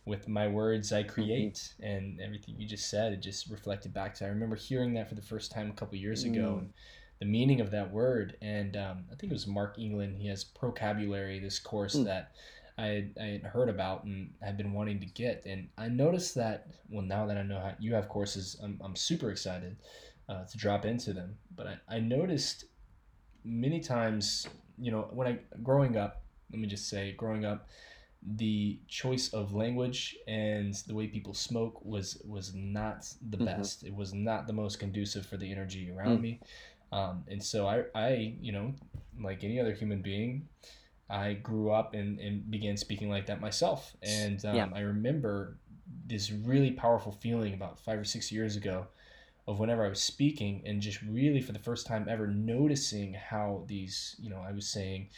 With 0.09 0.27
my 0.27 0.49
words, 0.49 0.93
I 0.93 1.03
create, 1.03 1.55
mm-hmm. 1.55 1.85
and 1.85 2.21
everything 2.21 2.55
you 2.59 2.67
just 2.67 2.89
said, 2.89 3.13
it 3.13 3.21
just 3.21 3.51
reflected 3.51 3.93
back 3.93 4.15
to. 4.15 4.25
I 4.25 4.29
remember 4.29 4.57
hearing 4.57 4.95
that 4.95 5.09
for 5.09 5.15
the 5.15 5.23
first 5.23 5.53
time 5.53 5.71
a 5.71 5.75
couple 5.75 5.97
years 5.99 6.25
ago, 6.25 6.55
mm. 6.55 6.59
and 6.61 6.73
the 7.21 7.27
meaning 7.27 7.61
of 7.61 7.71
that 7.73 7.93
word. 7.93 8.37
And 8.41 8.77
um, 8.77 9.05
I 9.13 9.15
think 9.17 9.31
it 9.31 9.35
was 9.35 9.47
Mark 9.47 9.79
England. 9.79 10.17
He 10.19 10.29
has 10.29 10.45
Procabulary, 10.45 11.39
this 11.39 11.59
course 11.59 11.97
mm. 11.97 12.05
that 12.07 12.33
I, 12.79 13.09
I 13.21 13.25
had 13.25 13.43
heard 13.43 13.69
about 13.69 14.05
and 14.05 14.31
had 14.41 14.57
been 14.57 14.73
wanting 14.73 15.01
to 15.01 15.07
get. 15.07 15.45
And 15.45 15.69
I 15.77 15.89
noticed 15.89 16.35
that, 16.37 16.69
well, 16.89 17.05
now 17.05 17.27
that 17.27 17.37
I 17.37 17.43
know 17.43 17.61
how 17.61 17.75
you 17.79 17.95
have 17.95 18.09
courses, 18.09 18.57
I'm, 18.63 18.81
I'm 18.83 18.97
super 18.97 19.31
excited 19.31 19.77
uh, 20.29 20.45
to 20.45 20.59
drop 20.59 20.85
into 20.85 21.13
them. 21.13 21.37
But 21.55 21.67
I, 21.67 21.97
I 21.97 21.99
noticed 22.01 22.65
many 23.45 23.81
times, 23.81 24.47
you 24.79 24.91
know, 24.93 25.09
when 25.13 25.27
I, 25.27 25.39
growing 25.63 25.97
up, 25.97 26.23
let 26.51 26.61
me 26.61 26.69
just 26.69 26.89
say, 26.89 27.13
growing 27.13 27.45
up, 27.45 27.69
the 28.23 28.79
choice 28.89 29.33
of 29.33 29.55
language 29.55 30.17
and 30.27 30.75
the 30.87 30.95
way 30.95 31.07
people 31.07 31.35
smoke 31.35 31.85
was 31.85 32.21
was 32.25 32.53
not 32.55 33.07
the 33.31 33.37
mm-hmm. 33.37 33.47
best. 33.47 33.85
It 33.85 33.95
was 33.95 34.13
not 34.13 34.47
the 34.47 34.53
most 34.53 34.79
conducive 34.79 35.25
for 35.25 35.37
the 35.37 35.51
energy 35.51 35.91
around 35.91 36.19
mm. 36.19 36.23
me. 36.23 36.41
Um, 36.91 37.25
and 37.29 37.43
so 37.43 37.67
I, 37.67 37.85
I, 37.95 38.35
you 38.41 38.53
know, 38.53 38.75
like 39.21 39.45
any 39.45 39.61
other 39.61 39.75
human 39.75 40.01
being, 40.01 40.49
I 41.11 41.35
grew 41.35 41.71
up 41.71 41.95
and, 41.95 42.19
and 42.19 42.51
began 42.51 42.77
speaking 42.77 43.11
like 43.11 43.27
that 43.27 43.41
myself. 43.41 43.95
And 44.03 44.45
um, 44.45 44.57
yeah. 44.57 44.69
I 44.75 44.81
remember 44.81 45.59
this 46.07 46.31
really 46.33 46.71
powerful 46.71 47.13
feeling 47.13 47.55
about 47.55 47.79
five 47.79 47.99
or 47.99 48.05
six 48.05 48.33
years 48.33 48.57
ago 48.57 48.87
of 49.47 49.59
whenever 49.59 49.85
I 49.85 49.89
was 49.89 50.03
speaking 50.03 50.63
and 50.67 50.81
just 50.81 51.01
really 51.03 51.41
for 51.41 51.53
the 51.53 51.59
first 51.59 51.87
time 51.87 52.07
ever 52.09 52.27
noticing 52.27 53.15
how 53.15 53.65
these, 53.67 54.17
you 54.19 54.29
know, 54.29 54.45
I 54.47 54.53
was 54.53 54.69
saying, 54.69 55.09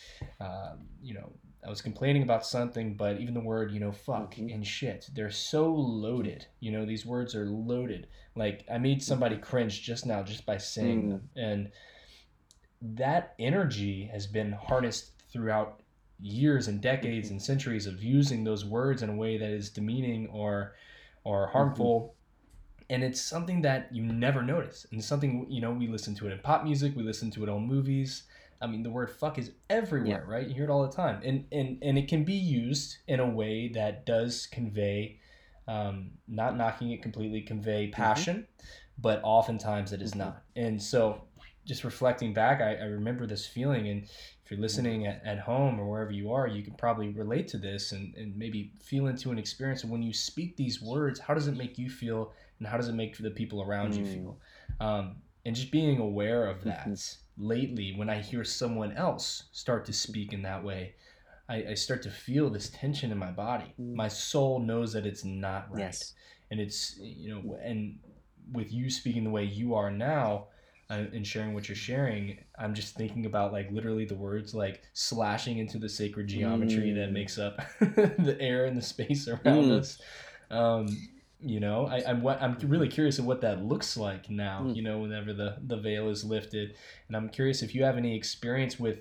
um, 0.41 0.87
you 1.03 1.15
know, 1.15 1.33
I 1.65 1.69
was 1.69 1.83
complaining 1.83 2.23
about 2.23 2.47
something, 2.47 2.95
but 2.95 3.21
even 3.21 3.35
the 3.35 3.41
word, 3.41 3.71
you 3.71 3.81
know, 3.81 3.93
fuck 3.93 4.35
mm-hmm. 4.35 4.49
and 4.49 4.67
shit, 4.67 5.11
they're 5.15 5.31
so 5.31 5.71
loaded. 5.73 6.47
You 6.61 6.73
know, 6.73 6.87
these 6.87 7.05
words 7.05 7.35
are 7.35 7.47
loaded. 7.47 8.07
Like 8.35 8.65
I 8.73 8.79
made 8.79 9.03
somebody 9.03 9.37
cringe 9.37 9.83
just 9.83 10.07
now 10.07 10.23
just 10.23 10.47
by 10.47 10.57
saying 10.57 11.03
mm. 11.03 11.11
them. 11.11 11.29
And 11.37 11.71
that 12.97 13.35
energy 13.39 14.09
has 14.13 14.27
been 14.27 14.53
harnessed 14.53 15.11
throughout 15.33 15.83
years 16.21 16.69
and 16.69 16.81
decades 16.81 17.29
mm-hmm. 17.29 17.35
and 17.35 17.43
centuries 17.43 17.87
of 17.87 18.03
using 18.03 18.45
those 18.45 18.65
words 18.65 19.03
in 19.03 19.11
a 19.11 19.15
way 19.15 19.39
that 19.39 19.51
is 19.51 19.71
demeaning 19.71 20.29
or 20.29 20.75
or 21.25 21.47
harmful 21.49 22.01
mm-hmm. 22.01 22.95
and 22.95 23.05
it's 23.05 23.21
something 23.21 23.63
that 23.63 23.89
you 23.93 24.03
never 24.03 24.43
notice 24.43 24.87
and 24.93 25.03
something 25.03 25.47
you 25.49 25.61
know 25.61 25.71
we 25.71 25.87
listen 25.87 26.15
to 26.15 26.27
it 26.27 26.33
in 26.33 26.39
pop 26.41 26.63
music 26.65 26.95
we 26.95 27.03
listen 27.03 27.31
to 27.31 27.43
it 27.43 27.49
on 27.49 27.67
movies 27.67 28.25
i 28.61 28.67
mean 28.67 28.83
the 28.83 28.91
word 28.91 29.11
fuck 29.11 29.39
is 29.39 29.53
everywhere 29.69 30.25
yeah. 30.27 30.33
right 30.33 30.49
you 30.49 30.55
hear 30.55 30.65
it 30.65 30.71
all 30.71 30.87
the 30.87 30.93
time 30.93 31.21
and 31.25 31.45
and 31.53 31.79
and 31.83 31.99
it 31.99 32.09
can 32.09 32.25
be 32.25 32.35
used 32.35 32.99
in 33.09 33.21
a 33.21 33.29
way 33.29 33.69
that 33.69 34.07
does 34.07 34.47
convey 34.47 35.19
um, 35.69 36.11
not 36.27 36.57
knocking 36.57 36.91
it 36.91 37.01
completely 37.01 37.43
convey 37.43 37.85
mm-hmm. 37.85 37.93
passion 37.93 38.37
mm-hmm. 38.37 38.67
but 38.99 39.21
oftentimes 39.23 39.93
it 39.93 40.03
is 40.03 40.11
mm-hmm. 40.11 40.21
not 40.21 40.43
and 40.57 40.83
so 40.83 41.23
just 41.71 41.85
reflecting 41.85 42.33
back, 42.33 42.61
I, 42.61 42.75
I 42.77 42.85
remember 42.87 43.27
this 43.27 43.47
feeling. 43.47 43.89
And 43.89 44.03
if 44.03 44.51
you're 44.51 44.61
listening 44.61 45.07
at, 45.07 45.23
at 45.25 45.39
home 45.39 45.79
or 45.79 45.89
wherever 45.89 46.11
you 46.11 46.33
are, 46.33 46.49
you 46.49 46.63
can 46.63 46.75
probably 46.75 47.11
relate 47.11 47.49
to 47.49 47.59
this 47.59 47.93
and, 47.93 48.15
and 48.17 48.37
maybe 48.37 48.73
feel 48.83 49.07
into 49.07 49.31
an 49.31 49.39
experience. 49.39 49.83
And 49.83 49.93
when 49.93 50.03
you 50.03 50.13
speak 50.13 50.57
these 50.57 50.83
words, 50.83 51.21
how 51.21 51.35
does 51.35 51.47
it 51.47 51.57
make 51.57 51.79
you 51.79 51.89
feel? 51.89 52.33
And 52.59 52.67
how 52.67 52.77
does 52.77 52.89
it 52.89 52.95
make 52.95 53.17
the 53.17 53.31
people 53.31 53.63
around 53.63 53.93
mm. 53.93 53.99
you 53.99 54.07
feel? 54.07 54.39
Um, 54.81 55.17
and 55.47 55.55
just 55.55 55.71
being 55.71 56.01
aware 56.01 56.47
of 56.47 56.65
that 56.65 56.89
mm-hmm. 56.89 56.91
Lately, 57.41 57.95
when 57.97 58.11
I 58.11 58.21
hear 58.21 58.45
someone 58.45 58.93
else 58.93 59.45
start 59.53 59.85
to 59.87 59.93
speak 59.93 60.33
in 60.33 60.43
that 60.43 60.63
way, 60.63 60.95
I, 61.49 61.65
I 61.71 61.75
start 61.75 62.03
to 62.03 62.11
feel 62.11 62.51
this 62.51 62.71
tension 62.71 63.11
in 63.11 63.19
my 63.19 63.31
body. 63.31 63.73
Mm. 63.81 63.95
My 63.95 64.09
soul 64.09 64.61
knows 64.61 64.93
that 64.93 65.07
it's 65.07 65.25
not 65.25 65.69
right. 65.71 65.81
Yes. 65.81 66.15
And 66.51 66.61
it's, 66.61 66.97
you 66.99 67.35
know, 67.35 67.59
and 67.63 67.99
with 68.53 68.73
you 68.73 68.91
speaking 68.91 69.25
the 69.25 69.31
way 69.31 69.45
you 69.45 69.75
are 69.75 69.91
now, 69.91 70.49
uh, 70.91 71.05
and 71.13 71.25
sharing 71.25 71.55
what 71.55 71.69
you're 71.69 71.77
sharing, 71.77 72.37
I'm 72.59 72.75
just 72.75 72.97
thinking 72.97 73.25
about 73.25 73.53
like 73.53 73.71
literally 73.71 74.05
the 74.05 74.17
words 74.17 74.55
like 74.55 74.83
slashing 74.93 75.59
into 75.59 75.79
the 75.79 75.89
sacred 75.89 76.27
geometry 76.27 76.91
mm. 76.91 76.97
that 76.97 77.13
makes 77.13 77.39
up 77.39 77.61
the 77.81 78.37
air 78.41 78.65
and 78.65 78.77
the 78.77 78.83
space 78.83 79.29
around 79.29 79.67
mm. 79.67 79.79
us. 79.79 80.01
Um, 80.51 80.89
you 81.43 81.61
know, 81.61 81.87
I, 81.87 82.03
I'm 82.07 82.27
I'm 82.27 82.57
really 82.65 82.89
curious 82.89 83.19
of 83.19 83.25
what 83.25 83.41
that 83.41 83.65
looks 83.65 83.97
like 83.97 84.29
now. 84.29 84.63
Mm. 84.65 84.77
You 84.77 84.83
know, 84.83 84.99
whenever 84.99 85.33
the 85.33 85.57
the 85.67 85.77
veil 85.77 86.09
is 86.09 86.25
lifted, 86.25 86.75
and 87.09 87.17
I'm 87.17 87.29
curious 87.29 87.63
if 87.63 87.75
you 87.75 87.85
have 87.85 87.97
any 87.97 88.15
experience 88.17 88.79
with 88.79 89.01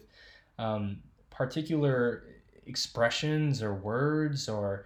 um, 0.58 0.98
particular 1.30 2.24
expressions 2.66 3.62
or 3.62 3.74
words 3.74 4.48
or 4.48 4.86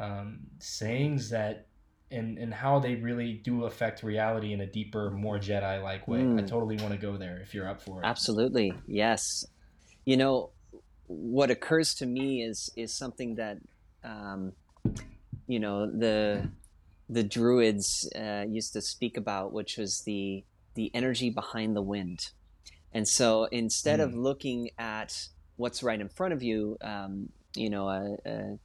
um, 0.00 0.38
sayings 0.58 1.30
that 1.30 1.66
and 2.10 2.38
and 2.38 2.54
how 2.54 2.78
they 2.78 2.94
really 2.94 3.34
do 3.34 3.64
affect 3.64 4.02
reality 4.02 4.52
in 4.52 4.60
a 4.60 4.66
deeper, 4.66 5.10
more 5.10 5.38
Jedi 5.38 5.82
like 5.82 6.08
way. 6.08 6.20
Mm. 6.20 6.38
I 6.38 6.46
totally 6.46 6.76
want 6.76 6.92
to 6.92 6.98
go 6.98 7.16
there 7.16 7.38
if 7.42 7.52
you're 7.52 7.68
up 7.68 7.80
for 7.80 8.00
it. 8.00 8.06
Absolutely, 8.06 8.72
yes. 8.86 9.44
You 10.04 10.16
know, 10.16 10.50
what 11.08 11.50
occurs 11.50 11.94
to 11.96 12.06
me 12.06 12.42
is 12.42 12.70
is 12.76 12.94
something 12.94 13.34
that, 13.34 13.58
um, 14.04 14.52
you 15.46 15.58
know, 15.58 15.90
the 15.90 16.48
the 17.08 17.22
druids 17.22 18.10
uh, 18.16 18.44
used 18.48 18.72
to 18.72 18.80
speak 18.82 19.16
about, 19.16 19.52
which 19.52 19.76
was 19.76 20.02
the 20.02 20.44
the 20.74 20.90
energy 20.94 21.30
behind 21.30 21.74
the 21.74 21.82
wind. 21.82 22.30
And 22.92 23.08
so 23.08 23.44
instead 23.44 24.00
mm. 24.00 24.04
of 24.04 24.14
looking 24.14 24.70
at 24.78 25.28
what's 25.56 25.82
right 25.82 26.00
in 26.00 26.08
front 26.08 26.34
of 26.34 26.42
you, 26.42 26.76
um, 26.82 27.30
you 27.54 27.70
know, 27.70 27.88
a, 27.88 28.16
a, 28.26 28.58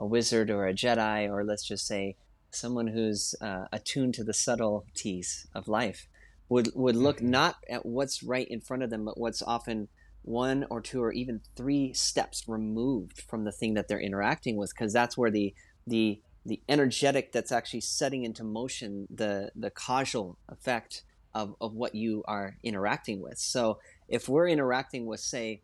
a 0.00 0.06
wizard 0.06 0.50
or 0.50 0.66
a 0.66 0.72
Jedi, 0.72 1.28
or 1.28 1.44
let's 1.44 1.66
just 1.66 1.86
say 1.86 2.16
someone 2.50 2.86
who's 2.86 3.34
uh, 3.40 3.66
attuned 3.72 4.14
to 4.14 4.24
the 4.24 4.32
subtleties 4.32 5.46
of 5.54 5.68
life 5.68 6.08
would 6.48 6.70
would 6.74 6.96
look 6.96 7.18
mm-hmm. 7.18 7.30
not 7.30 7.56
at 7.68 7.84
what's 7.84 8.22
right 8.22 8.48
in 8.48 8.60
front 8.60 8.82
of 8.82 8.90
them 8.90 9.04
but 9.04 9.18
what's 9.18 9.42
often 9.42 9.88
one 10.22 10.66
or 10.70 10.80
two 10.80 11.02
or 11.02 11.12
even 11.12 11.40
three 11.56 11.92
steps 11.92 12.44
removed 12.46 13.22
from 13.28 13.44
the 13.44 13.52
thing 13.52 13.74
that 13.74 13.88
they're 13.88 14.00
interacting 14.00 14.56
with 14.56 14.70
because 14.70 14.92
that's 14.92 15.16
where 15.16 15.30
the 15.30 15.54
the 15.86 16.20
the 16.48 16.60
energetic 16.68 17.32
that's 17.32 17.52
actually 17.52 17.80
setting 17.80 18.24
into 18.24 18.42
motion 18.44 19.06
the 19.10 19.50
the 19.54 19.70
causal 19.70 20.38
effect 20.48 21.04
of, 21.34 21.54
of 21.60 21.74
what 21.74 21.94
you 21.94 22.24
are 22.26 22.56
interacting 22.62 23.20
with 23.20 23.38
so 23.38 23.78
if 24.08 24.28
we're 24.28 24.48
interacting 24.48 25.06
with 25.06 25.20
say 25.20 25.62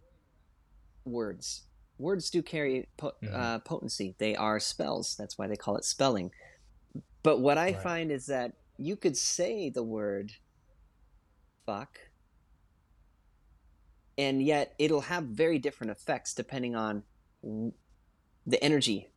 words 1.05 1.62
words 1.99 2.30
do 2.30 2.43
carry 2.43 2.87
po- 2.97 3.12
mm-hmm. 3.22 3.35
uh, 3.35 3.59
potency 3.61 4.14
they 4.18 4.37
are 4.37 4.61
spells 4.61 5.16
that's 5.16 5.39
why 5.39 5.47
they 5.47 5.57
call 5.57 5.76
it 5.76 5.85
spelling 5.85 6.30
but 7.24 7.41
what 7.41 7.57
I 7.57 7.72
right. 7.72 7.82
find 7.82 8.12
is 8.12 8.26
that 8.26 8.53
you 8.76 8.97
could 8.97 9.16
say 9.16 9.70
the 9.70 9.82
word 9.82 10.32
fuck, 11.66 11.99
and 14.18 14.43
yet 14.43 14.74
it'll 14.78 15.01
have 15.01 15.24
very 15.24 15.59
different 15.59 15.91
effects 15.91 16.35
depending 16.35 16.76
on 16.76 17.03
the 18.47 18.62
energy 18.62 19.09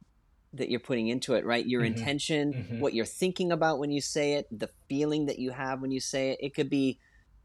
that 0.53 0.69
you're 0.69 0.79
putting 0.79 1.07
into 1.07 1.33
it, 1.33 1.45
right? 1.45 1.65
Your 1.65 1.81
mm-hmm. 1.81 1.97
intention, 1.97 2.53
mm-hmm. 2.53 2.79
what 2.79 2.93
you're 2.93 3.05
thinking 3.05 3.51
about 3.51 3.79
when 3.79 3.91
you 3.91 4.01
say 4.01 4.33
it, 4.33 4.47
the 4.51 4.69
feeling 4.87 5.25
that 5.25 5.39
you 5.39 5.51
have 5.51 5.81
when 5.81 5.91
you 5.91 5.99
say 5.99 6.31
it. 6.31 6.39
It 6.41 6.55
could 6.55 6.69
be 6.69 6.99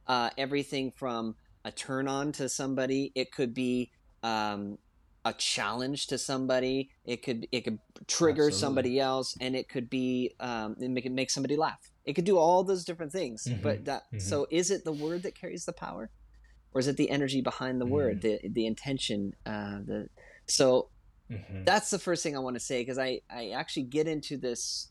uh, 0.07 0.31
everything 0.39 0.93
from 0.93 1.37
a 1.65 1.73
turn 1.73 2.09
on 2.09 2.33
to 2.33 2.49
somebody, 2.49 3.13
it 3.15 3.33
could 3.33 3.55
be 3.55 3.91
um, 4.23 4.79
a 5.25 5.33
challenge 5.33 6.09
to 6.09 6.19
somebody. 6.19 6.91
It 7.05 7.23
could 7.23 7.47
it 7.53 7.63
could 7.63 7.79
trigger 8.09 8.47
Absolutely. 8.47 8.59
somebody 8.59 9.01
else, 9.01 9.37
and 9.41 9.55
it 9.55 9.69
could 9.69 9.89
be 9.89 10.35
um, 10.41 10.77
it 10.81 10.91
make 10.91 11.07
it 11.07 11.13
make 11.13 11.31
somebody 11.31 11.57
laugh. 11.57 11.91
It 12.05 12.15
could 12.15 12.25
do 12.25 12.39
all 12.39 12.65
those 12.65 12.85
different 12.85 13.13
things. 13.13 13.47
Mm-hmm. 13.49 13.63
But 13.63 13.85
that 13.85 14.05
mm-hmm. 14.07 14.19
so 14.19 14.47
is 14.51 14.71
it 14.71 14.85
the 14.85 14.93
word 14.93 15.23
that 15.23 15.35
carries 15.35 15.65
the 15.65 15.73
power, 15.73 16.11
or 16.75 16.81
is 16.81 16.89
it 16.89 16.97
the 16.97 17.11
energy 17.11 17.41
behind 17.41 17.81
the 17.81 17.87
word, 17.87 18.23
the 18.23 18.41
the 18.45 18.67
intention? 18.67 19.35
Uh, 19.47 19.79
the 19.85 20.09
so 20.47 20.89
mm-hmm. 21.33 21.65
that's 21.65 21.91
the 21.91 21.99
first 21.99 22.23
thing 22.23 22.37
I 22.37 22.41
want 22.41 22.57
to 22.57 22.61
say 22.61 22.81
because 22.81 22.99
I 22.99 23.21
I 23.31 23.51
actually 23.51 23.85
get 23.85 24.07
into 24.07 24.37
this 24.37 24.91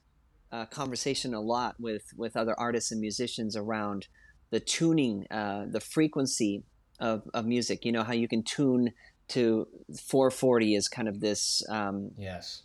uh, 0.51 0.65
conversation 0.65 1.33
a 1.33 1.41
lot 1.41 1.75
with 1.79 2.03
with 2.15 2.35
other 2.35 2.59
artists 2.59 2.91
and 2.91 2.99
musicians 2.99 3.55
around 3.55 4.07
the 4.49 4.59
tuning, 4.59 5.25
uh, 5.31 5.65
the 5.69 5.79
frequency 5.79 6.63
of, 6.99 7.23
of 7.33 7.45
music. 7.45 7.85
You 7.85 7.91
know 7.91 8.03
how 8.03 8.13
you 8.13 8.27
can 8.27 8.43
tune 8.43 8.91
to 9.29 9.67
440 10.09 10.75
is 10.75 10.87
kind 10.89 11.07
of 11.07 11.21
this 11.21 11.63
um, 11.69 12.11
yes 12.17 12.63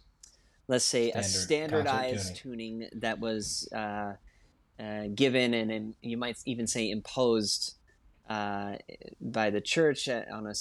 let's 0.69 0.85
say 0.85 1.11
Standard, 1.11 1.21
a 1.21 1.29
standardized 1.29 2.37
tuning. 2.37 2.81
tuning. 2.81 3.01
that 3.01 3.21
was 3.21 3.69
uh, 3.75 4.15
uh, 4.81 5.03
given 5.15 5.55
and, 5.55 5.71
and, 5.71 5.95
you 6.03 6.17
might 6.17 6.37
even 6.45 6.67
say 6.67 6.91
imposed 6.91 7.75
uh, 8.29 8.77
by 9.21 9.51
the 9.51 9.61
church 9.61 10.09
at, 10.09 10.31
on 10.31 10.47
a 10.47 10.55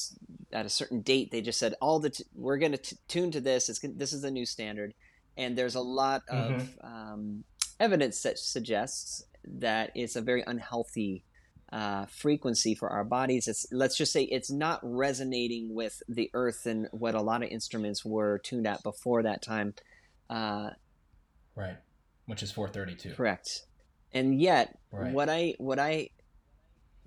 at 0.56 0.66
a 0.66 0.70
certain 0.70 1.02
date 1.02 1.32
they 1.32 1.42
just 1.42 1.60
said 1.60 1.74
all 1.82 2.00
the 2.00 2.12
t- 2.12 2.24
we're 2.36 2.58
going 2.58 2.72
to 2.72 2.98
tune 3.08 3.32
to 3.32 3.42
this 3.42 3.70
it's, 3.70 3.80
this 3.96 4.14
is 4.14 4.22
the 4.22 4.32
new 4.32 4.46
standard 4.46 4.94
and 5.38 5.58
there's 5.58 5.76
a 5.76 5.82
lot 5.82 6.22
of 6.30 6.52
mm-hmm. 6.52 6.86
um, 6.86 7.44
evidence 7.80 8.22
that 8.22 8.40
suggests 8.40 9.24
that 9.44 9.92
it's 9.96 10.16
a 10.16 10.22
very 10.22 10.44
unhealthy 10.46 11.24
uh, 11.72 12.06
frequency 12.06 12.76
for 12.76 12.90
our 12.90 13.04
bodies. 13.04 13.48
It's 13.48 13.66
let's 13.72 13.98
just 13.98 14.12
say 14.12 14.24
it's 14.24 14.52
not 14.52 14.80
resonating 14.82 15.74
with 15.74 16.02
the 16.08 16.30
earth 16.34 16.66
and 16.66 16.88
what 16.92 17.16
a 17.16 17.22
lot 17.22 17.44
of 17.44 17.50
instruments 17.50 18.06
were 18.06 18.40
tuned 18.40 18.68
at 18.68 18.84
before 18.84 19.24
that 19.24 19.42
time. 19.42 19.74
Uh, 20.30 20.70
right, 21.56 21.78
which 22.28 22.44
is 22.44 22.52
432. 22.52 23.16
Correct. 23.16 23.64
And 24.14 24.40
yet, 24.40 24.78
right. 24.92 25.12
what 25.12 25.30
I 25.30 25.56
what 25.58 25.80
I, 25.80 26.10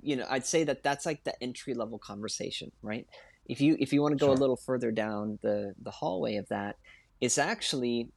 you 0.00 0.16
know, 0.16 0.26
I'd 0.28 0.46
say 0.46 0.64
that 0.64 0.82
that's 0.82 1.06
like 1.06 1.24
the 1.24 1.40
entry 1.42 1.74
level 1.74 1.98
conversation, 1.98 2.70
right? 2.82 3.06
If 3.46 3.60
you 3.60 3.76
if 3.78 3.92
you 3.92 4.02
want 4.02 4.12
to 4.12 4.18
go 4.18 4.26
sure. 4.26 4.34
a 4.34 4.38
little 4.38 4.56
further 4.56 4.90
down 4.90 5.38
the 5.42 5.74
the 5.82 5.90
hallway 5.90 6.36
of 6.36 6.48
that, 6.48 6.76
it's 7.20 7.38
actually 7.38 8.10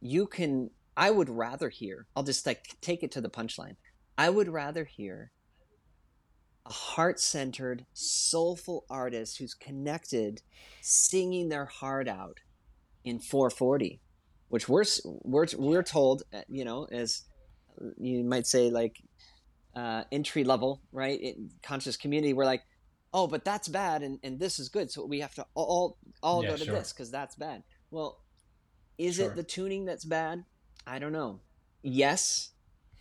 you 0.00 0.26
can. 0.26 0.70
I 0.96 1.10
would 1.10 1.30
rather 1.30 1.68
hear. 1.68 2.06
I'll 2.14 2.22
just 2.22 2.46
like 2.46 2.64
take 2.80 3.02
it 3.02 3.12
to 3.12 3.20
the 3.20 3.30
punchline. 3.30 3.76
I 4.18 4.28
would 4.28 4.48
rather 4.48 4.84
hear 4.84 5.30
a 6.66 6.72
heart 6.72 7.18
centered, 7.18 7.86
soulful 7.94 8.84
artist 8.90 9.38
who's 9.38 9.54
connected, 9.54 10.42
singing 10.82 11.48
their 11.48 11.64
heart 11.64 12.06
out 12.06 12.38
in 13.04 13.18
440, 13.18 14.00
which 14.48 14.68
we're, 14.68 14.84
we're, 15.04 15.46
we're 15.56 15.82
told, 15.82 16.22
uh, 16.34 16.42
you 16.48 16.64
know, 16.64 16.86
as 16.92 17.22
you 17.98 18.22
might 18.24 18.46
say, 18.46 18.70
like 18.70 19.02
uh, 19.74 20.04
entry 20.10 20.44
level, 20.44 20.82
right? 20.92 21.20
In 21.20 21.50
conscious 21.62 21.96
community, 21.96 22.32
we're 22.32 22.44
like, 22.44 22.62
oh, 23.12 23.26
but 23.26 23.44
that's 23.44 23.68
bad 23.68 24.02
and, 24.02 24.18
and 24.22 24.38
this 24.38 24.58
is 24.58 24.68
good. 24.68 24.90
So 24.90 25.04
we 25.04 25.20
have 25.20 25.34
to 25.34 25.46
all, 25.54 25.98
all 26.22 26.42
yeah, 26.42 26.50
go 26.50 26.56
to 26.56 26.64
sure. 26.64 26.74
this 26.74 26.92
because 26.92 27.10
that's 27.10 27.36
bad. 27.36 27.62
Well, 27.90 28.20
is 28.98 29.16
sure. 29.16 29.30
it 29.30 29.36
the 29.36 29.42
tuning 29.42 29.84
that's 29.84 30.04
bad? 30.04 30.44
I 30.86 30.98
don't 30.98 31.12
know. 31.12 31.40
Yes. 31.82 32.50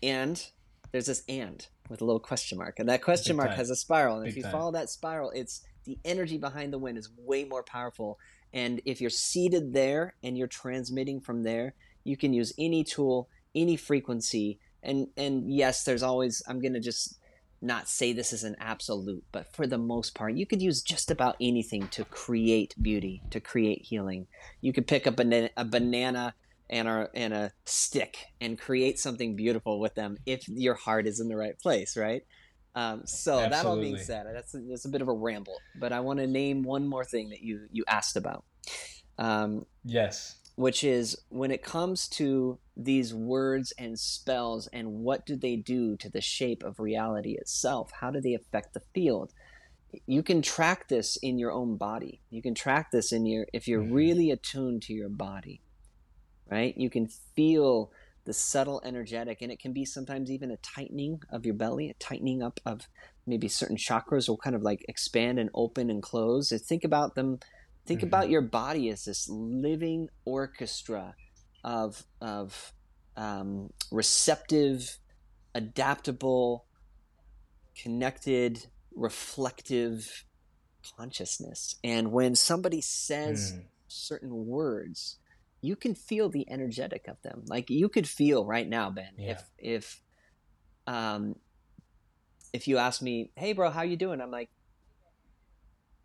And 0.01 0.43
there's 0.91 1.07
this 1.07 1.23
and 1.27 1.65
with 1.89 2.01
a 2.01 2.05
little 2.05 2.19
question 2.19 2.57
mark, 2.57 2.79
and 2.79 2.87
that 2.89 3.01
question 3.01 3.33
Big 3.33 3.37
mark 3.37 3.49
time. 3.49 3.57
has 3.57 3.69
a 3.69 3.75
spiral. 3.75 4.17
And 4.17 4.25
Big 4.25 4.31
if 4.31 4.37
you 4.37 4.43
time. 4.43 4.51
follow 4.51 4.71
that 4.71 4.89
spiral, 4.89 5.31
it's 5.31 5.61
the 5.85 5.97
energy 6.05 6.37
behind 6.37 6.71
the 6.71 6.77
wind 6.77 6.97
is 6.97 7.09
way 7.17 7.45
more 7.45 7.63
powerful. 7.63 8.19
And 8.53 8.81
if 8.85 9.01
you're 9.01 9.09
seated 9.09 9.73
there 9.73 10.15
and 10.23 10.37
you're 10.37 10.47
transmitting 10.47 11.19
from 11.19 11.43
there, 11.43 11.73
you 12.03 12.17
can 12.17 12.33
use 12.33 12.53
any 12.57 12.83
tool, 12.83 13.29
any 13.55 13.75
frequency. 13.75 14.59
And 14.83 15.07
and 15.17 15.51
yes, 15.53 15.83
there's 15.83 16.03
always 16.03 16.41
I'm 16.47 16.61
gonna 16.61 16.79
just 16.79 17.19
not 17.61 17.89
say 17.89 18.13
this 18.13 18.31
is 18.31 18.43
an 18.43 18.55
absolute, 18.59 19.23
but 19.31 19.53
for 19.53 19.67
the 19.67 19.77
most 19.77 20.15
part, 20.15 20.35
you 20.35 20.45
could 20.45 20.61
use 20.61 20.81
just 20.81 21.11
about 21.11 21.35
anything 21.41 21.87
to 21.89 22.05
create 22.05 22.73
beauty, 22.81 23.21
to 23.31 23.39
create 23.39 23.81
healing. 23.81 24.27
You 24.61 24.71
could 24.71 24.87
pick 24.87 25.07
up 25.07 25.19
a, 25.19 25.49
a 25.57 25.65
banana 25.65 26.33
and 26.69 26.87
a 26.87 27.09
and 27.13 27.33
a 27.33 27.51
stick 27.65 28.17
and 28.39 28.57
create 28.57 28.99
something 28.99 29.35
beautiful 29.35 29.79
with 29.79 29.95
them 29.95 30.17
if 30.25 30.47
your 30.47 30.75
heart 30.75 31.07
is 31.07 31.19
in 31.19 31.27
the 31.27 31.35
right 31.35 31.59
place, 31.59 31.97
right? 31.97 32.23
Um, 32.75 33.01
so 33.05 33.39
Absolutely. 33.39 33.49
that 33.49 33.65
all 33.65 33.81
being 33.81 33.97
said, 33.97 34.25
that's 34.31 34.53
a, 34.53 34.59
that's 34.69 34.85
a 34.85 34.89
bit 34.89 35.01
of 35.01 35.07
a 35.07 35.13
ramble, 35.13 35.57
but 35.75 35.91
I 35.91 35.99
want 35.99 36.19
to 36.19 36.27
name 36.27 36.63
one 36.63 36.87
more 36.87 37.03
thing 37.03 37.29
that 37.29 37.41
you 37.41 37.67
you 37.71 37.83
asked 37.87 38.15
about. 38.15 38.45
Um, 39.17 39.65
yes. 39.83 40.38
Which 40.59 40.83
is 40.83 41.17
when 41.29 41.51
it 41.51 41.63
comes 41.63 42.05
to 42.05 42.59
these 42.75 43.13
words 43.13 43.71
and 43.77 43.97
spells 43.97 44.67
and 44.73 44.91
what 44.91 45.25
do 45.25 45.37
they 45.37 45.55
do 45.55 45.95
to 45.95 46.09
the 46.09 46.19
shape 46.19 46.63
of 46.63 46.81
reality 46.81 47.37
itself? 47.39 47.93
How 48.01 48.11
do 48.11 48.19
they 48.19 48.33
affect 48.33 48.73
the 48.73 48.81
field? 48.93 49.31
You 50.05 50.21
can 50.21 50.41
track 50.41 50.89
this 50.89 51.15
in 51.15 51.39
your 51.39 51.53
own 51.53 51.77
body. 51.77 52.19
You 52.29 52.41
can 52.41 52.55
track 52.55 52.91
this 52.91 53.13
in 53.13 53.25
your, 53.25 53.47
if 53.53 53.69
you're 53.69 53.81
mm-hmm. 53.81 53.93
really 53.93 54.31
attuned 54.31 54.81
to 54.81 54.93
your 54.93 55.07
body, 55.07 55.61
right? 56.51 56.77
You 56.77 56.89
can 56.89 57.07
feel 57.07 57.93
the 58.25 58.33
subtle 58.33 58.81
energetic, 58.83 59.41
and 59.41 59.53
it 59.53 59.61
can 59.61 59.71
be 59.71 59.85
sometimes 59.85 60.29
even 60.29 60.51
a 60.51 60.57
tightening 60.57 61.21
of 61.31 61.45
your 61.45 61.55
belly, 61.55 61.89
a 61.89 61.93
tightening 61.93 62.43
up 62.43 62.59
of 62.65 62.89
maybe 63.25 63.47
certain 63.47 63.77
chakras 63.77 64.27
will 64.27 64.35
kind 64.35 64.57
of 64.57 64.61
like 64.61 64.83
expand 64.89 65.39
and 65.39 65.51
open 65.53 65.89
and 65.89 66.03
close. 66.03 66.51
Think 66.67 66.83
about 66.83 67.15
them 67.15 67.39
Think 67.89 68.01
mm-hmm. 68.01 68.07
about 68.09 68.29
your 68.29 68.43
body 68.43 68.89
as 68.89 69.05
this 69.05 69.27
living 69.27 70.09
orchestra 70.23 71.15
of 71.63 72.03
of 72.21 72.71
um, 73.17 73.71
receptive, 73.91 74.99
adaptable, 75.55 76.67
connected, 77.75 78.67
reflective 78.95 80.23
consciousness. 80.95 81.77
And 81.83 82.11
when 82.11 82.35
somebody 82.35 82.79
says 82.79 83.53
mm. 83.53 83.63
certain 83.87 84.45
words, 84.45 85.17
you 85.61 85.75
can 85.75 85.95
feel 85.95 86.29
the 86.29 86.47
energetic 86.47 87.07
of 87.07 87.19
them. 87.23 87.41
Like 87.47 87.71
you 87.71 87.89
could 87.89 88.07
feel 88.07 88.45
right 88.45 88.69
now, 88.69 88.91
Ben, 88.91 89.13
yeah. 89.17 89.31
if 89.31 89.43
if 89.57 90.01
um 90.85 91.37
if 92.53 92.67
you 92.67 92.77
ask 92.77 93.01
me, 93.01 93.31
"Hey, 93.35 93.53
bro, 93.53 93.71
how 93.71 93.81
you 93.81 93.97
doing?" 93.97 94.21
I'm 94.21 94.29
like, 94.29 94.51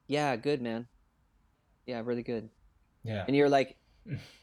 "Yeah, 0.06 0.34
good, 0.36 0.62
man." 0.62 0.88
Yeah, 1.86 2.02
really 2.04 2.22
good. 2.22 2.48
Yeah. 3.02 3.24
And 3.26 3.36
you're 3.36 3.48
like, 3.48 3.76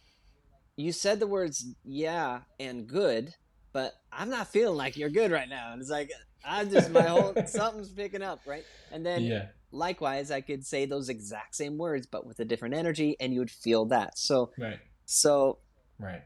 you 0.76 0.92
said 0.92 1.20
the 1.20 1.28
words 1.28 1.66
yeah 1.84 2.42
and 2.60 2.88
good, 2.88 3.34
but 3.74 3.94
I'm 4.12 4.30
not 4.30 4.48
feeling 4.48 4.78
like 4.78 4.98
you're 4.98 5.10
good 5.10 5.32
right 5.32 5.50
now. 5.50 5.72
And 5.72 5.82
it's 5.82 5.90
like, 5.90 6.12
I'm 6.44 6.70
just, 6.70 6.90
my 6.92 7.04
whole, 7.04 7.36
something's 7.46 7.90
picking 7.90 8.22
up, 8.22 8.42
right? 8.46 8.66
And 8.92 9.06
then 9.06 9.24
yeah. 9.24 9.48
likewise, 9.72 10.32
I 10.32 10.42
could 10.42 10.66
say 10.66 10.86
those 10.86 11.10
exact 11.10 11.56
same 11.56 11.78
words, 11.78 12.08
but 12.08 12.26
with 12.26 12.40
a 12.40 12.46
different 12.46 12.76
energy, 12.76 13.16
and 13.20 13.34
you 13.34 13.40
would 13.40 13.52
feel 13.52 13.86
that. 13.86 14.18
So, 14.18 14.52
right. 14.58 14.80
So, 15.06 15.60
right. 16.00 16.22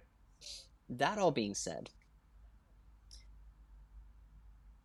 That 0.89 1.17
all 1.17 1.31
being 1.31 1.55
said, 1.55 1.89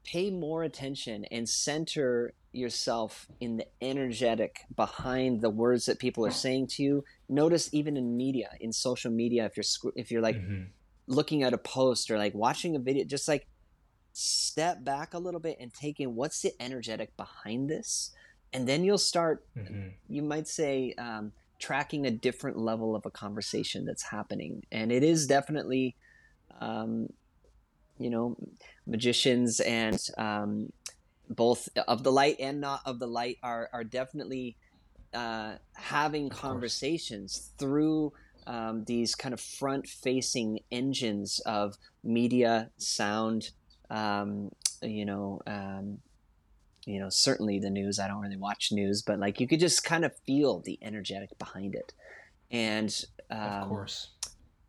pay 0.04 0.30
more 0.30 0.64
attention 0.64 1.24
and 1.26 1.48
center 1.48 2.32
yourself 2.52 3.28
in 3.40 3.56
the 3.56 3.66
energetic 3.80 4.60
behind 4.74 5.40
the 5.40 5.50
words 5.50 5.86
that 5.86 5.98
people 5.98 6.26
are 6.26 6.32
saying 6.32 6.66
to 6.66 6.82
you 6.82 7.04
notice 7.28 7.72
even 7.72 7.96
in 7.96 8.16
media 8.16 8.50
in 8.60 8.72
social 8.72 9.10
media 9.10 9.44
if 9.44 9.56
you're 9.56 9.92
if 9.94 10.10
you're 10.10 10.20
like 10.20 10.36
mm-hmm. 10.36 10.64
looking 11.06 11.44
at 11.44 11.52
a 11.52 11.58
post 11.58 12.10
or 12.10 12.18
like 12.18 12.34
watching 12.34 12.74
a 12.74 12.78
video 12.78 13.04
just 13.04 13.28
like 13.28 13.46
step 14.12 14.82
back 14.82 15.14
a 15.14 15.18
little 15.18 15.38
bit 15.38 15.56
and 15.60 15.72
take 15.72 16.00
in 16.00 16.16
what's 16.16 16.42
the 16.42 16.52
energetic 16.58 17.16
behind 17.16 17.70
this 17.70 18.10
and 18.52 18.68
then 18.68 18.82
you'll 18.82 18.98
start 18.98 19.44
mm-hmm. 19.56 19.88
you 20.08 20.22
might 20.22 20.48
say 20.48 20.92
um, 20.98 21.30
tracking 21.60 22.04
a 22.06 22.10
different 22.10 22.58
level 22.58 22.96
of 22.96 23.06
a 23.06 23.10
conversation 23.10 23.84
that's 23.84 24.02
happening 24.02 24.64
and 24.72 24.90
it 24.90 25.04
is 25.04 25.28
definitely 25.28 25.94
um, 26.60 27.08
you 28.00 28.10
know 28.10 28.36
magicians 28.86 29.60
and 29.60 30.00
um, 30.18 30.72
both 31.30 31.68
of 31.88 32.02
the 32.02 32.12
light 32.12 32.36
and 32.40 32.60
not 32.60 32.80
of 32.84 32.98
the 32.98 33.06
light 33.06 33.38
are 33.42 33.70
are 33.72 33.84
definitely 33.84 34.56
uh, 35.14 35.54
having 35.74 36.28
conversations 36.28 37.52
through 37.58 38.12
um, 38.46 38.84
these 38.84 39.14
kind 39.14 39.32
of 39.32 39.40
front 39.40 39.86
facing 39.86 40.60
engines 40.70 41.40
of 41.46 41.76
media, 42.02 42.70
sound, 42.78 43.50
um, 43.90 44.50
you 44.82 45.04
know, 45.04 45.40
um, 45.46 45.98
you 46.86 46.98
know, 46.98 47.08
certainly 47.08 47.58
the 47.58 47.70
news. 47.70 47.98
I 47.98 48.08
don't 48.08 48.20
really 48.20 48.36
watch 48.36 48.72
news, 48.72 49.02
but 49.02 49.18
like 49.18 49.40
you 49.40 49.46
could 49.46 49.60
just 49.60 49.84
kind 49.84 50.04
of 50.04 50.16
feel 50.26 50.60
the 50.60 50.78
energetic 50.82 51.38
behind 51.38 51.74
it. 51.74 51.92
And 52.50 53.04
of 53.30 53.62
um, 53.62 53.68
course, 53.68 54.08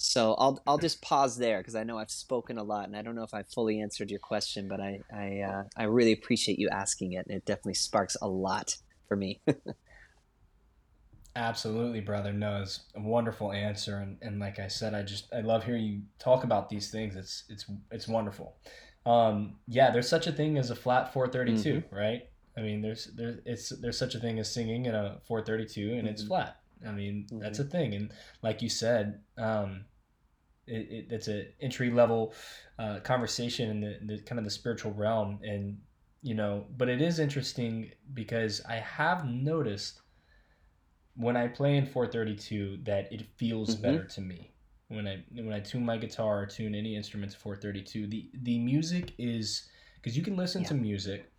so 0.01 0.33
I'll 0.37 0.61
I'll 0.65 0.77
just 0.77 1.01
pause 1.01 1.37
there 1.37 1.59
because 1.59 1.75
I 1.75 1.83
know 1.83 1.97
I've 1.97 2.11
spoken 2.11 2.57
a 2.57 2.63
lot, 2.63 2.85
and 2.85 2.95
I 2.95 3.01
don't 3.01 3.15
know 3.15 3.23
if 3.23 3.33
I 3.33 3.43
fully 3.43 3.81
answered 3.81 4.09
your 4.09 4.19
question, 4.19 4.67
but 4.67 4.79
I 4.79 5.01
I 5.13 5.41
uh, 5.41 5.63
I 5.77 5.83
really 5.83 6.11
appreciate 6.11 6.59
you 6.59 6.69
asking 6.69 7.13
it. 7.13 7.25
And 7.27 7.37
it 7.37 7.45
definitely 7.45 7.75
sparks 7.75 8.17
a 8.21 8.27
lot 8.27 8.75
for 9.07 9.15
me. 9.15 9.41
Absolutely, 11.35 12.01
brother. 12.01 12.33
No, 12.33 12.61
it's 12.61 12.81
a 12.95 12.99
wonderful 12.99 13.53
answer, 13.53 13.97
and, 13.97 14.17
and 14.21 14.39
like 14.39 14.59
I 14.59 14.67
said, 14.67 14.93
I 14.93 15.03
just 15.03 15.33
I 15.33 15.41
love 15.41 15.63
hearing 15.63 15.83
you 15.83 16.01
talk 16.19 16.43
about 16.43 16.67
these 16.67 16.91
things. 16.91 17.15
It's 17.15 17.43
it's 17.47 17.65
it's 17.91 18.07
wonderful. 18.07 18.57
Um, 19.05 19.57
yeah, 19.67 19.91
there's 19.91 20.09
such 20.09 20.27
a 20.27 20.31
thing 20.31 20.57
as 20.57 20.71
a 20.71 20.75
flat 20.75 21.13
432, 21.13 21.73
mm-hmm. 21.73 21.95
right? 21.95 22.23
I 22.57 22.61
mean, 22.61 22.81
there's 22.81 23.05
there's 23.15 23.39
it's 23.45 23.69
there's 23.69 23.97
such 23.97 24.15
a 24.15 24.19
thing 24.19 24.39
as 24.39 24.53
singing 24.53 24.87
in 24.87 24.95
a 24.95 25.19
432, 25.27 25.81
and 25.81 25.99
mm-hmm. 25.99 26.07
it's 26.07 26.23
flat. 26.23 26.57
I 26.85 26.91
mean, 26.91 27.27
mm-hmm. 27.27 27.39
that's 27.39 27.59
a 27.59 27.63
thing, 27.63 27.93
and 27.93 28.11
like 28.41 28.61
you 28.61 28.69
said, 28.69 29.21
um, 29.37 29.85
it, 30.67 30.87
it, 30.91 31.07
it's 31.09 31.27
an 31.27 31.47
entry 31.61 31.89
level 31.89 32.33
uh, 32.79 32.99
conversation 32.99 33.69
in 33.69 33.81
the, 33.81 34.15
the 34.15 34.21
kind 34.21 34.39
of 34.39 34.45
the 34.45 34.51
spiritual 34.51 34.93
realm 34.93 35.39
and 35.43 35.77
you 36.21 36.35
know 36.35 36.65
but 36.77 36.87
it 36.87 37.01
is 37.01 37.19
interesting 37.19 37.91
because 38.13 38.61
i 38.69 38.75
have 38.75 39.25
noticed 39.25 40.01
when 41.15 41.35
i 41.35 41.47
play 41.47 41.77
in 41.77 41.85
432 41.85 42.79
that 42.83 43.11
it 43.11 43.25
feels 43.37 43.75
mm-hmm. 43.75 43.83
better 43.83 44.03
to 44.05 44.21
me 44.21 44.51
when 44.89 45.07
i 45.07 45.23
when 45.33 45.53
i 45.53 45.59
tune 45.59 45.85
my 45.85 45.97
guitar 45.97 46.43
or 46.43 46.45
tune 46.45 46.75
any 46.75 46.95
instruments 46.95 47.33
432 47.35 48.07
the 48.07 48.29
the 48.43 48.59
music 48.59 49.13
is 49.17 49.69
because 49.95 50.15
you 50.15 50.23
can 50.23 50.35
listen 50.35 50.61
yeah. 50.61 50.67
to 50.69 50.73
music 50.75 51.31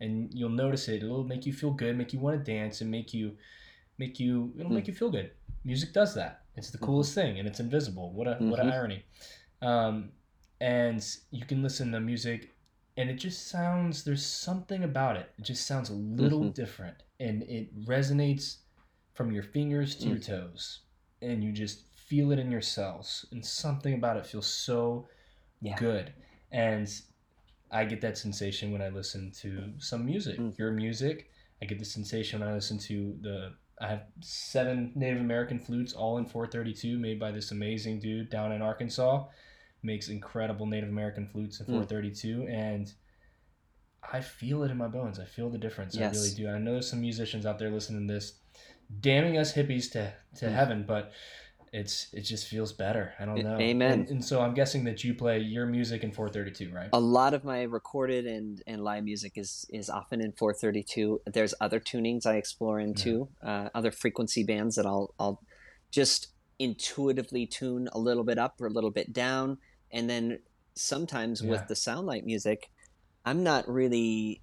and 0.00 0.30
you'll 0.32 0.48
notice 0.48 0.88
it 0.88 1.02
it'll 1.02 1.24
make 1.24 1.44
you 1.44 1.52
feel 1.52 1.72
good 1.72 1.96
make 1.96 2.12
you 2.12 2.18
want 2.18 2.44
to 2.44 2.52
dance 2.52 2.80
and 2.80 2.90
make 2.90 3.12
you 3.12 3.36
make 3.98 4.20
you 4.20 4.52
it'll 4.58 4.70
mm. 4.70 4.74
make 4.74 4.86
you 4.86 4.94
feel 4.94 5.10
good 5.10 5.30
music 5.64 5.92
does 5.92 6.14
that 6.14 6.42
it's 6.60 6.70
the 6.70 6.78
mm-hmm. 6.78 6.86
coolest 6.86 7.14
thing, 7.14 7.38
and 7.38 7.48
it's 7.48 7.58
invisible. 7.58 8.12
What 8.12 8.28
a 8.28 8.32
mm-hmm. 8.32 8.50
what 8.50 8.60
an 8.60 8.70
irony. 8.70 9.02
Um, 9.62 10.10
and 10.60 11.04
you 11.30 11.44
can 11.44 11.62
listen 11.62 11.90
to 11.92 12.00
music, 12.00 12.50
and 12.96 13.10
it 13.10 13.14
just 13.14 13.48
sounds. 13.48 14.04
There's 14.04 14.24
something 14.24 14.84
about 14.84 15.16
it. 15.16 15.30
It 15.38 15.44
just 15.44 15.66
sounds 15.66 15.90
a 15.90 15.94
little 15.94 16.40
mm-hmm. 16.40 16.50
different, 16.50 16.96
and 17.18 17.42
it 17.44 17.74
resonates 17.86 18.58
from 19.14 19.32
your 19.32 19.42
fingers 19.42 19.96
to 19.96 20.06
mm. 20.06 20.10
your 20.10 20.18
toes, 20.18 20.80
and 21.22 21.42
you 21.42 21.50
just 21.52 21.84
feel 21.96 22.30
it 22.30 22.38
in 22.38 22.50
your 22.50 22.60
cells. 22.60 23.26
And 23.32 23.44
something 23.44 23.94
about 23.94 24.16
it 24.16 24.26
feels 24.26 24.46
so 24.46 25.08
yeah. 25.60 25.76
good. 25.76 26.12
And 26.52 26.88
I 27.70 27.84
get 27.84 28.00
that 28.02 28.18
sensation 28.18 28.72
when 28.72 28.82
I 28.82 28.88
listen 28.88 29.32
to 29.40 29.72
some 29.78 30.04
music. 30.04 30.38
Mm. 30.38 30.58
Your 30.58 30.72
music, 30.72 31.30
I 31.62 31.66
get 31.66 31.78
the 31.78 31.84
sensation 31.84 32.40
when 32.40 32.48
I 32.48 32.54
listen 32.54 32.78
to 32.80 33.16
the 33.20 33.54
I 33.80 33.88
have 33.88 34.02
seven 34.20 34.92
Native 34.94 35.20
American 35.20 35.58
flutes, 35.58 35.94
all 35.94 36.18
in 36.18 36.26
432, 36.26 36.98
made 36.98 37.18
by 37.18 37.30
this 37.30 37.50
amazing 37.50 38.00
dude 38.00 38.28
down 38.28 38.52
in 38.52 38.60
Arkansas. 38.60 39.24
Makes 39.82 40.08
incredible 40.08 40.66
Native 40.66 40.90
American 40.90 41.26
flutes 41.26 41.60
in 41.60 41.66
432, 41.66 42.36
mm. 42.40 42.52
and 42.52 42.92
I 44.12 44.20
feel 44.20 44.62
it 44.62 44.70
in 44.70 44.76
my 44.76 44.88
bones. 44.88 45.18
I 45.18 45.24
feel 45.24 45.48
the 45.48 45.56
difference. 45.56 45.96
Yes. 45.96 46.14
I 46.14 46.18
really 46.18 46.34
do. 46.34 46.48
I 46.48 46.58
know 46.58 46.72
there's 46.72 46.90
some 46.90 47.00
musicians 47.00 47.46
out 47.46 47.58
there 47.58 47.70
listening 47.70 48.06
to 48.06 48.12
this, 48.12 48.34
damning 49.00 49.38
us 49.38 49.54
hippies 49.54 49.90
to 49.92 50.12
to 50.36 50.46
mm. 50.46 50.52
heaven, 50.52 50.84
but 50.86 51.12
it's 51.72 52.08
it 52.12 52.22
just 52.22 52.48
feels 52.48 52.72
better. 52.72 53.14
I 53.20 53.24
don't 53.24 53.42
know. 53.42 53.56
Amen. 53.58 53.92
And, 53.92 54.08
and, 54.08 54.24
so 54.24 54.40
I'm 54.40 54.54
guessing 54.54 54.84
that 54.84 55.04
you 55.04 55.14
play 55.14 55.38
your 55.38 55.66
music 55.66 56.02
in 56.02 56.10
432, 56.10 56.74
right? 56.74 56.88
A 56.92 56.98
lot 57.00 57.32
of 57.32 57.44
my 57.44 57.62
recorded 57.62 58.26
and, 58.26 58.60
and 58.66 58.82
live 58.82 59.04
music 59.04 59.34
is 59.36 59.66
is 59.70 59.88
often 59.88 60.20
in 60.20 60.32
432. 60.32 61.20
There's 61.26 61.54
other 61.60 61.78
tunings 61.78 62.26
I 62.26 62.36
explore 62.36 62.80
into, 62.80 63.28
yeah. 63.42 63.48
uh, 63.48 63.68
other 63.74 63.92
frequency 63.92 64.42
bands 64.42 64.76
that 64.76 64.86
I'll 64.86 65.14
I'll 65.18 65.42
just 65.92 66.28
intuitively 66.58 67.46
tune 67.46 67.88
a 67.92 67.98
little 67.98 68.24
bit 68.24 68.38
up 68.38 68.60
or 68.60 68.66
a 68.66 68.70
little 68.70 68.90
bit 68.90 69.12
down, 69.12 69.58
and 69.92 70.10
then 70.10 70.40
sometimes 70.74 71.40
yeah. 71.40 71.50
with 71.50 71.68
the 71.68 71.76
sound 71.76 72.08
soundlight 72.08 72.24
music, 72.24 72.70
I'm 73.24 73.44
not 73.44 73.68
really 73.68 74.42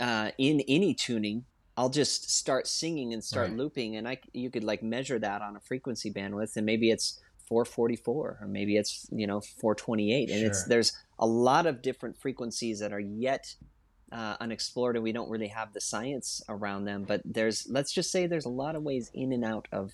uh, 0.00 0.32
in 0.36 0.62
any 0.66 0.94
tuning 0.94 1.44
I'll 1.76 1.88
just 1.88 2.30
start 2.30 2.66
singing 2.66 3.14
and 3.14 3.24
start 3.24 3.48
right. 3.48 3.56
looping, 3.56 3.96
and 3.96 4.06
I 4.06 4.18
you 4.32 4.50
could 4.50 4.64
like 4.64 4.82
measure 4.82 5.18
that 5.18 5.42
on 5.42 5.56
a 5.56 5.60
frequency 5.60 6.12
bandwidth, 6.12 6.56
and 6.56 6.66
maybe 6.66 6.90
it's 6.90 7.20
444 7.48 8.38
or 8.40 8.46
maybe 8.46 8.76
it's 8.76 9.06
you 9.10 9.26
know 9.26 9.40
428, 9.40 10.30
and 10.30 10.38
sure. 10.38 10.46
it's 10.46 10.64
there's 10.64 10.92
a 11.18 11.26
lot 11.26 11.66
of 11.66 11.82
different 11.82 12.16
frequencies 12.16 12.80
that 12.80 12.92
are 12.92 13.00
yet 13.00 13.54
uh, 14.12 14.36
unexplored, 14.40 14.96
and 14.96 15.02
we 15.02 15.12
don't 15.12 15.30
really 15.30 15.48
have 15.48 15.72
the 15.72 15.80
science 15.80 16.42
around 16.48 16.84
them. 16.84 17.04
But 17.04 17.22
there's 17.24 17.66
let's 17.70 17.92
just 17.92 18.10
say 18.10 18.26
there's 18.26 18.44
a 18.44 18.50
lot 18.50 18.76
of 18.76 18.82
ways 18.82 19.10
in 19.14 19.32
and 19.32 19.44
out 19.44 19.66
of 19.72 19.92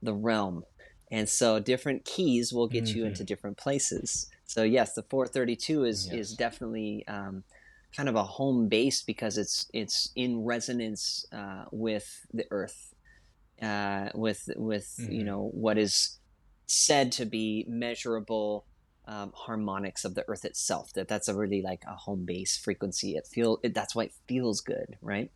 the 0.00 0.14
realm, 0.14 0.64
and 1.10 1.28
so 1.28 1.58
different 1.58 2.04
keys 2.04 2.52
will 2.52 2.68
get 2.68 2.84
mm-hmm. 2.84 2.98
you 2.98 3.04
into 3.06 3.24
different 3.24 3.56
places. 3.56 4.30
So 4.44 4.62
yes, 4.62 4.94
the 4.94 5.02
432 5.02 5.84
is 5.84 6.06
yes. 6.06 6.14
is 6.14 6.36
definitely 6.36 7.04
um, 7.08 7.42
kind 7.96 8.08
of 8.08 8.14
a 8.14 8.22
home 8.22 8.68
base 8.68 9.02
because 9.02 9.38
it's 9.38 9.66
it's 9.72 10.10
in 10.16 10.44
resonance 10.44 11.24
uh, 11.32 11.64
with 11.72 12.26
the 12.32 12.44
earth 12.50 12.94
uh, 13.62 14.08
with 14.14 14.48
with 14.56 14.88
Mm-hmm. 15.00 15.12
you 15.12 15.24
know 15.24 15.50
what 15.52 15.78
is 15.78 16.18
said 16.66 17.12
to 17.12 17.24
be 17.24 17.64
measurable 17.68 18.66
um, 19.06 19.32
harmonics 19.34 20.04
of 20.04 20.14
the 20.14 20.24
earth 20.28 20.44
itself 20.44 20.92
that 20.94 21.08
that's 21.08 21.28
a 21.28 21.34
really 21.34 21.62
like 21.62 21.82
a 21.86 21.94
home 21.94 22.24
base 22.26 22.56
frequency 22.58 23.16
it 23.16 23.26
feel 23.26 23.58
it, 23.62 23.72
that's 23.72 23.94
why 23.94 24.04
it 24.04 24.12
feels 24.28 24.60
good 24.60 24.96
right 25.00 25.30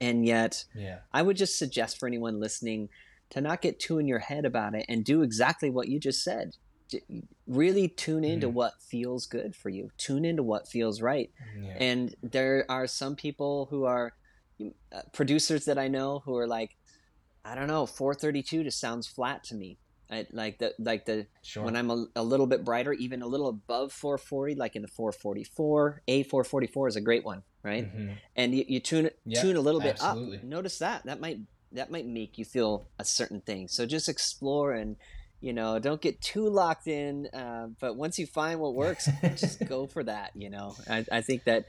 and 0.00 0.24
yet 0.24 0.64
Yeah. 0.74 0.98
i 1.12 1.20
would 1.22 1.36
just 1.36 1.58
suggest 1.58 1.98
for 1.98 2.06
anyone 2.06 2.38
listening 2.40 2.88
to 3.30 3.40
not 3.40 3.60
get 3.60 3.80
too 3.80 3.98
in 3.98 4.06
your 4.06 4.20
head 4.20 4.44
about 4.44 4.74
it 4.76 4.86
and 4.88 5.04
do 5.04 5.22
exactly 5.22 5.68
what 5.68 5.88
you 5.88 5.98
just 5.98 6.22
said 6.22 6.52
really 7.46 7.88
tune 7.88 8.24
into 8.24 8.48
Mhm. 8.48 8.52
what 8.54 8.72
feels 8.80 9.26
good 9.26 9.54
for 9.54 9.68
you 9.70 9.90
tune 9.98 10.24
into 10.24 10.42
what 10.42 10.68
feels 10.68 11.00
right 11.02 11.30
Yeah. 11.60 11.76
and 11.78 12.14
there 12.22 12.64
are 12.68 12.86
some 12.86 13.16
people 13.16 13.66
who 13.70 13.84
are 13.84 14.12
uh, 14.92 15.02
producers 15.12 15.66
that 15.66 15.78
I 15.78 15.88
know 15.88 16.22
who 16.24 16.34
are 16.36 16.46
like, 16.46 16.70
I 17.44 17.54
don't 17.54 17.66
know, 17.66 17.84
432 17.84 18.64
just 18.64 18.80
sounds 18.80 19.06
flat 19.06 19.44
to 19.44 19.54
me. 19.54 19.78
I, 20.10 20.26
like 20.32 20.58
the 20.58 20.72
like 20.78 21.04
the 21.04 21.26
Sure. 21.42 21.64
when 21.64 21.76
I'm 21.76 21.90
a, 21.90 22.06
a 22.16 22.22
little 22.22 22.46
bit 22.46 22.64
brighter, 22.64 22.92
even 22.94 23.20
a 23.22 23.26
little 23.26 23.48
above 23.48 23.92
440, 23.92 24.54
like 24.54 24.74
in 24.76 24.82
the 24.82 24.88
444, 24.88 26.02
a 26.08 26.22
444 26.22 26.88
is 26.88 26.96
a 26.96 27.00
great 27.02 27.24
one, 27.24 27.42
right? 27.62 27.84
Mhm. 27.94 28.16
And 28.36 28.54
you, 28.54 28.64
you 28.66 28.80
tune 28.80 29.06
it 29.06 29.18
Yeah, 29.26 29.42
tune 29.42 29.56
a 29.56 29.60
little 29.60 29.80
bit 29.80 29.96
absolutely. 30.00 30.38
up. 30.38 30.44
Notice 30.44 30.78
that 30.78 31.04
that 31.04 31.20
might 31.20 31.38
that 31.72 31.90
might 31.90 32.06
make 32.06 32.38
you 32.38 32.44
feel 32.46 32.88
a 32.98 33.04
certain 33.04 33.40
thing. 33.42 33.68
So 33.68 33.84
just 33.84 34.08
explore 34.08 34.72
and 34.72 34.96
you 35.46 35.52
know 35.52 35.78
don't 35.78 36.00
get 36.00 36.20
too 36.20 36.48
locked 36.48 36.88
in. 36.88 37.26
Uh, 37.32 37.68
but 37.80 37.96
once 37.96 38.18
you 38.18 38.26
find 38.26 38.58
what 38.58 38.74
works, 38.74 39.08
just 39.22 39.64
go 39.66 39.86
for 39.86 40.02
that. 40.04 40.32
You 40.34 40.50
know, 40.50 40.74
I, 40.90 41.04
I 41.10 41.20
think 41.20 41.44
that 41.44 41.66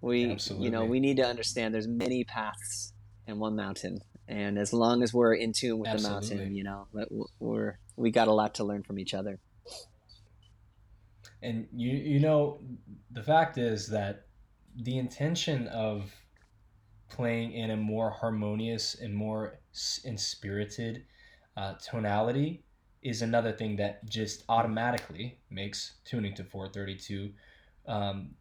we 0.00 0.36
you 0.58 0.70
know 0.70 0.84
we 0.84 1.00
need 1.00 1.16
to 1.16 1.26
understand 1.26 1.74
there's 1.74 1.88
many 1.88 2.24
paths 2.24 2.92
in 3.26 3.38
one 3.38 3.56
mountain 3.56 3.98
and 4.28 4.58
as 4.58 4.72
long 4.72 5.02
as 5.02 5.12
we're 5.12 5.34
in 5.34 5.52
tune 5.52 5.78
with 5.78 5.90
the 5.90 6.08
mountain 6.08 6.54
you 6.54 6.62
know 6.62 6.86
we're 7.40 7.78
we 7.96 8.10
got 8.10 8.28
a 8.28 8.32
lot 8.32 8.54
to 8.54 8.64
learn 8.64 8.82
from 8.82 8.98
each 8.98 9.14
other 9.14 9.38
And 11.42 11.66
you 11.72 11.90
you 11.90 12.20
know 12.20 12.60
the 13.10 13.22
fact 13.22 13.58
is 13.58 13.88
that 13.88 14.26
the 14.76 14.98
intention 14.98 15.66
of 15.68 16.14
playing 17.10 17.52
in 17.52 17.70
a 17.70 17.76
more 17.76 18.10
harmonious 18.10 18.94
and 18.94 19.14
more 19.14 19.58
inspirited 20.04 21.04
uh, 21.56 21.74
tonality 21.74 22.62
is 23.02 23.22
another 23.22 23.52
thing 23.52 23.76
that 23.76 24.04
just 24.06 24.44
automatically 24.48 25.38
makes 25.50 25.94
tuning 26.04 26.34
to 26.34 26.44
432 26.44 27.32
um, 27.86 28.34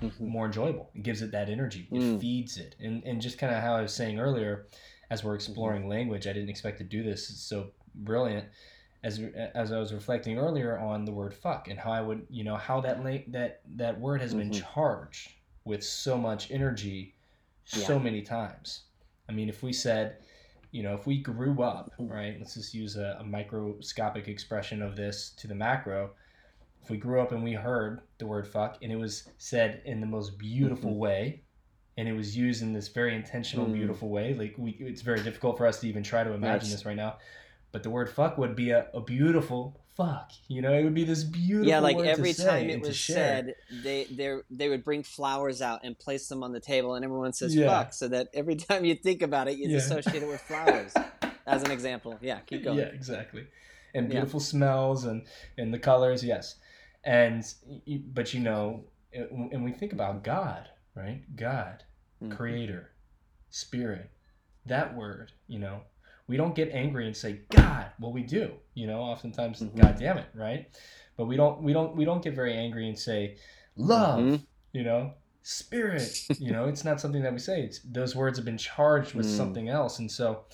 Mhm. 0.00 0.20
more 0.20 0.46
enjoyable. 0.46 0.90
It 0.94 1.02
gives 1.02 1.22
it 1.22 1.30
that 1.32 1.48
energy. 1.48 1.86
It 1.90 1.94
Mm. 2.00 2.20
feeds 2.20 2.56
it. 2.56 2.74
And 2.80 3.04
and 3.04 3.20
just 3.20 3.38
kind 3.38 3.54
of 3.54 3.62
how 3.62 3.76
I 3.76 3.82
was 3.82 3.94
saying 3.94 4.18
earlier, 4.18 4.66
as 5.10 5.22
we're 5.22 5.34
exploring 5.34 5.88
language, 5.88 6.26
I 6.26 6.32
didn't 6.32 6.48
expect 6.48 6.78
to 6.78 6.84
do 6.84 7.02
this. 7.02 7.30
It's 7.30 7.40
so 7.40 7.70
brilliant. 7.94 8.48
As 9.04 9.18
as 9.20 9.70
I 9.72 9.78
was 9.78 9.92
reflecting 9.92 10.38
earlier 10.38 10.78
on 10.78 11.04
the 11.04 11.12
word 11.12 11.34
fuck 11.34 11.68
and 11.68 11.78
how 11.78 11.92
I 11.92 12.00
would, 12.00 12.26
you 12.30 12.42
know, 12.44 12.56
how 12.56 12.80
that 12.80 13.04
la- 13.04 13.18
that 13.28 13.60
that 13.76 14.00
word 14.00 14.20
has 14.20 14.34
been 14.34 14.50
Mhm. 14.50 14.62
charged 14.72 15.32
with 15.64 15.84
so 15.84 16.16
much 16.16 16.50
energy 16.50 17.14
so 17.64 17.98
many 17.98 18.22
times. 18.22 18.82
I 19.28 19.32
mean, 19.32 19.48
if 19.48 19.62
we 19.62 19.72
said, 19.72 20.16
you 20.72 20.82
know, 20.82 20.94
if 20.94 21.06
we 21.06 21.18
grew 21.18 21.62
up, 21.62 21.92
right? 21.98 22.34
Let's 22.38 22.54
just 22.54 22.74
use 22.74 22.96
a, 22.96 23.18
a 23.20 23.24
microscopic 23.24 24.26
expression 24.26 24.82
of 24.82 24.96
this 24.96 25.30
to 25.36 25.46
the 25.46 25.54
macro 25.54 26.10
if 26.82 26.90
we 26.90 26.96
grew 26.96 27.20
up 27.20 27.30
and 27.32 27.44
we 27.44 27.52
heard 27.52 28.00
the 28.18 28.26
word 28.26 28.46
fuck 28.46 28.78
and 28.82 28.90
it 28.90 28.96
was 28.96 29.28
said 29.38 29.82
in 29.84 30.00
the 30.00 30.06
most 30.06 30.36
beautiful 30.36 30.96
way 30.96 31.42
and 31.96 32.08
it 32.08 32.12
was 32.12 32.36
used 32.36 32.62
in 32.62 32.72
this 32.72 32.88
very 32.88 33.14
intentional 33.14 33.66
Mm. 33.66 33.74
beautiful 33.74 34.08
way 34.08 34.34
like 34.34 34.54
we 34.58 34.72
it's 34.80 35.02
very 35.02 35.22
difficult 35.22 35.56
for 35.58 35.66
us 35.66 35.78
to 35.80 35.88
even 35.88 36.02
try 36.02 36.24
to 36.24 36.32
imagine 36.32 36.70
this 36.70 36.84
right 36.84 36.96
now 36.96 37.18
but 37.70 37.82
the 37.84 37.90
word 37.90 38.10
fuck 38.10 38.36
would 38.36 38.56
be 38.56 38.70
a, 38.70 38.88
a 38.94 39.00
beautiful 39.00 39.80
fuck 39.96 40.30
you 40.48 40.62
know 40.62 40.72
it 40.72 40.82
would 40.84 40.94
be 40.94 41.04
this 41.04 41.22
beautiful 41.22 41.68
yeah 41.68 41.78
like 41.80 41.98
every 41.98 42.32
time 42.32 42.70
it 42.70 42.80
was 42.80 42.98
said 42.98 43.54
they 43.70 44.06
they 44.10 44.36
they 44.50 44.68
would 44.68 44.82
bring 44.84 45.02
flowers 45.02 45.60
out 45.60 45.80
and 45.84 45.98
place 45.98 46.28
them 46.28 46.42
on 46.42 46.52
the 46.52 46.60
table 46.60 46.94
and 46.94 47.04
everyone 47.04 47.32
says 47.32 47.54
Yeah. 47.54 47.66
fuck 47.66 47.92
so 47.92 48.08
that 48.08 48.28
every 48.32 48.56
time 48.68 48.84
you 48.86 48.94
think 48.94 49.20
about 49.22 49.48
it 49.48 49.58
you 49.58 49.68
Yeah. 49.68 49.76
associate 49.76 50.22
it 50.22 50.28
with 50.28 50.40
flowers 50.40 50.94
as 51.46 51.62
an 51.62 51.70
example 51.70 52.18
yeah 52.22 52.40
keep 52.40 52.64
going 52.64 52.78
Yeah, 52.78 52.84
exactly. 52.86 53.46
And 53.94 54.06
Yeah. 54.06 54.20
beautiful 54.20 54.40
smells 54.40 55.04
and 55.04 55.26
and 55.58 55.74
the 55.74 55.78
colors, 55.78 56.24
yes. 56.24 56.56
And 57.04 57.44
but 58.14 58.32
you 58.32 58.40
know, 58.40 58.84
and 59.12 59.62
we 59.62 59.72
think 59.72 59.92
about 59.92 60.24
God, 60.24 60.68
right? 60.94 61.22
God, 61.36 61.82
Mhm. 62.22 62.30
creator, 62.30 62.92
spirit. 63.50 64.10
That 64.64 64.94
word, 64.96 65.32
you 65.48 65.58
know, 65.58 65.82
we 66.28 66.36
don't 66.36 66.54
get 66.54 66.70
angry 66.72 67.06
and 67.06 67.16
say 67.16 67.40
God. 67.50 67.86
Well, 68.00 68.12
we 68.12 68.22
do, 68.22 68.52
you 68.74 68.86
know, 68.86 69.00
oftentimes 69.00 69.60
Mhm. 69.60 69.80
God 69.80 69.96
damn 69.98 70.18
it, 70.18 70.28
right? 70.34 70.68
But 71.16 71.26
we 71.26 71.36
don't 71.36 71.62
we 71.62 71.72
don't 71.72 71.94
we 71.96 72.04
don't 72.04 72.22
get 72.22 72.34
very 72.34 72.54
angry 72.54 72.88
and 72.88 72.98
say 72.98 73.36
love, 73.76 74.20
Mhm. 74.20 74.46
you 74.72 74.82
know, 74.84 75.14
spirit, 75.42 76.26
you 76.38 76.52
know, 76.52 76.66
it's 76.68 76.84
not 76.84 77.00
something 77.00 77.22
that 77.22 77.32
we 77.32 77.38
say. 77.38 77.62
It's 77.62 77.80
those 77.80 78.14
words 78.14 78.38
have 78.38 78.44
been 78.44 78.58
charged 78.58 79.14
with 79.14 79.26
Mm. 79.26 79.36
something 79.36 79.68
else. 79.68 79.98
And 79.98 80.10
so 80.10 80.44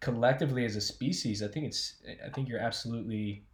collectively 0.00 0.64
as 0.64 0.76
a 0.76 0.80
species, 0.80 1.42
I 1.42 1.48
think 1.48 1.66
it's 1.66 2.02
I 2.24 2.30
think 2.30 2.48
you're 2.48 2.60
absolutely 2.60 3.44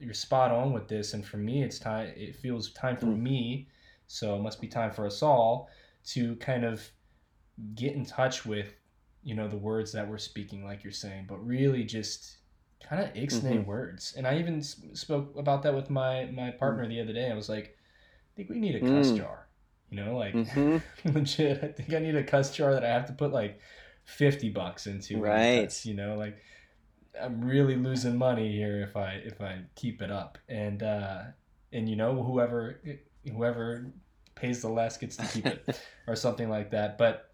you're 0.00 0.14
spot 0.14 0.50
on 0.52 0.72
with 0.72 0.86
this 0.86 1.12
and 1.14 1.26
for 1.26 1.38
me 1.38 1.62
it's 1.64 1.78
time 1.80 2.12
it 2.16 2.36
feels 2.36 2.70
time 2.72 2.96
for 2.96 3.06
Mm. 3.06 3.20
me 3.20 3.68
so 4.06 4.36
it 4.36 4.40
must 4.40 4.60
be 4.60 4.68
time 4.68 4.92
for 4.92 5.04
us 5.06 5.22
all 5.24 5.68
to 6.04 6.36
kind 6.36 6.64
of 6.64 6.88
get 7.74 7.94
in 7.94 8.04
touch 8.04 8.46
with 8.46 8.77
you 9.28 9.34
know 9.34 9.46
the 9.46 9.58
words 9.58 9.92
that 9.92 10.08
we're 10.08 10.16
speaking 10.16 10.64
like 10.64 10.82
you're 10.82 10.90
saying 10.90 11.26
but 11.28 11.36
really 11.46 11.84
just 11.84 12.38
kind 12.82 13.02
of 13.02 13.12
ixnay 13.12 13.58
Mhm. 13.58 13.66
words 13.66 14.14
and 14.16 14.26
i 14.26 14.38
even 14.38 14.62
spoke 14.62 15.34
about 15.36 15.62
that 15.62 15.74
with 15.74 15.90
my 15.90 16.24
my 16.32 16.50
partner 16.50 16.88
the 16.88 16.98
other 16.98 17.12
day 17.12 17.30
i 17.30 17.34
was 17.34 17.48
like 17.48 17.76
i 17.76 18.30
think 18.36 18.48
we 18.48 18.58
need 18.58 18.74
a 18.74 18.80
cuss 18.80 19.12
Mm. 19.12 19.16
jar 19.18 19.46
you 19.90 19.96
know 20.02 20.16
like 20.16 20.34
Mhm. 20.34 20.80
legit 21.14 21.62
i 21.62 21.68
think 21.68 21.92
i 21.92 21.98
need 21.98 22.16
a 22.16 22.24
cuss 22.24 22.54
jar 22.56 22.72
that 22.72 22.84
i 22.84 22.88
have 22.88 23.04
to 23.04 23.12
put 23.12 23.30
like 23.30 23.60
50 24.06 24.48
bucks 24.48 24.86
into 24.86 25.20
Right. 25.20 25.64
cuss, 25.64 25.84
you 25.84 25.92
know 25.94 26.16
like 26.16 26.38
i'm 27.20 27.44
really 27.44 27.76
losing 27.76 28.16
money 28.16 28.50
here 28.50 28.80
if 28.80 28.96
i 28.96 29.10
if 29.24 29.42
i 29.42 29.58
keep 29.74 30.00
it 30.00 30.10
up 30.10 30.38
and 30.48 30.82
uh 30.82 31.22
and 31.72 31.86
you 31.86 31.96
know 31.96 32.22
whoever 32.22 32.80
whoever 33.30 33.92
pays 34.36 34.62
the 34.62 34.68
less 34.70 34.96
gets 34.96 35.16
to 35.16 35.26
keep 35.26 35.44
it 35.44 35.68
or 36.06 36.16
something 36.16 36.48
like 36.48 36.70
that 36.70 36.96
but 36.96 37.27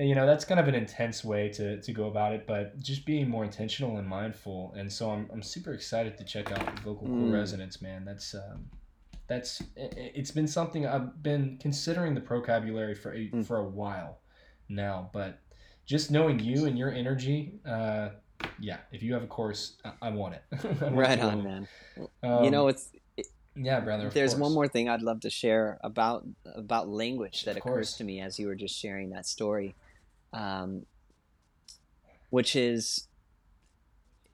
and, 0.00 0.08
you 0.08 0.14
know 0.14 0.26
that's 0.26 0.44
kind 0.46 0.58
of 0.58 0.66
an 0.66 0.74
intense 0.74 1.22
way 1.24 1.48
to, 1.50 1.80
to 1.82 1.92
go 1.92 2.06
about 2.06 2.32
it 2.32 2.46
but 2.46 2.78
just 2.80 3.04
being 3.04 3.28
more 3.28 3.44
intentional 3.44 3.98
and 3.98 4.08
mindful. 4.08 4.72
And 4.76 4.90
so 4.90 5.10
i'm, 5.10 5.28
I'm 5.32 5.42
super 5.42 5.72
excited 5.74 6.16
to 6.18 6.24
check 6.24 6.50
out 6.52 6.78
vocal 6.80 7.06
core 7.06 7.16
Mm. 7.28 7.32
resonance 7.32 7.80
man. 7.82 8.04
That's 8.04 8.34
um 8.34 8.68
that's 9.28 9.60
it- 9.76 10.12
it's 10.20 10.30
been 10.32 10.48
something 10.48 10.86
i've 10.86 11.22
been 11.22 11.58
considering 11.60 12.14
the 12.14 12.20
Procabulary 12.20 12.96
for 12.96 13.12
a, 13.14 13.28
Mm. 13.30 13.44
for 13.46 13.58
a 13.58 13.68
while 13.80 14.18
now 14.68 15.10
but 15.12 15.38
just 15.86 16.10
knowing 16.10 16.38
you 16.38 16.64
and 16.66 16.78
your 16.78 16.90
energy 16.92 17.38
uh 17.66 18.08
yeah 18.58 18.78
if 18.92 19.02
you 19.02 19.12
have 19.14 19.22
a 19.22 19.26
course 19.26 19.76
i, 19.84 19.92
I 20.08 20.10
want 20.10 20.34
it. 20.34 20.42
I 20.52 20.84
want 20.84 20.96
right 20.96 21.20
on 21.20 21.44
man. 21.44 21.68
Um, 22.22 22.44
you 22.44 22.50
know 22.50 22.68
it's 22.68 22.90
yeah 23.56 23.80
brother 23.80 24.08
there's 24.10 24.34
one 24.36 24.52
more 24.54 24.68
thing 24.68 24.88
I'd 24.88 25.02
love 25.02 25.20
to 25.20 25.30
share 25.30 25.78
about 25.82 26.24
about 26.64 26.88
language 26.88 27.44
that 27.44 27.52
Of 27.56 27.58
occurs 27.58 27.72
course. 27.90 27.92
to 27.98 28.04
me 28.04 28.20
as 28.20 28.38
you 28.38 28.46
were 28.46 28.54
just 28.54 28.76
sharing 28.78 29.10
that 29.10 29.26
story, 29.26 29.74
um, 30.32 30.86
which 32.30 32.54
is 32.56 33.06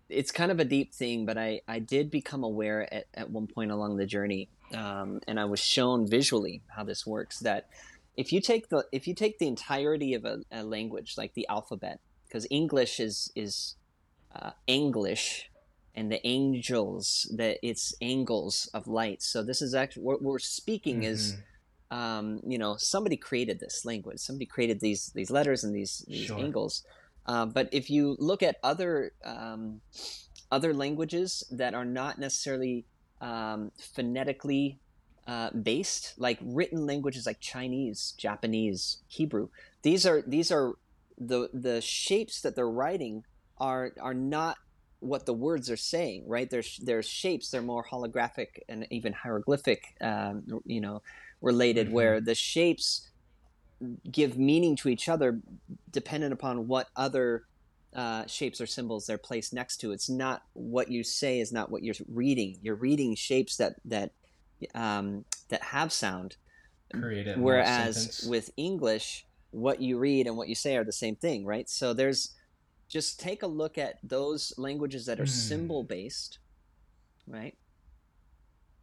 it's 0.08 0.30
kind 0.30 0.52
of 0.52 0.60
a 0.60 0.64
deep 0.64 0.94
thing, 0.94 1.26
but 1.26 1.36
I 1.36 1.60
I 1.66 1.78
did 1.78 2.10
become 2.10 2.44
aware 2.44 2.92
at 2.92 3.06
at 3.14 3.30
one 3.30 3.46
point 3.46 3.70
along 3.70 3.96
the 3.96 4.06
journey, 4.06 4.48
um, 4.74 5.20
and 5.26 5.40
I 5.40 5.44
was 5.46 5.60
shown 5.60 6.08
visually 6.08 6.62
how 6.68 6.84
this 6.84 7.06
works. 7.06 7.40
That 7.40 7.68
if 8.16 8.32
you 8.32 8.40
take 8.40 8.68
the 8.68 8.84
if 8.92 9.06
you 9.08 9.14
take 9.14 9.38
the 9.38 9.48
entirety 9.48 10.14
of 10.14 10.24
a, 10.24 10.38
a 10.52 10.62
language 10.62 11.14
like 11.16 11.34
the 11.34 11.46
alphabet, 11.48 12.00
because 12.26 12.46
English 12.50 13.00
is 13.00 13.32
is 13.34 13.76
uh, 14.34 14.50
English 14.66 15.50
and 15.94 16.12
the 16.12 16.24
angels 16.26 17.26
that 17.34 17.56
it's 17.62 17.94
angles 18.02 18.68
of 18.74 18.86
light 18.86 19.22
so 19.22 19.42
this 19.42 19.62
is 19.62 19.74
actually 19.74 20.02
what 20.02 20.20
we're 20.20 20.38
speaking 20.38 21.04
is 21.04 21.32
Mhm. 21.32 21.42
Um, 21.90 22.40
you 22.46 22.58
know 22.58 22.76
somebody 22.76 23.16
created 23.16 23.60
this 23.60 23.84
language 23.84 24.18
somebody 24.18 24.46
created 24.46 24.80
these 24.80 25.08
these 25.14 25.30
letters 25.30 25.64
and 25.64 25.74
these 25.74 26.04
these 26.08 26.26
Sure. 26.26 26.38
angles 26.38 26.82
uh, 27.26 27.46
but 27.46 27.68
if 27.72 27.90
you 27.90 28.16
look 28.18 28.42
at 28.42 28.56
other 28.62 29.12
um, 29.24 29.80
other 30.50 30.74
languages 30.74 31.44
that 31.50 31.74
are 31.74 31.84
not 31.84 32.18
necessarily 32.18 32.86
um, 33.20 33.70
phonetically 33.78 34.78
uh, 35.26 35.50
based 35.50 36.14
like 36.18 36.38
written 36.42 36.86
languages 36.86 37.26
like 37.26 37.40
chinese 37.40 38.14
japanese 38.16 38.98
hebrew 39.08 39.48
these 39.82 40.06
are 40.06 40.22
these 40.26 40.50
are 40.52 40.74
the 41.18 41.48
the 41.52 41.80
shapes 41.80 42.40
that 42.42 42.54
they're 42.54 42.68
writing 42.68 43.24
are 43.58 43.92
are 44.00 44.14
not 44.14 44.56
what 45.00 45.26
the 45.26 45.32
words 45.32 45.70
are 45.70 45.76
saying, 45.76 46.24
right? 46.26 46.48
There's 46.48 46.78
there's 46.82 47.06
shapes. 47.08 47.50
They're 47.50 47.62
more 47.62 47.84
holographic 47.84 48.60
and 48.68 48.86
even 48.90 49.12
hieroglyphic, 49.12 49.94
um, 50.00 50.44
you 50.64 50.80
know, 50.80 51.02
related. 51.46 51.90
Where 51.90 52.20
the 52.20 52.34
shapes 52.34 53.08
give 54.10 54.38
meaning 54.38 54.76
to 54.76 54.88
each 54.88 55.08
other, 55.08 55.40
dependent 55.90 56.32
upon 56.32 56.66
what 56.66 56.88
other 56.96 57.44
uh, 57.94 58.26
shapes 58.26 58.60
or 58.60 58.66
symbols 58.66 59.06
they're 59.06 59.18
placed 59.18 59.54
next 59.54 59.78
to. 59.78 59.92
It's 59.92 60.08
not 60.08 60.42
what 60.52 60.90
you 60.90 61.02
say 61.02 61.40
is 61.40 61.52
not 61.52 61.70
what 61.70 61.82
you're 61.82 61.94
reading. 62.08 62.58
You're 62.62 62.74
reading 62.74 63.14
shapes 63.14 63.56
that 63.56 63.76
that 63.86 64.12
um, 64.74 65.24
that 65.48 65.62
have 65.62 65.92
sound. 65.92 66.36
Create 66.92 67.36
Whereas 67.38 68.26
with 68.28 68.50
English, 68.56 69.26
what 69.50 69.80
you 69.80 69.98
read 69.98 70.26
and 70.26 70.36
what 70.36 70.48
you 70.48 70.54
say 70.54 70.76
are 70.76 70.84
the 70.84 70.92
same 70.92 71.16
thing, 71.16 71.44
right? 71.44 71.68
So 71.68 71.92
there's 71.92 72.34
just 72.88 73.18
take 73.18 73.42
a 73.42 73.46
look 73.46 73.78
at 73.78 73.98
those 74.02 74.52
languages 74.56 75.06
that 75.06 75.18
are 75.18 75.24
mm. 75.24 75.28
symbol 75.28 75.82
based, 75.82 76.38
right? 77.26 77.56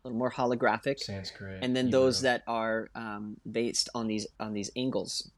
A 0.03 0.09
little 0.09 0.19
more 0.19 0.31
holographic, 0.31 0.99
Sanskrit, 0.99 1.63
and 1.63 1.75
then 1.75 1.85
Hebrew. 1.85 1.99
those 1.99 2.21
that 2.21 2.43
are 2.45 2.89
um, 2.93 3.37
based 3.49 3.89
on 3.95 4.07
these 4.07 4.27
on 4.39 4.53
these 4.53 4.69
angles, 4.75 5.31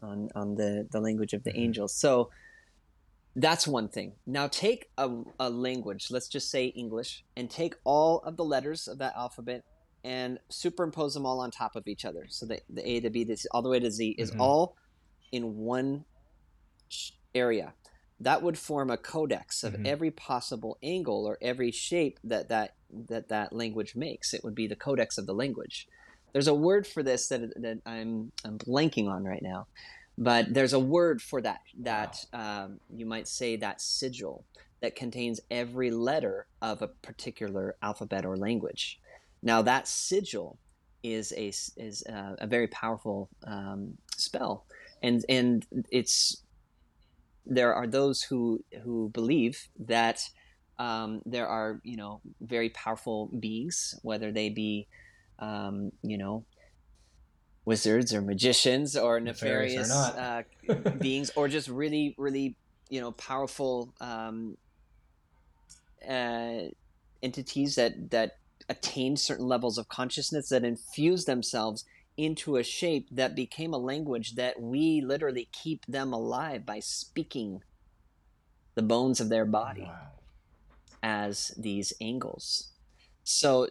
on 0.00 0.28
on 0.36 0.54
the 0.54 0.86
the 0.92 1.00
language 1.00 1.32
of 1.32 1.42
the 1.42 1.50
mm-hmm. 1.50 1.60
angels. 1.60 1.94
So 1.94 2.30
that's 3.34 3.66
one 3.66 3.88
thing. 3.88 4.12
Now 4.26 4.46
take 4.48 4.90
a, 4.98 5.10
a 5.38 5.50
language, 5.50 6.08
let's 6.10 6.28
just 6.28 6.50
say 6.50 6.66
English, 6.66 7.24
and 7.36 7.50
take 7.50 7.74
all 7.84 8.20
of 8.20 8.36
the 8.36 8.44
letters 8.44 8.88
of 8.88 8.98
that 8.98 9.14
alphabet 9.16 9.64
and 10.02 10.38
superimpose 10.48 11.14
them 11.14 11.26
all 11.26 11.40
on 11.40 11.50
top 11.50 11.76
of 11.76 11.86
each 11.86 12.04
other. 12.04 12.26
So 12.28 12.46
the, 12.46 12.60
the 12.68 12.88
A 12.88 13.00
to 13.00 13.10
B 13.10 13.24
to 13.24 13.36
C, 13.36 13.48
all 13.52 13.62
the 13.62 13.68
way 13.68 13.80
to 13.80 13.90
Z 13.90 14.16
is 14.18 14.30
mm-hmm. 14.30 14.40
all 14.40 14.76
in 15.32 15.56
one 15.56 16.04
area. 17.34 17.74
That 18.18 18.42
would 18.42 18.58
form 18.58 18.90
a 18.90 18.96
codex 18.96 19.62
of 19.62 19.74
mm-hmm. 19.74 19.86
every 19.86 20.10
possible 20.10 20.78
angle 20.82 21.26
or 21.26 21.38
every 21.40 21.70
shape 21.70 22.18
that 22.24 22.48
that, 22.48 22.74
that 23.08 23.28
that 23.28 23.52
language 23.52 23.94
makes. 23.96 24.34
It 24.34 24.44
would 24.44 24.54
be 24.54 24.66
the 24.66 24.76
codex 24.76 25.18
of 25.18 25.26
the 25.26 25.34
language. 25.34 25.88
There's 26.32 26.48
a 26.48 26.54
word 26.54 26.86
for 26.86 27.02
this 27.02 27.28
that, 27.28 27.40
that 27.62 27.78
I'm, 27.84 28.32
I'm 28.44 28.58
blanking 28.58 29.08
on 29.08 29.24
right 29.24 29.42
now, 29.42 29.66
but 30.16 30.52
there's 30.52 30.72
a 30.72 30.78
word 30.78 31.20
for 31.20 31.40
that. 31.40 31.60
That 31.80 32.24
wow. 32.32 32.64
um, 32.64 32.80
you 32.94 33.06
might 33.06 33.26
say 33.26 33.56
that 33.56 33.80
sigil 33.80 34.44
that 34.80 34.96
contains 34.96 35.40
every 35.50 35.90
letter 35.90 36.46
of 36.62 36.82
a 36.82 36.88
particular 36.88 37.76
alphabet 37.82 38.24
or 38.24 38.36
language. 38.36 39.00
Now 39.42 39.62
that 39.62 39.88
sigil 39.88 40.58
is 41.02 41.32
a 41.36 41.48
is 41.48 42.04
a, 42.08 42.36
a 42.40 42.46
very 42.46 42.68
powerful 42.68 43.28
um, 43.46 43.96
spell, 44.16 44.66
and 45.02 45.24
and 45.28 45.66
it's 45.90 46.42
there 47.46 47.74
are 47.74 47.86
those 47.86 48.22
who 48.22 48.62
who 48.82 49.10
believe 49.10 49.68
that 49.78 50.28
um, 50.80 51.20
there 51.26 51.46
are 51.46 51.78
you 51.84 51.98
know 51.98 52.22
very 52.40 52.70
powerful 52.70 53.26
beings, 53.38 53.94
whether 54.02 54.32
they 54.32 54.48
be 54.48 54.88
um, 55.38 55.92
you 56.02 56.16
know 56.16 56.46
wizards 57.66 58.14
or 58.14 58.22
magicians 58.22 58.96
or 58.96 59.20
nefarious, 59.20 59.90
or 59.90 60.18
uh, 60.18 60.42
beings, 60.98 61.30
or 61.36 61.48
just 61.48 61.68
really 61.68 62.14
really 62.16 62.56
you 62.88 62.98
know 62.98 63.12
powerful 63.12 63.92
um, 64.00 64.56
uh, 66.08 66.62
entities 67.22 67.74
that 67.74 68.10
that 68.10 68.38
attained 68.70 69.20
certain 69.20 69.46
levels 69.46 69.76
of 69.76 69.86
consciousness 69.88 70.48
that 70.48 70.64
infuse 70.64 71.26
themselves 71.26 71.84
into 72.16 72.56
a 72.56 72.62
shape 72.62 73.06
that 73.10 73.34
became 73.34 73.74
a 73.74 73.78
language 73.78 74.34
that 74.36 74.60
we 74.60 75.02
literally 75.04 75.48
keep 75.52 75.84
them 75.86 76.12
alive 76.14 76.64
by 76.64 76.78
speaking 76.78 77.60
the 78.76 78.82
bones 78.82 79.20
of 79.20 79.28
their 79.28 79.44
body 79.44 79.82
wow. 79.82 80.19
As 81.02 81.48
these 81.58 81.92
angles. 82.00 82.68
So 83.24 83.68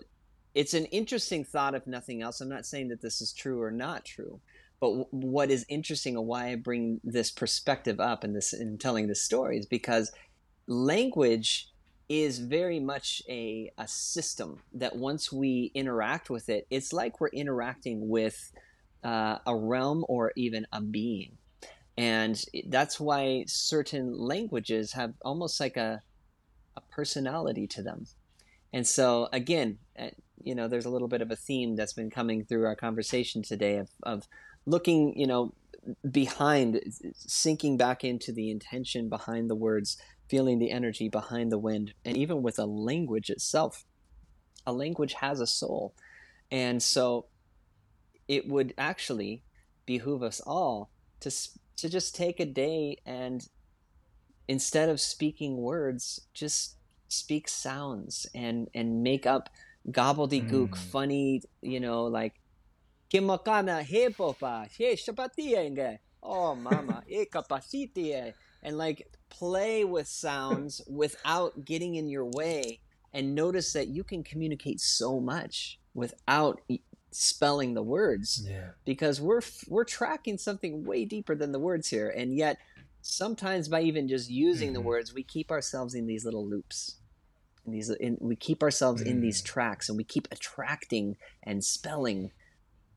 it's 0.56 0.74
an 0.74 0.86
interesting 0.86 1.44
thought, 1.44 1.76
if 1.76 1.86
nothing 1.86 2.22
else. 2.22 2.42
I'm 2.42 2.50
not 2.50 2.66
saying 2.66 2.90
that 2.90 3.02
this 3.02 3.22
is 3.22 3.34
true 3.34 3.62
or 3.62 3.72
not 3.72 4.06
true, 4.06 4.40
but 4.80 4.88
w- 4.88 5.08
what 5.12 5.52
is 5.52 5.66
interesting 5.70 6.16
and 6.16 6.26
why 6.26 6.50
I 6.50 6.56
bring 6.56 7.00
this 7.04 7.32
perspective 7.32 8.00
up 8.00 8.24
in 8.24 8.34
this 8.34 8.54
in 8.54 8.78
telling 8.78 9.08
this 9.08 9.24
story 9.24 9.58
is 9.58 9.66
because 9.66 10.12
language 10.68 11.70
is 12.10 12.40
very 12.40 12.80
much 12.80 13.22
a, 13.30 13.72
a 13.78 13.88
system 13.88 14.60
that 14.74 14.96
once 14.96 15.32
we 15.32 15.72
interact 15.76 16.30
with 16.32 16.50
it, 16.50 16.66
it's 16.72 16.92
like 16.92 17.22
we're 17.22 17.28
interacting 17.28 18.10
with 18.10 18.52
uh, 19.04 19.38
a 19.46 19.56
realm 19.56 20.04
or 20.10 20.34
even 20.36 20.66
a 20.74 20.82
being. 20.82 21.38
And 21.98 22.44
that's 22.68 23.00
why 23.00 23.44
certain 23.48 24.18
languages 24.18 24.92
have 24.94 25.14
almost 25.22 25.60
like 25.60 25.78
a, 25.78 26.02
a 26.80 26.94
personality 26.94 27.68
to 27.68 27.84
them. 27.84 28.08
And 28.72 28.86
so, 28.86 29.30
again, 29.34 29.80
uh, 29.98 30.10
you 30.44 30.56
know, 30.56 30.68
there's 30.68 30.86
a 30.86 30.90
little 30.90 31.08
bit 31.08 31.22
of 31.22 31.32
a 31.32 31.36
theme 31.36 31.76
that's 31.76 31.94
been 31.94 32.10
coming 32.10 32.46
through 32.46 32.66
our 32.66 32.76
conversation 32.76 33.42
today 33.42 33.78
of, 33.78 33.90
of 34.04 34.28
looking, 34.66 35.18
you 35.18 35.28
know, 35.28 35.54
behind, 36.10 36.82
sinking 37.14 37.78
back 37.78 38.04
into 38.04 38.32
the 38.32 38.52
intention 38.52 39.10
behind 39.10 39.50
the 39.50 39.56
words 39.56 39.98
feeling 40.30 40.60
the 40.60 40.72
energy 40.72 41.10
behind 41.10 41.52
the 41.52 41.58
wind, 41.58 41.94
and 42.06 42.16
even 42.16 42.44
with 42.44 42.60
a 42.60 42.66
language 42.66 43.30
itself. 43.30 43.84
A 44.66 44.72
language 44.72 45.14
has 45.14 45.40
a 45.40 45.48
soul. 45.48 45.96
And 46.52 46.82
so 46.82 47.26
it 48.28 48.48
would 48.48 48.74
actually 48.78 49.44
behoove 49.88 50.22
us 50.22 50.40
all 50.40 50.92
to, 51.22 51.32
to 51.78 51.90
just 51.90 52.16
take 52.16 52.40
a 52.40 52.46
day 52.46 52.98
and 53.06 53.48
instead 54.50 54.90
of 54.90 55.00
speaking 55.00 55.58
words, 55.58 56.22
just 56.34 56.76
speak 57.08 57.48
sounds 57.48 58.26
and, 58.34 58.68
and 58.74 59.04
make 59.04 59.28
up 59.28 59.50
gobbledygook, 59.92 60.70
mm. 60.72 60.78
funny, 60.78 61.44
you 61.62 61.80
know, 61.80 62.06
like, 62.06 62.34
Oh, 66.24 66.56
mama, 66.56 67.04
e. 67.08 67.26
And 68.64 68.78
like, 68.78 69.08
play 69.30 69.86
with 69.86 70.08
sounds 70.08 70.82
without 70.90 71.64
getting 71.64 71.96
in 71.96 72.10
your 72.10 72.26
way 72.26 72.80
and 73.14 73.36
notice 73.36 73.74
that 73.74 73.88
you 73.88 74.04
can 74.04 74.24
communicate 74.24 74.82
so 74.82 75.20
much 75.20 75.80
without 75.94 76.60
spelling 77.12 77.76
the 77.76 77.84
words 77.84 78.46
yeah. 78.48 78.70
because 78.86 79.20
we're 79.20 79.42
we're 79.68 79.84
tracking 79.84 80.38
something 80.38 80.84
way 80.84 81.06
deeper 81.06 81.34
than 81.34 81.52
the 81.52 81.58
words 81.58 81.88
here 81.88 82.10
and 82.10 82.36
yet 82.36 82.60
sometimes 83.02 83.68
by 83.68 83.82
even 83.82 84.08
just 84.08 84.30
using 84.30 84.70
mm-hmm. 84.70 84.76
the 84.76 84.82
words 84.82 85.14
we 85.14 85.24
keep 85.24 85.52
ourselves 85.52 85.94
in 85.94 86.08
these 86.08 86.26
little 86.26 86.48
loops 86.48 86.98
in 87.66 87.72
these 87.72 87.90
in, 87.90 88.18
we 88.20 88.36
keep 88.36 88.64
ourselves 88.64 89.04
mm. 89.04 89.08
in 89.08 89.22
these 89.22 89.42
mm. 89.42 89.46
tracks 89.46 89.90
and 89.90 89.98
we 89.98 90.04
keep 90.04 90.28
attracting 90.32 91.16
and 91.44 91.64
spelling 91.64 92.32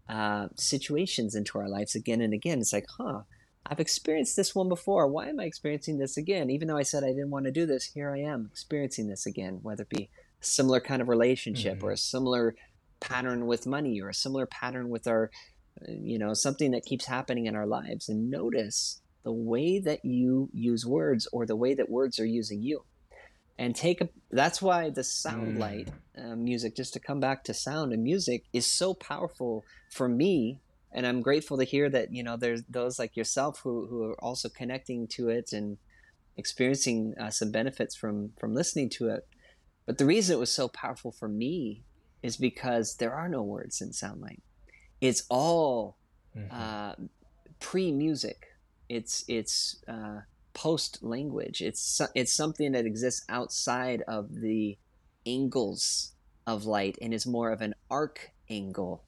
uh, 0.09 0.49
situations 0.57 1.35
into 1.35 1.59
our 1.59 1.69
lives 1.69 1.95
again 1.95 2.21
and 2.21 2.35
again 2.35 2.59
it's 2.59 2.73
like 2.73 2.87
huh 2.99 3.23
I've 3.67 3.81
experienced 3.81 4.37
this 4.37 4.55
one 4.55 4.69
before. 4.69 5.07
Why 5.07 5.29
am 5.29 5.39
I 5.39 5.45
experiencing 5.45 5.99
this 5.99 6.17
again? 6.17 6.51
Even 6.51 6.69
though 6.69 6.77
I 6.77 6.83
said 6.83 7.05
I 7.05 7.09
didn't 7.09 7.31
want 7.31 7.45
to 7.45 7.53
do 7.53 7.65
this, 7.65 7.85
here 7.85 8.11
I 8.11 8.19
am 8.19 8.49
experiencing 8.51 9.09
this 9.09 9.25
again, 9.25 9.61
whether 9.63 9.83
it 9.83 9.89
be 9.89 10.05
a 10.05 10.45
similar 10.45 10.81
kind 10.81 11.01
of 11.01 11.09
relationship 11.09 11.79
mm-hmm. 11.79 11.87
or 11.87 11.93
a 11.93 11.97
similar 11.97 12.57
pattern 13.01 13.47
with 13.47 13.67
money 13.67 14.01
or 14.01 14.09
a 14.09 14.15
similar 14.15 14.47
pattern 14.47 14.89
with 14.89 15.07
our, 15.07 15.31
uh, 15.81 15.93
you 15.93 16.19
know, 16.19 16.35
something 16.35 16.73
that 16.73 16.85
keeps 16.85 17.07
happening 17.07 17.47
in 17.47 17.55
our 17.55 17.67
lives. 17.67 18.09
And 18.09 18.31
notice 18.31 19.01
the 19.25 19.33
way 19.33 19.79
that 19.79 20.05
you 20.05 20.51
use 20.53 20.85
words 20.85 21.29
or 21.33 21.47
the 21.47 21.57
way 21.57 21.75
that 21.75 21.91
words 21.91 22.19
are 22.19 22.27
using 22.27 22.63
you. 22.63 22.85
And 23.59 23.77
take 23.77 24.01
a, 24.01 24.09
that's 24.31 24.61
why 24.61 24.91
the 24.91 25.05
sound 25.05 25.57
mm. 25.57 25.61
light 25.61 25.89
uh, 26.19 26.35
music, 26.35 26.75
just 26.75 26.95
to 26.95 27.01
come 27.01 27.21
back 27.21 27.45
to 27.45 27.55
sound 27.55 27.93
and 27.93 28.03
music, 28.03 28.45
is 28.53 28.67
so 28.67 28.95
powerful 28.95 29.65
for 29.91 30.09
me 30.09 30.61
and 30.93 31.07
I'm 31.07 31.23
grateful 31.23 31.57
to 31.59 31.65
hear 31.65 31.89
that 31.91 32.13
you 32.13 32.23
know 32.23 32.37
there's 32.37 32.63
those 32.69 32.99
like 32.99 33.17
yourself 33.17 33.61
who 33.63 33.87
who 33.87 34.05
are 34.05 34.25
also 34.25 34.49
connecting 34.49 35.07
to 35.09 35.29
it 35.29 35.53
and 35.53 35.79
experiencing 36.37 37.15
uh, 37.21 37.31
some 37.31 37.51
benefits 37.51 37.95
from 37.95 38.33
from 38.39 38.55
listening 38.55 38.91
to 38.91 39.09
it. 39.09 39.27
But 39.87 39.99
the 39.99 40.07
reason 40.07 40.37
it 40.37 40.41
was 40.41 40.53
so 40.53 40.69
powerful 40.69 41.13
for 41.13 41.29
me 41.29 41.83
is 42.23 42.37
because 42.37 42.97
there 42.97 43.15
are 43.15 43.29
no 43.29 43.43
words 43.43 43.81
in 43.81 43.93
sound 43.93 44.23
Soundlight. 44.23 44.41
It's 45.01 45.25
all 45.29 45.97
mm-hmm. 46.37 46.55
uh, 46.55 46.95
pre 47.59 47.91
music. 47.91 48.49
It's 48.93 49.25
it's 49.27 49.83
uh, 49.89 50.21
post 50.53 51.03
language. 51.03 51.63
It's 51.63 52.01
it's 52.15 52.33
something 52.33 52.73
that 52.73 52.85
exists 52.85 53.25
outside 53.29 54.03
of 54.07 54.41
the 54.41 54.77
angles 55.25 56.13
of 56.47 56.67
light 56.67 56.99
and 57.01 57.15
is 57.15 57.27
more 57.27 57.53
of 57.53 57.63
an 57.63 57.75
arc 57.91 58.33
angle 58.51 59.05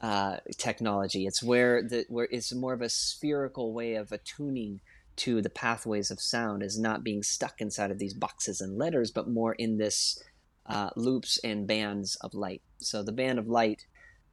uh, 0.00 0.38
technology. 0.56 1.24
It's 1.26 1.40
where 1.40 1.82
the 1.82 2.04
where 2.08 2.26
it's 2.32 2.52
more 2.52 2.72
of 2.72 2.82
a 2.82 2.88
spherical 2.88 3.72
way 3.72 3.94
of 3.94 4.10
attuning 4.10 4.80
to 5.16 5.40
the 5.40 5.50
pathways 5.50 6.10
of 6.10 6.20
sound, 6.20 6.62
is 6.62 6.78
not 6.78 7.04
being 7.04 7.22
stuck 7.22 7.60
inside 7.60 7.92
of 7.92 7.98
these 7.98 8.14
boxes 8.14 8.60
and 8.60 8.76
letters, 8.76 9.12
but 9.12 9.28
more 9.28 9.52
in 9.52 9.76
this 9.76 10.20
uh, 10.66 10.90
loops 10.96 11.38
and 11.44 11.66
bands 11.66 12.16
of 12.16 12.34
light. 12.34 12.62
So 12.78 13.02
the 13.04 13.12
band 13.12 13.38
of 13.38 13.46
light 13.46 13.86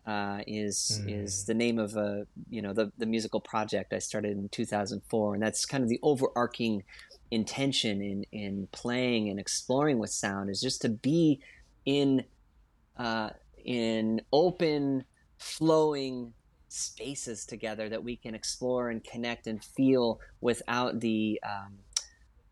uh, 0.08 0.39
is 0.47 1.01
mm. 1.03 1.24
is 1.24 1.45
the 1.45 1.53
name 1.53 1.78
of 1.78 1.97
a 1.97 2.26
you 2.49 2.62
know 2.62 2.74
the 2.74 2.91
the 2.97 3.05
musical 3.05 3.41
project 3.41 3.93
I 3.93 3.99
started 3.99 4.38
in 4.38 4.47
2004, 4.49 5.34
and 5.34 5.43
that's 5.43 5.66
kind 5.66 5.84
of 5.84 5.89
the 5.89 5.99
overarching 6.01 6.84
intention 7.30 8.01
in 8.01 8.26
in 8.32 8.68
playing 8.72 9.30
and 9.30 9.39
exploring 9.39 9.99
with 9.99 10.10
sound 10.10 10.49
is 10.49 10.62
just 10.62 10.82
to 10.84 10.89
be 10.89 11.41
in 11.86 12.24
uh, 12.97 13.32
in 13.66 14.22
open 14.32 15.03
flowing 15.38 16.34
spaces 16.70 17.45
together 17.45 17.89
that 17.89 18.03
we 18.03 18.16
can 18.16 18.34
explore 18.34 18.89
and 18.89 19.03
connect 19.03 19.45
and 19.45 19.64
feel 19.64 20.20
without 20.39 21.01
the 21.01 21.39
um, 21.43 21.80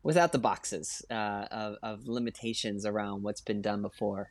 without 0.03 0.31
the 0.31 0.37
boxes 0.37 1.03
uh, 1.09 1.47
of, 1.51 1.77
of 1.81 2.07
limitations 2.07 2.85
around 2.85 3.23
what's 3.23 3.41
been 3.41 3.61
done 3.61 3.81
before. 3.81 4.29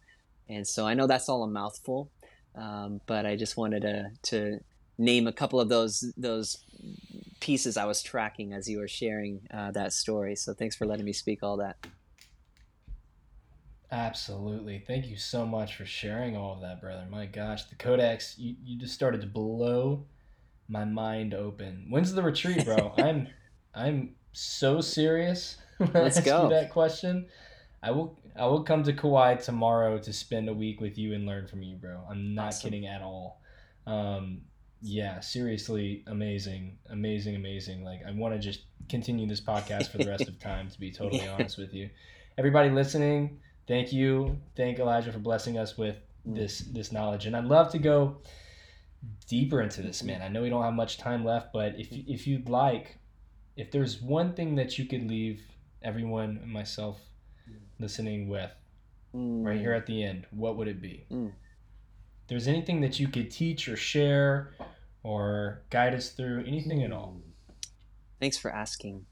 And 0.48 0.66
so 0.66 0.86
I 0.86 0.94
know 0.94 1.06
that's 1.06 1.28
all 1.28 1.42
a 1.42 1.48
mouthful, 1.48 2.10
um, 2.54 3.00
but 3.06 3.26
I 3.26 3.36
just 3.36 3.56
wanted 3.56 3.82
to 3.82 4.10
to 4.30 4.60
name 4.98 5.26
a 5.26 5.32
couple 5.32 5.60
of 5.60 5.68
those 5.68 6.12
those 6.16 6.64
pieces 7.40 7.76
I 7.76 7.84
was 7.84 8.02
tracking 8.02 8.52
as 8.52 8.68
you 8.68 8.78
were 8.78 8.88
sharing 8.88 9.40
uh, 9.52 9.70
that 9.72 9.92
story. 9.92 10.36
So 10.36 10.54
thanks 10.54 10.76
for 10.76 10.86
letting 10.86 11.04
me 11.04 11.12
speak 11.12 11.42
all 11.42 11.56
that. 11.58 11.76
Absolutely. 13.90 14.82
Thank 14.86 15.06
you 15.06 15.16
so 15.16 15.46
much 15.46 15.76
for 15.76 15.84
sharing 15.84 16.36
all 16.36 16.54
of 16.54 16.60
that, 16.62 16.80
brother. 16.80 17.06
My 17.10 17.26
gosh, 17.26 17.64
the 17.64 17.76
Codex, 17.76 18.36
you, 18.38 18.56
you 18.64 18.78
just 18.78 18.94
started 18.94 19.20
to 19.20 19.26
blow 19.26 20.06
my 20.68 20.84
mind 20.84 21.34
open. 21.34 21.86
When's 21.90 22.12
the 22.12 22.22
retreat, 22.22 22.64
bro? 22.64 22.92
I'm 22.98 23.28
I'm 23.74 24.14
so 24.32 24.80
serious 24.80 25.58
when 25.78 25.90
Let's 25.92 26.16
I 26.16 26.20
ask 26.20 26.24
go. 26.24 26.44
you 26.44 26.50
that 26.50 26.70
question. 26.70 27.26
I 27.84 27.90
will 27.90 28.18
I 28.36 28.46
will 28.46 28.62
come 28.64 28.82
to 28.84 28.92
Kauai 28.92 29.36
tomorrow 29.36 29.98
to 29.98 30.12
spend 30.12 30.48
a 30.48 30.54
week 30.54 30.80
with 30.80 30.98
you 30.98 31.14
and 31.14 31.26
learn 31.26 31.46
from 31.46 31.62
you, 31.62 31.76
bro. 31.76 32.00
I'm 32.10 32.34
not 32.34 32.48
Awesome. 32.48 32.70
kidding 32.70 32.86
at 32.86 33.02
all. 33.02 33.40
Um, 33.86 34.42
yeah, 34.82 35.20
seriously, 35.20 36.02
amazing, 36.06 36.78
amazing, 36.90 37.36
amazing. 37.36 37.84
Like 37.84 38.00
I 38.06 38.10
want 38.12 38.34
to 38.34 38.40
just 38.40 38.60
continue 38.88 39.26
this 39.26 39.40
podcast 39.40 39.90
for 39.90 39.98
the 39.98 40.06
rest 40.08 40.28
of 40.28 40.38
time. 40.50 40.68
To 40.70 40.80
be 40.80 40.90
totally 40.90 41.24
Yeah. 41.24 41.34
honest 41.34 41.58
with 41.58 41.72
you, 41.74 41.90
everybody 42.38 42.70
listening, 42.70 43.38
thank 43.68 43.92
you, 43.92 44.38
thank 44.56 44.78
Elijah 44.78 45.12
for 45.12 45.18
blessing 45.20 45.58
us 45.58 45.76
with 45.78 45.96
this 46.26 46.60
this 46.60 46.90
knowledge, 46.90 47.26
and 47.26 47.36
I'd 47.36 47.44
love 47.44 47.70
to 47.72 47.78
go 47.78 48.16
deeper 49.28 49.60
into 49.60 49.82
this, 49.82 50.02
man. 50.02 50.22
I 50.22 50.28
know 50.28 50.42
we 50.42 50.48
don't 50.50 50.62
have 50.62 50.74
much 50.74 50.98
time 50.98 51.24
left, 51.24 51.52
but 51.52 51.78
if 51.78 51.88
if 51.92 52.26
you'd 52.26 52.48
like, 52.48 52.98
if 53.56 53.70
there's 53.70 54.00
one 54.00 54.32
thing 54.34 54.54
that 54.56 54.78
you 54.78 54.86
could 54.86 55.06
leave 55.08 55.42
everyone 55.82 56.38
and 56.42 56.50
myself 56.50 56.98
listening 57.78 58.28
with 58.28 58.50
right 59.12 59.60
here 59.60 59.72
at 59.72 59.86
the 59.86 60.02
end, 60.02 60.26
what 60.30 60.56
would 60.56 60.68
it 60.68 60.80
be? 60.82 61.06
Mm. 61.10 61.32
There's 62.26 62.48
anything 62.48 62.80
that 62.80 62.98
you 62.98 63.08
could 63.08 63.30
teach 63.30 63.68
or 63.68 63.76
share 63.76 64.54
or 65.02 65.62
guide 65.70 65.94
us 65.94 66.10
through, 66.10 66.44
anything 66.46 66.82
at 66.82 66.92
all, 66.92 67.20
Thanks 68.20 68.38
for 68.38 68.50
asking. 68.50 69.04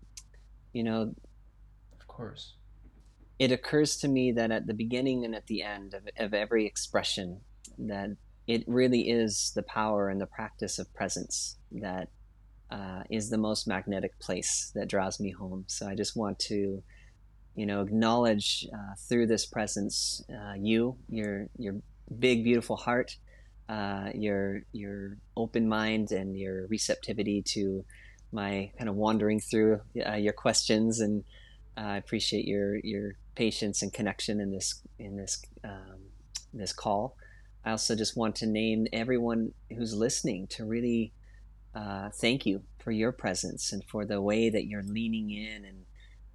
You 0.72 0.84
know, 0.84 1.14
of 2.00 2.06
course. 2.06 2.54
it 3.38 3.52
occurs 3.52 3.96
to 3.98 4.08
me 4.08 4.32
that 4.32 4.50
at 4.50 4.66
the 4.66 4.74
beginning 4.74 5.24
and 5.24 5.34
at 5.34 5.46
the 5.46 5.62
end 5.62 5.94
of, 5.94 6.08
of 6.18 6.32
every 6.32 6.64
expression 6.66 7.40
that 7.78 8.10
it 8.46 8.64
really 8.66 9.10
is 9.10 9.52
the 9.54 9.62
power 9.62 10.08
and 10.08 10.20
the 10.20 10.26
practice 10.26 10.78
of 10.78 10.92
presence 10.94 11.58
that 11.70 12.08
uh, 12.70 13.02
is 13.10 13.28
the 13.28 13.38
most 13.38 13.68
magnetic 13.68 14.18
place 14.18 14.72
that 14.74 14.88
draws 14.88 15.20
me 15.20 15.30
home 15.30 15.64
so 15.66 15.86
i 15.86 15.94
just 15.94 16.16
want 16.16 16.38
to 16.38 16.82
you 17.54 17.66
know 17.66 17.82
acknowledge 17.82 18.66
uh, 18.72 18.94
through 19.08 19.26
this 19.26 19.46
presence 19.46 20.22
uh, 20.30 20.54
you 20.56 20.96
your 21.08 21.48
your 21.58 21.76
big 22.18 22.44
beautiful 22.44 22.76
heart 22.76 23.16
uh, 23.68 24.10
your 24.14 24.62
your 24.72 25.16
open 25.36 25.68
mind 25.68 26.12
and 26.12 26.36
your 26.36 26.66
receptivity 26.68 27.42
to 27.42 27.84
my 28.32 28.70
kind 28.78 28.88
of 28.88 28.96
wandering 28.96 29.40
through 29.40 29.80
uh, 30.06 30.14
your 30.14 30.32
questions 30.32 31.00
and 31.00 31.24
I 31.76 31.96
appreciate 31.96 32.46
your 32.46 32.76
your 32.78 33.12
patience 33.34 33.82
and 33.82 33.92
connection 33.92 34.40
in 34.40 34.50
this 34.50 34.82
in 34.98 35.16
this 35.16 35.42
um, 35.64 36.00
this 36.52 36.72
call. 36.72 37.16
I 37.64 37.70
also 37.70 37.94
just 37.94 38.16
want 38.16 38.36
to 38.36 38.46
name 38.46 38.86
everyone 38.92 39.52
who's 39.70 39.94
listening 39.94 40.48
to 40.48 40.64
really 40.64 41.12
uh, 41.74 42.10
thank 42.10 42.44
you 42.44 42.62
for 42.78 42.90
your 42.90 43.12
presence 43.12 43.72
and 43.72 43.82
for 43.84 44.04
the 44.04 44.20
way 44.20 44.50
that 44.50 44.66
you're 44.66 44.82
leaning 44.82 45.30
in 45.30 45.64
and 45.64 45.84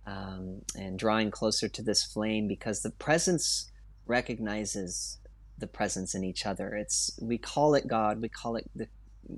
um, 0.08 0.62
and 0.76 0.97
drawing 0.97 1.30
closer 1.30 1.68
to 1.68 1.84
this 1.84 2.03
flame 2.03 2.47
because 2.47 2.82
the 2.82 2.91
presence 2.91 3.70
recognizes 4.08 5.20
the 5.58 5.68
presence 5.68 6.16
in 6.16 6.24
each 6.24 6.45
other. 6.45 6.74
It's 6.74 7.12
we 7.22 7.38
call 7.38 7.76
it 7.76 7.88
God, 7.88 8.22
we 8.22 8.30
call 8.30 8.55
it 8.55 8.70
the 8.74 8.88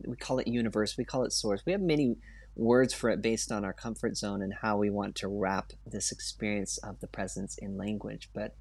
we 0.06 0.16
call 0.16 0.38
it 0.38 0.48
universe, 0.48 0.96
we 0.98 1.06
call 1.06 1.24
it 1.24 1.34
source. 1.34 1.64
We 1.66 1.72
have 1.72 1.82
many 1.82 2.18
words 2.56 2.94
for 2.94 3.10
it 3.10 3.22
based 3.22 3.52
on 3.52 3.66
our 3.66 3.74
comfort 3.74 4.16
zone 4.16 4.44
and 4.44 4.54
how 4.62 4.78
we 4.78 4.92
want 4.92 5.16
to 5.16 5.28
wrap 5.28 5.72
this 5.88 6.12
experience 6.12 6.78
of 6.80 7.00
the 7.00 7.08
presence 7.08 7.58
in 7.58 7.76
language. 7.76 8.30
But 8.34 8.56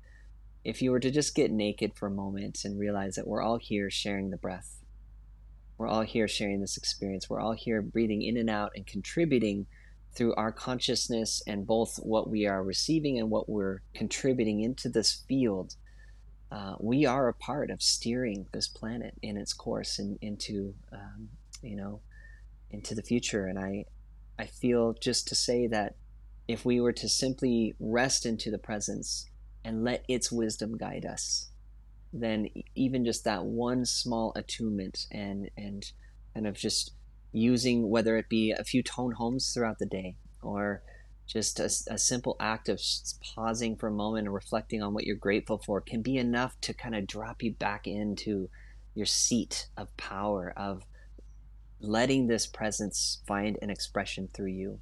if 0.64 0.80
you 0.80 0.90
were 0.90 1.00
to 1.00 1.10
just 1.10 1.34
get 1.34 1.50
naked 1.50 1.94
for 1.94 2.06
a 2.06 2.10
moment 2.10 2.60
and 2.64 2.78
realize 2.78 3.16
that 3.16 3.26
we're 3.26 3.42
all 3.42 3.58
here 3.58 3.90
sharing 3.90 4.30
the 4.30 4.36
breath, 4.38 4.76
we're 5.76 5.88
all 5.88 6.02
here 6.02 6.28
sharing 6.28 6.60
this 6.60 6.78
experience, 6.78 7.28
we're 7.28 7.40
all 7.40 7.52
here 7.52 7.82
breathing 7.82 8.22
in 8.22 8.38
and 8.38 8.48
out 8.48 8.72
and 8.74 8.86
contributing 8.86 9.66
through 10.18 10.34
our 10.34 10.50
consciousness 10.50 11.40
and 11.46 11.64
both 11.64 11.96
what 12.02 12.28
we 12.28 12.44
are 12.44 12.64
receiving 12.64 13.20
and 13.20 13.30
what 13.30 13.48
we're 13.48 13.82
contributing 13.94 14.60
into 14.60 14.88
this 14.88 15.22
field. 15.28 15.76
Uh, 16.50 16.74
we 16.80 17.06
are 17.06 17.28
a 17.28 17.34
part 17.34 17.70
of 17.70 17.80
steering 17.80 18.44
this 18.52 18.66
planet 18.66 19.14
in 19.22 19.36
its 19.36 19.52
course 19.52 20.00
and 20.00 20.18
into, 20.20 20.74
um, 20.92 21.28
you 21.62 21.76
know, 21.76 22.00
into 22.72 22.96
the 22.96 23.02
future. 23.02 23.46
And 23.46 23.60
I, 23.60 23.84
I 24.36 24.46
feel 24.46 24.92
just 24.94 25.28
to 25.28 25.36
say 25.36 25.68
that 25.68 25.94
if 26.48 26.64
we 26.64 26.80
were 26.80 26.94
to 26.94 27.08
simply 27.08 27.76
rest 27.78 28.26
into 28.26 28.50
the 28.50 28.58
presence 28.58 29.26
and 29.64 29.84
let 29.84 30.04
its 30.08 30.32
wisdom 30.32 30.76
guide 30.76 31.06
us, 31.06 31.50
then 32.12 32.48
even 32.74 33.04
just 33.04 33.22
that 33.22 33.44
one 33.44 33.84
small 33.84 34.32
attunement 34.34 35.06
and 35.12 35.50
and 35.56 35.92
kind 36.34 36.46
of 36.46 36.54
just 36.54 36.92
using 37.32 37.88
whether 37.90 38.16
it 38.16 38.28
be 38.28 38.52
a 38.52 38.64
few 38.64 38.82
tone 38.82 39.12
homes 39.12 39.52
throughout 39.52 39.78
the 39.78 39.86
day 39.86 40.16
or 40.42 40.82
just 41.26 41.60
a 41.60 41.68
simple 41.98 42.36
act 42.40 42.70
of 42.70 42.80
pausing 43.34 43.76
for 43.76 43.88
a 43.88 43.92
moment 43.92 44.26
and 44.26 44.34
reflecting 44.34 44.82
on 44.82 44.94
what 44.94 45.04
you're 45.04 45.14
grateful 45.16 45.58
for 45.58 45.78
can 45.80 46.00
be 46.00 46.16
enough 46.16 46.58
to 46.62 46.72
kind 46.72 46.94
of 46.94 47.06
drop 47.06 47.42
you 47.42 47.52
back 47.52 47.86
into 47.86 48.48
your 48.94 49.04
seat 49.04 49.68
of 49.76 49.94
power 49.98 50.54
of 50.56 50.82
letting 51.80 52.26
this 52.26 52.46
presence 52.46 53.22
find 53.26 53.58
an 53.60 53.68
expression 53.68 54.28
through 54.32 54.50
you 54.50 54.80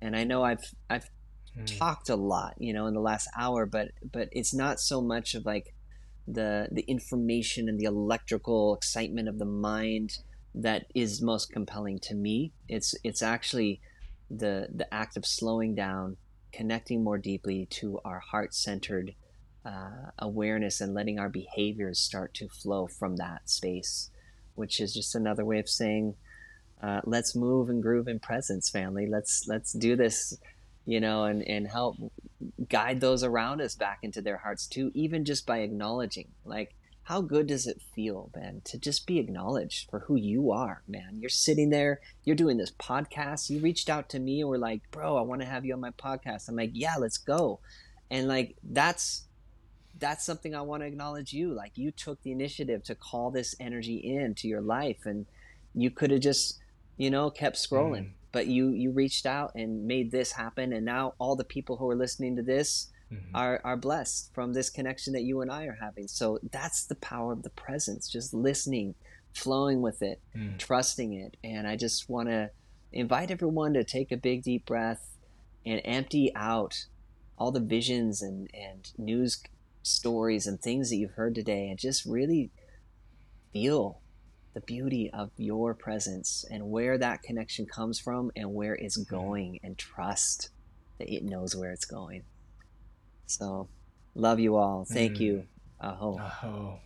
and 0.00 0.16
i 0.16 0.22
know 0.24 0.42
i've 0.44 0.72
i've 0.88 1.10
Mm. 1.56 1.78
talked 1.78 2.08
a 2.08 2.14
lot 2.14 2.54
you 2.58 2.72
know 2.72 2.86
in 2.86 2.94
the 2.94 3.00
last 3.00 3.28
hour 3.36 3.66
but 3.66 3.88
but 4.12 4.28
it's 4.32 4.54
not 4.54 4.78
so 4.78 5.00
much 5.00 5.34
of 5.34 5.44
like 5.46 5.74
the 6.26 6.68
the 6.70 6.82
information 6.82 7.68
and 7.68 7.78
the 7.80 7.86
electrical 7.86 8.76
excitement 8.76 9.28
of 9.28 9.38
the 9.38 9.46
mind 9.46 10.18
that 10.58 10.86
is 10.94 11.22
most 11.22 11.50
compelling 11.52 11.98
to 12.00 12.14
me. 12.14 12.52
It's 12.68 12.94
it's 13.04 13.22
actually 13.22 13.80
the 14.30 14.68
the 14.74 14.92
act 14.92 15.16
of 15.16 15.24
slowing 15.24 15.74
down 15.74 16.16
connecting 16.52 17.02
more 17.02 17.18
deeply 17.18 17.66
to 17.66 18.00
our 18.04 18.18
heart 18.18 18.54
centered 18.54 19.14
uh, 19.64 20.10
awareness 20.18 20.80
and 20.80 20.94
letting 20.94 21.18
our 21.18 21.28
behaviors 21.28 21.98
start 21.98 22.32
to 22.34 22.48
flow 22.48 22.86
from 22.86 23.16
that 23.16 23.48
space 23.48 24.10
which 24.58 24.80
is 24.80 24.92
just 24.92 25.14
another 25.14 25.44
way 25.44 25.58
of 25.58 25.68
saying 25.68 26.14
uh, 26.82 27.00
let's 27.04 27.34
move 27.34 27.70
and 27.70 27.82
groove 27.82 28.08
in 28.08 28.18
presence 28.18 28.68
family. 28.68 29.06
Let's 29.06 29.46
let's 29.48 29.72
do 29.72 29.96
this 29.96 30.36
you 30.84 31.00
know 31.00 31.24
and 31.24 31.42
and 31.42 31.66
help 31.66 31.96
guide 32.68 33.00
those 33.00 33.22
around 33.22 33.60
us 33.60 33.74
back 33.74 33.98
into 34.02 34.22
their 34.22 34.38
hearts 34.38 34.66
too 34.66 34.90
even 34.94 35.24
just 35.24 35.46
by 35.46 35.58
acknowledging. 35.58 36.28
Like 36.44 36.74
how 37.08 37.22
good 37.22 37.46
does 37.46 37.66
it 37.66 37.80
feel 37.94 38.30
man 38.36 38.60
to 38.64 38.76
just 38.76 39.06
be 39.06 39.18
acknowledged 39.18 39.88
for 39.88 40.00
who 40.00 40.14
you 40.14 40.52
are 40.52 40.82
man? 40.86 41.16
You're 41.18 41.30
sitting 41.30 41.70
there 41.70 42.00
you're 42.24 42.36
doing 42.36 42.58
this 42.58 42.70
podcast. 42.70 43.48
You 43.48 43.60
reached 43.60 43.88
out 43.88 44.10
to 44.10 44.18
me 44.18 44.42
and 44.42 44.50
were 44.50 44.58
like 44.58 44.82
bro 44.90 45.16
i 45.16 45.22
want 45.22 45.40
to 45.40 45.46
have 45.46 45.64
you 45.64 45.72
on 45.72 45.80
my 45.80 45.92
podcast. 45.92 46.50
I'm 46.50 46.56
like 46.56 46.72
yeah 46.74 46.96
let's 46.98 47.16
go. 47.16 47.60
And 48.10 48.28
like 48.28 48.56
that's 48.62 49.24
that's 49.98 50.22
something 50.22 50.54
i 50.54 50.60
want 50.60 50.82
to 50.82 50.86
acknowledge 50.86 51.32
you. 51.32 51.54
Like 51.54 51.78
you 51.78 51.92
took 51.92 52.22
the 52.22 52.30
initiative 52.30 52.82
to 52.84 52.94
call 52.94 53.30
this 53.30 53.54
energy 53.58 53.96
into 53.96 54.46
your 54.46 54.60
life 54.60 55.06
and 55.06 55.24
you 55.74 55.90
could 55.90 56.10
have 56.10 56.20
just 56.20 56.58
you 56.98 57.10
know 57.10 57.30
kept 57.30 57.56
scrolling. 57.56 58.08
Mm. 58.08 58.12
but 58.32 58.48
you 58.48 58.68
you 58.68 58.90
reached 58.90 59.24
out 59.24 59.52
and 59.54 59.86
made 59.86 60.10
this 60.10 60.32
happen 60.32 60.74
and 60.74 60.84
now 60.84 61.14
all 61.18 61.36
the 61.36 61.44
people 61.44 61.78
who 61.78 61.88
are 61.88 61.96
listening 61.96 62.36
to 62.36 62.42
this 62.42 62.88
Mhm. 63.10 63.30
are 63.34 63.60
are 63.64 63.76
blessed 63.76 64.32
from 64.34 64.52
this 64.52 64.68
connection 64.70 65.12
that 65.14 65.22
you 65.22 65.40
and 65.40 65.50
I 65.50 65.64
are 65.66 65.78
having. 65.80 66.08
So 66.08 66.38
that's 66.50 66.84
the 66.86 66.94
power 66.96 67.32
of 67.32 67.42
the 67.42 67.50
presence, 67.50 68.08
just 68.08 68.34
listening, 68.34 68.94
flowing 69.32 69.80
with 69.80 70.02
it, 70.02 70.20
Mm. 70.34 70.58
trusting 70.58 71.12
it. 71.14 71.36
And 71.42 71.66
I 71.66 71.76
just 71.76 72.08
want 72.08 72.28
to 72.28 72.50
invite 72.92 73.30
everyone 73.30 73.74
to 73.74 73.84
take 73.84 74.12
a 74.12 74.16
big 74.16 74.42
deep 74.42 74.66
breath 74.66 75.16
and 75.64 75.80
empty 75.84 76.32
out 76.34 76.86
all 77.36 77.52
the 77.52 77.60
visions 77.60 78.20
and 78.22 78.50
and 78.54 78.92
news 78.98 79.42
stories 79.82 80.46
and 80.46 80.60
things 80.60 80.90
that 80.90 80.96
you've 80.96 81.12
heard 81.12 81.34
today 81.34 81.68
and 81.70 81.78
just 81.78 82.04
really 82.04 82.50
feel 83.52 84.00
the 84.54 84.60
beauty 84.60 85.10
of 85.12 85.30
your 85.36 85.72
presence 85.74 86.44
and 86.50 86.70
where 86.70 86.98
that 86.98 87.22
connection 87.22 87.64
comes 87.66 87.98
from 87.98 88.30
and 88.36 88.54
where 88.54 88.74
it's 88.74 88.96
going 88.96 89.60
and 89.62 89.78
trust 89.78 90.50
that 90.98 91.08
it 91.12 91.22
knows 91.24 91.54
where 91.54 91.70
it's 91.70 91.84
going. 91.84 92.24
So, 93.28 93.68
love 94.14 94.40
you 94.40 94.56
all. 94.56 94.84
Thank 94.86 95.16
Mm. 95.16 95.20
you. 95.20 95.46
Aho. 95.80 96.18
Oh. 96.42 96.78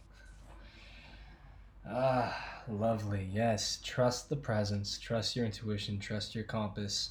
Ah, 1.89 2.63
lovely. 2.69 3.29
Yes. 3.33 3.81
Trust 3.83 4.29
the 4.29 4.37
presence. 4.37 4.99
Trust 4.99 5.37
your 5.37 5.47
intuition. 5.47 5.99
Trust 5.99 6.35
your 6.35 6.45
compass. 6.45 7.11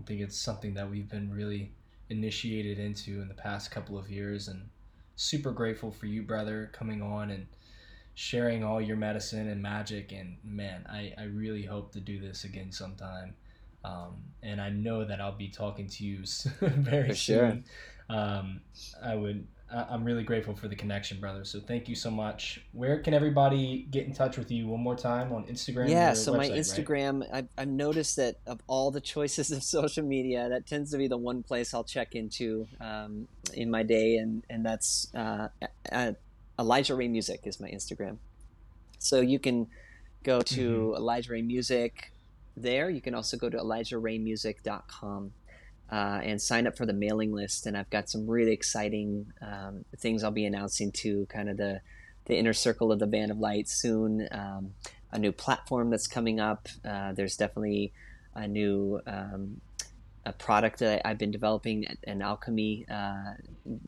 I 0.00 0.02
think 0.04 0.20
it's 0.20 0.36
something 0.38 0.74
that 0.74 0.90
we've 0.90 1.08
been 1.08 1.30
really 1.32 1.72
initiated 2.08 2.78
into 2.78 3.20
in 3.20 3.28
the 3.28 3.34
past 3.34 3.70
couple 3.70 3.98
of 3.98 4.10
years 4.10 4.48
and 4.48 4.68
super 5.16 5.50
grateful 5.52 5.90
for 5.90 6.06
you, 6.06 6.22
brother, 6.22 6.70
coming 6.72 7.02
on 7.02 7.30
and 7.30 7.46
sharing 8.14 8.64
all 8.64 8.80
your 8.80 8.96
medicine 8.96 9.48
and 9.48 9.62
magic. 9.62 10.12
And 10.12 10.36
man, 10.42 10.86
I, 10.88 11.12
I 11.18 11.24
really 11.24 11.62
hope 11.64 11.92
to 11.92 12.00
do 12.00 12.18
this 12.18 12.44
again 12.44 12.72
sometime. 12.72 13.34
Um, 13.84 14.16
and 14.42 14.60
I 14.60 14.70
know 14.70 15.04
that 15.04 15.20
I'll 15.20 15.32
be 15.36 15.48
talking 15.48 15.86
to 15.88 16.04
you 16.04 16.24
very 16.60 17.10
For 17.10 17.14
soon. 17.14 17.64
Um, 18.08 18.60
I 19.02 19.14
would 19.14 19.46
I'm 19.70 20.02
really 20.02 20.22
grateful 20.22 20.54
for 20.54 20.66
the 20.66 20.76
connection, 20.76 21.20
brother. 21.20 21.44
So 21.44 21.60
thank 21.60 21.90
you 21.90 21.94
so 21.94 22.10
much. 22.10 22.62
Where 22.72 23.00
can 23.00 23.12
everybody 23.12 23.86
get 23.90 24.06
in 24.06 24.14
touch 24.14 24.38
with 24.38 24.50
you 24.50 24.66
one 24.66 24.80
more 24.80 24.96
time 24.96 25.30
on 25.30 25.44
Instagram? 25.44 25.90
Yeah, 25.90 26.14
so 26.14 26.32
my 26.32 26.46
website, 26.46 26.50
right? 26.50 26.58
Instagram, 26.58 27.28
I've, 27.30 27.48
I've 27.58 27.68
noticed 27.68 28.16
that 28.16 28.36
of 28.46 28.60
all 28.66 28.90
the 28.90 29.00
choices 29.00 29.50
of 29.52 29.62
social 29.62 30.04
media, 30.04 30.48
that 30.48 30.66
tends 30.66 30.90
to 30.92 30.98
be 30.98 31.06
the 31.06 31.18
one 31.18 31.42
place 31.42 31.74
I'll 31.74 31.84
check 31.84 32.14
into 32.14 32.66
um, 32.80 33.28
in 33.52 33.70
my 33.70 33.82
day, 33.82 34.16
and 34.16 34.42
and 34.48 34.64
that's 34.64 35.14
uh, 35.14 35.48
Elijah 36.58 36.94
Ray 36.94 37.08
Music 37.08 37.40
is 37.44 37.60
my 37.60 37.68
Instagram. 37.68 38.16
So 38.98 39.20
you 39.20 39.38
can 39.38 39.66
go 40.22 40.40
to 40.40 40.94
Elijah 40.96 41.32
Ray 41.32 41.42
Music 41.42 42.10
there. 42.56 42.88
You 42.88 43.02
can 43.02 43.14
also 43.14 43.36
go 43.36 43.50
to 43.50 43.58
ElijahRayMusic.com 43.58 45.32
uh, 45.90 46.20
and 46.22 46.40
sign 46.40 46.66
up 46.66 46.76
for 46.76 46.86
the 46.86 46.92
mailing 46.92 47.32
list. 47.32 47.66
And 47.66 47.76
I've 47.76 47.90
got 47.90 48.08
some 48.08 48.26
really 48.26 48.52
exciting 48.52 49.32
um, 49.40 49.84
things 49.98 50.22
I'll 50.22 50.30
be 50.30 50.44
announcing 50.44 50.92
to 50.92 51.26
kind 51.26 51.48
of 51.48 51.56
the 51.56 51.80
the 52.26 52.36
inner 52.36 52.52
circle 52.52 52.92
of 52.92 52.98
the 52.98 53.06
Band 53.06 53.30
of 53.30 53.38
Light 53.38 53.68
soon. 53.68 54.28
Um, 54.30 54.74
a 55.10 55.18
new 55.18 55.32
platform 55.32 55.88
that's 55.88 56.06
coming 56.06 56.40
up. 56.40 56.68
Uh, 56.84 57.12
there's 57.12 57.36
definitely 57.36 57.92
a 58.34 58.46
new 58.46 59.00
um, 59.06 59.62
a 60.28 60.32
product 60.32 60.80
that 60.80 61.00
I, 61.04 61.08
have 61.08 61.18
been 61.18 61.30
developing, 61.30 61.86
an 62.04 62.20
alchemy 62.20 62.84
uh, 62.90 63.32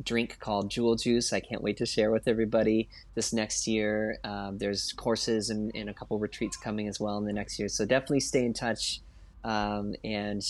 drink 0.03 0.39
called 0.41 0.71
Jewel 0.71 0.97
Juice. 0.97 1.33
I 1.33 1.41
can't 1.41 1.63
wait 1.63 1.77
to 1.77 1.87
share 1.87 2.11
with 2.11 2.27
everybody 2.27 2.89
this 3.15 3.33
next 3.33 3.67
year. 3.67 4.19
Um, 4.25 4.57
there's 4.57 4.93
courses 4.95 5.51
and, 5.51 5.71
and, 5.75 5.91
a 5.91 5.95
couple 5.95 6.19
retreats 6.19 6.57
coming 6.57 6.89
as 6.89 6.99
well 6.99 7.19
in 7.19 7.27
the 7.27 7.33
next 7.33 7.59
year. 7.59 7.69
So 7.69 7.85
definitely 7.85 8.21
stay 8.21 8.45
in 8.45 8.55
touch. 8.55 9.01
Um, 9.45 9.95
and 10.03 10.43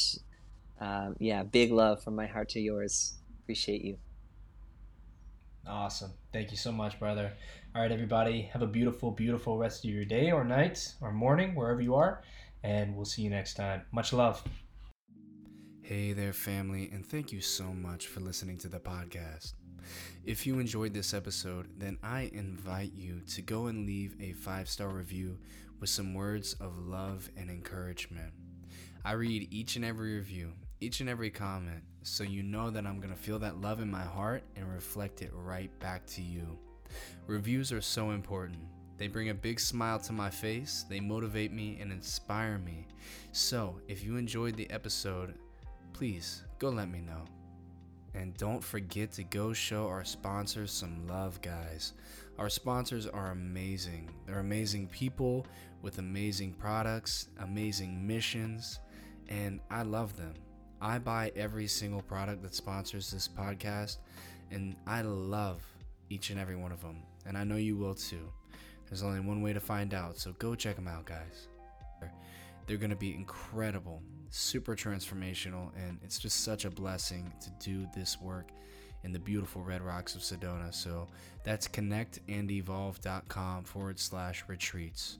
um, 0.80 1.16
yeah, 1.18 1.42
big 1.42 1.70
love 1.70 2.02
from 2.02 2.16
my 2.16 2.26
heart 2.26 2.48
to 2.50 2.60
yours. 2.60 3.18
Appreciate 3.42 3.84
you. 3.84 3.98
Awesome. 5.66 6.12
Thank 6.32 6.50
you 6.50 6.56
so 6.56 6.72
much, 6.72 6.98
brother. 6.98 7.32
All 7.74 7.82
right, 7.82 7.92
everybody. 7.92 8.42
Have 8.52 8.62
a 8.62 8.66
beautiful, 8.66 9.10
beautiful 9.10 9.58
rest 9.58 9.84
of 9.84 9.90
your 9.90 10.04
day 10.04 10.32
or 10.32 10.44
night 10.44 10.94
or 11.00 11.12
morning, 11.12 11.54
wherever 11.54 11.80
you 11.80 11.94
are. 11.94 12.22
And 12.62 12.96
we'll 12.96 13.04
see 13.04 13.22
you 13.22 13.30
next 13.30 13.54
time. 13.54 13.82
Much 13.92 14.12
love. 14.12 14.42
Hey 15.82 16.12
there, 16.12 16.32
family, 16.32 16.88
and 16.92 17.04
thank 17.04 17.32
you 17.32 17.40
so 17.40 17.64
much 17.64 18.06
for 18.06 18.20
listening 18.20 18.58
to 18.58 18.68
the 18.68 18.78
podcast. 18.78 19.54
If 20.24 20.46
you 20.46 20.58
enjoyed 20.58 20.94
this 20.94 21.12
episode, 21.12 21.68
then 21.78 21.98
I 22.02 22.30
invite 22.32 22.92
you 22.94 23.22
to 23.34 23.42
go 23.42 23.66
and 23.66 23.86
leave 23.86 24.14
a 24.20 24.32
five 24.32 24.68
star 24.68 24.88
review 24.88 25.38
with 25.80 25.90
some 25.90 26.14
words 26.14 26.54
of 26.60 26.78
love 26.78 27.28
and 27.36 27.50
encouragement. 27.50 28.32
I 29.04 29.12
read 29.12 29.48
each 29.50 29.76
and 29.76 29.84
every 29.84 30.14
review, 30.14 30.52
each 30.80 31.00
and 31.00 31.08
every 31.10 31.30
comment, 31.30 31.82
so 32.02 32.24
you 32.24 32.42
know 32.42 32.70
that 32.70 32.86
I'm 32.86 32.96
going 33.00 33.12
to 33.12 33.20
feel 33.20 33.38
that 33.40 33.60
love 33.60 33.80
in 33.80 33.90
my 33.90 34.02
heart 34.02 34.42
and 34.56 34.72
reflect 34.72 35.20
it 35.20 35.30
right 35.34 35.70
back 35.78 36.06
to 36.06 36.22
you. 36.22 36.58
Reviews 37.26 37.70
are 37.70 37.82
so 37.82 38.10
important. 38.12 38.58
They 38.96 39.06
bring 39.06 39.28
a 39.28 39.34
big 39.34 39.60
smile 39.60 39.98
to 40.00 40.12
my 40.12 40.30
face, 40.30 40.84
they 40.88 41.00
motivate 41.00 41.52
me 41.52 41.78
and 41.80 41.92
inspire 41.92 42.58
me. 42.58 42.86
So, 43.32 43.80
if 43.88 44.04
you 44.04 44.16
enjoyed 44.16 44.56
the 44.56 44.70
episode, 44.70 45.34
please 45.92 46.44
go 46.58 46.70
let 46.70 46.90
me 46.90 47.00
know. 47.00 47.24
And 48.14 48.36
don't 48.36 48.62
forget 48.62 49.12
to 49.12 49.22
go 49.22 49.52
show 49.52 49.86
our 49.86 50.04
sponsors 50.04 50.72
some 50.72 51.06
love, 51.06 51.40
guys. 51.42 51.92
Our 52.38 52.48
sponsors 52.48 53.06
are 53.06 53.30
amazing. 53.30 54.10
They're 54.26 54.40
amazing 54.40 54.88
people 54.88 55.46
with 55.82 55.98
amazing 55.98 56.54
products, 56.54 57.28
amazing 57.38 58.06
missions, 58.06 58.80
and 59.28 59.60
I 59.70 59.82
love 59.82 60.16
them. 60.16 60.34
I 60.80 60.98
buy 60.98 61.32
every 61.36 61.66
single 61.66 62.02
product 62.02 62.42
that 62.42 62.54
sponsors 62.54 63.10
this 63.10 63.28
podcast, 63.28 63.98
and 64.50 64.76
I 64.86 65.02
love 65.02 65.62
each 66.08 66.30
and 66.30 66.40
every 66.40 66.56
one 66.56 66.72
of 66.72 66.80
them. 66.80 67.02
And 67.26 67.36
I 67.36 67.44
know 67.44 67.56
you 67.56 67.76
will 67.76 67.94
too. 67.94 68.32
There's 68.88 69.02
only 69.02 69.20
one 69.20 69.42
way 69.42 69.52
to 69.52 69.60
find 69.60 69.94
out, 69.94 70.18
so 70.18 70.32
go 70.38 70.54
check 70.54 70.76
them 70.76 70.88
out, 70.88 71.04
guys. 71.04 71.48
They're 72.66 72.76
going 72.76 72.90
to 72.90 72.96
be 72.96 73.14
incredible, 73.14 74.02
super 74.30 74.74
transformational, 74.76 75.70
and 75.76 75.98
it's 76.04 76.18
just 76.18 76.44
such 76.44 76.64
a 76.64 76.70
blessing 76.70 77.32
to 77.40 77.50
do 77.64 77.86
this 77.94 78.20
work 78.20 78.48
in 79.02 79.12
the 79.12 79.18
beautiful 79.18 79.62
Red 79.62 79.82
Rocks 79.82 80.14
of 80.14 80.20
Sedona. 80.20 80.72
So 80.72 81.08
that's 81.42 81.66
connectandevolve.com 81.66 83.64
forward 83.64 83.98
slash 83.98 84.44
retreats. 84.46 85.18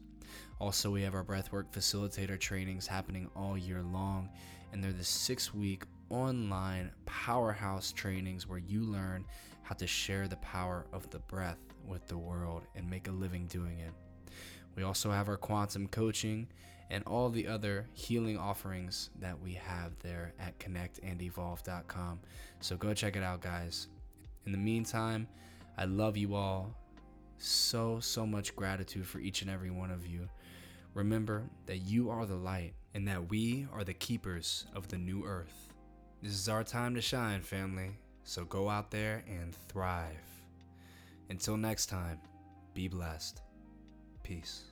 Also, 0.61 0.91
we 0.91 1.03
have 1.03 1.15
our 1.15 1.25
breathwork 1.25 1.73
facilitator 1.73 2.39
trainings 2.39 2.87
happening 2.87 3.29
all 3.35 3.57
year 3.57 3.83
long, 3.83 4.29
and 4.73 4.83
they're 4.83 4.93
the 4.93 5.05
six 5.05 5.55
week 5.55 5.85
online 6.11 6.91
powerhouse 7.07 7.93
trainings 7.93 8.49
where 8.49 8.59
you 8.59 8.83
learn 8.83 9.25
how 9.63 9.75
to 9.77 9.87
share 9.87 10.27
the 10.29 10.37
power 10.37 10.87
of 10.93 11.09
the 11.11 11.21
breath 11.21 11.59
with 11.87 12.07
the 12.09 12.19
world 12.19 12.63
and 12.75 12.89
make 12.89 13.09
a 13.09 13.13
living 13.13 13.47
doing 13.47 13.79
it. 13.79 13.93
We 14.77 14.83
also 14.83 15.11
have 15.11 15.29
our 15.29 15.37
quantum 15.37 15.87
coaching 15.89 16.49
and 16.91 17.05
all 17.05 17.31
the 17.31 17.47
other 17.47 17.87
healing 17.93 18.37
offerings 18.37 19.11
that 19.21 19.41
we 19.41 19.55
have 19.55 19.93
there 20.01 20.33
at 20.41 20.59
connectandevolve.com. 20.59 22.21
So 22.61 22.77
go 22.77 22.93
check 22.95 23.17
it 23.17 23.23
out, 23.23 23.41
guys. 23.41 23.89
In 24.47 24.53
the 24.53 24.59
meantime, 24.59 25.29
I 25.79 25.85
love 25.85 26.17
you 26.17 26.35
all. 26.35 26.75
So, 27.39 28.01
so 28.01 28.27
much 28.27 28.55
gratitude 28.57 29.07
for 29.07 29.19
each 29.19 29.43
and 29.43 29.51
every 29.51 29.71
one 29.71 29.91
of 29.91 30.07
you. 30.07 30.29
Remember 30.95 31.45
that 31.67 31.79
you 31.79 32.11
are 32.11 32.27
the 32.27 32.35
light 32.35 32.75
and 32.95 33.07
that 33.09 33.29
we 33.31 33.67
are 33.73 33.85
the 33.85 33.95
keepers 33.95 34.67
of 34.75 34.89
the 34.89 34.99
new 34.99 35.25
earth. 35.25 35.73
This 36.23 36.33
is 36.33 36.49
our 36.49 36.65
time 36.65 36.95
to 36.95 37.01
shine, 37.01 37.41
family. 37.41 37.91
So 38.25 38.45
go 38.45 38.69
out 38.69 38.91
there 38.91 39.25
and 39.29 39.55
thrive. 39.69 40.15
Until 41.29 41.57
next 41.57 41.87
time, 41.87 42.19
be 42.75 42.89
blessed. 42.89 43.41
Peace. 44.23 44.70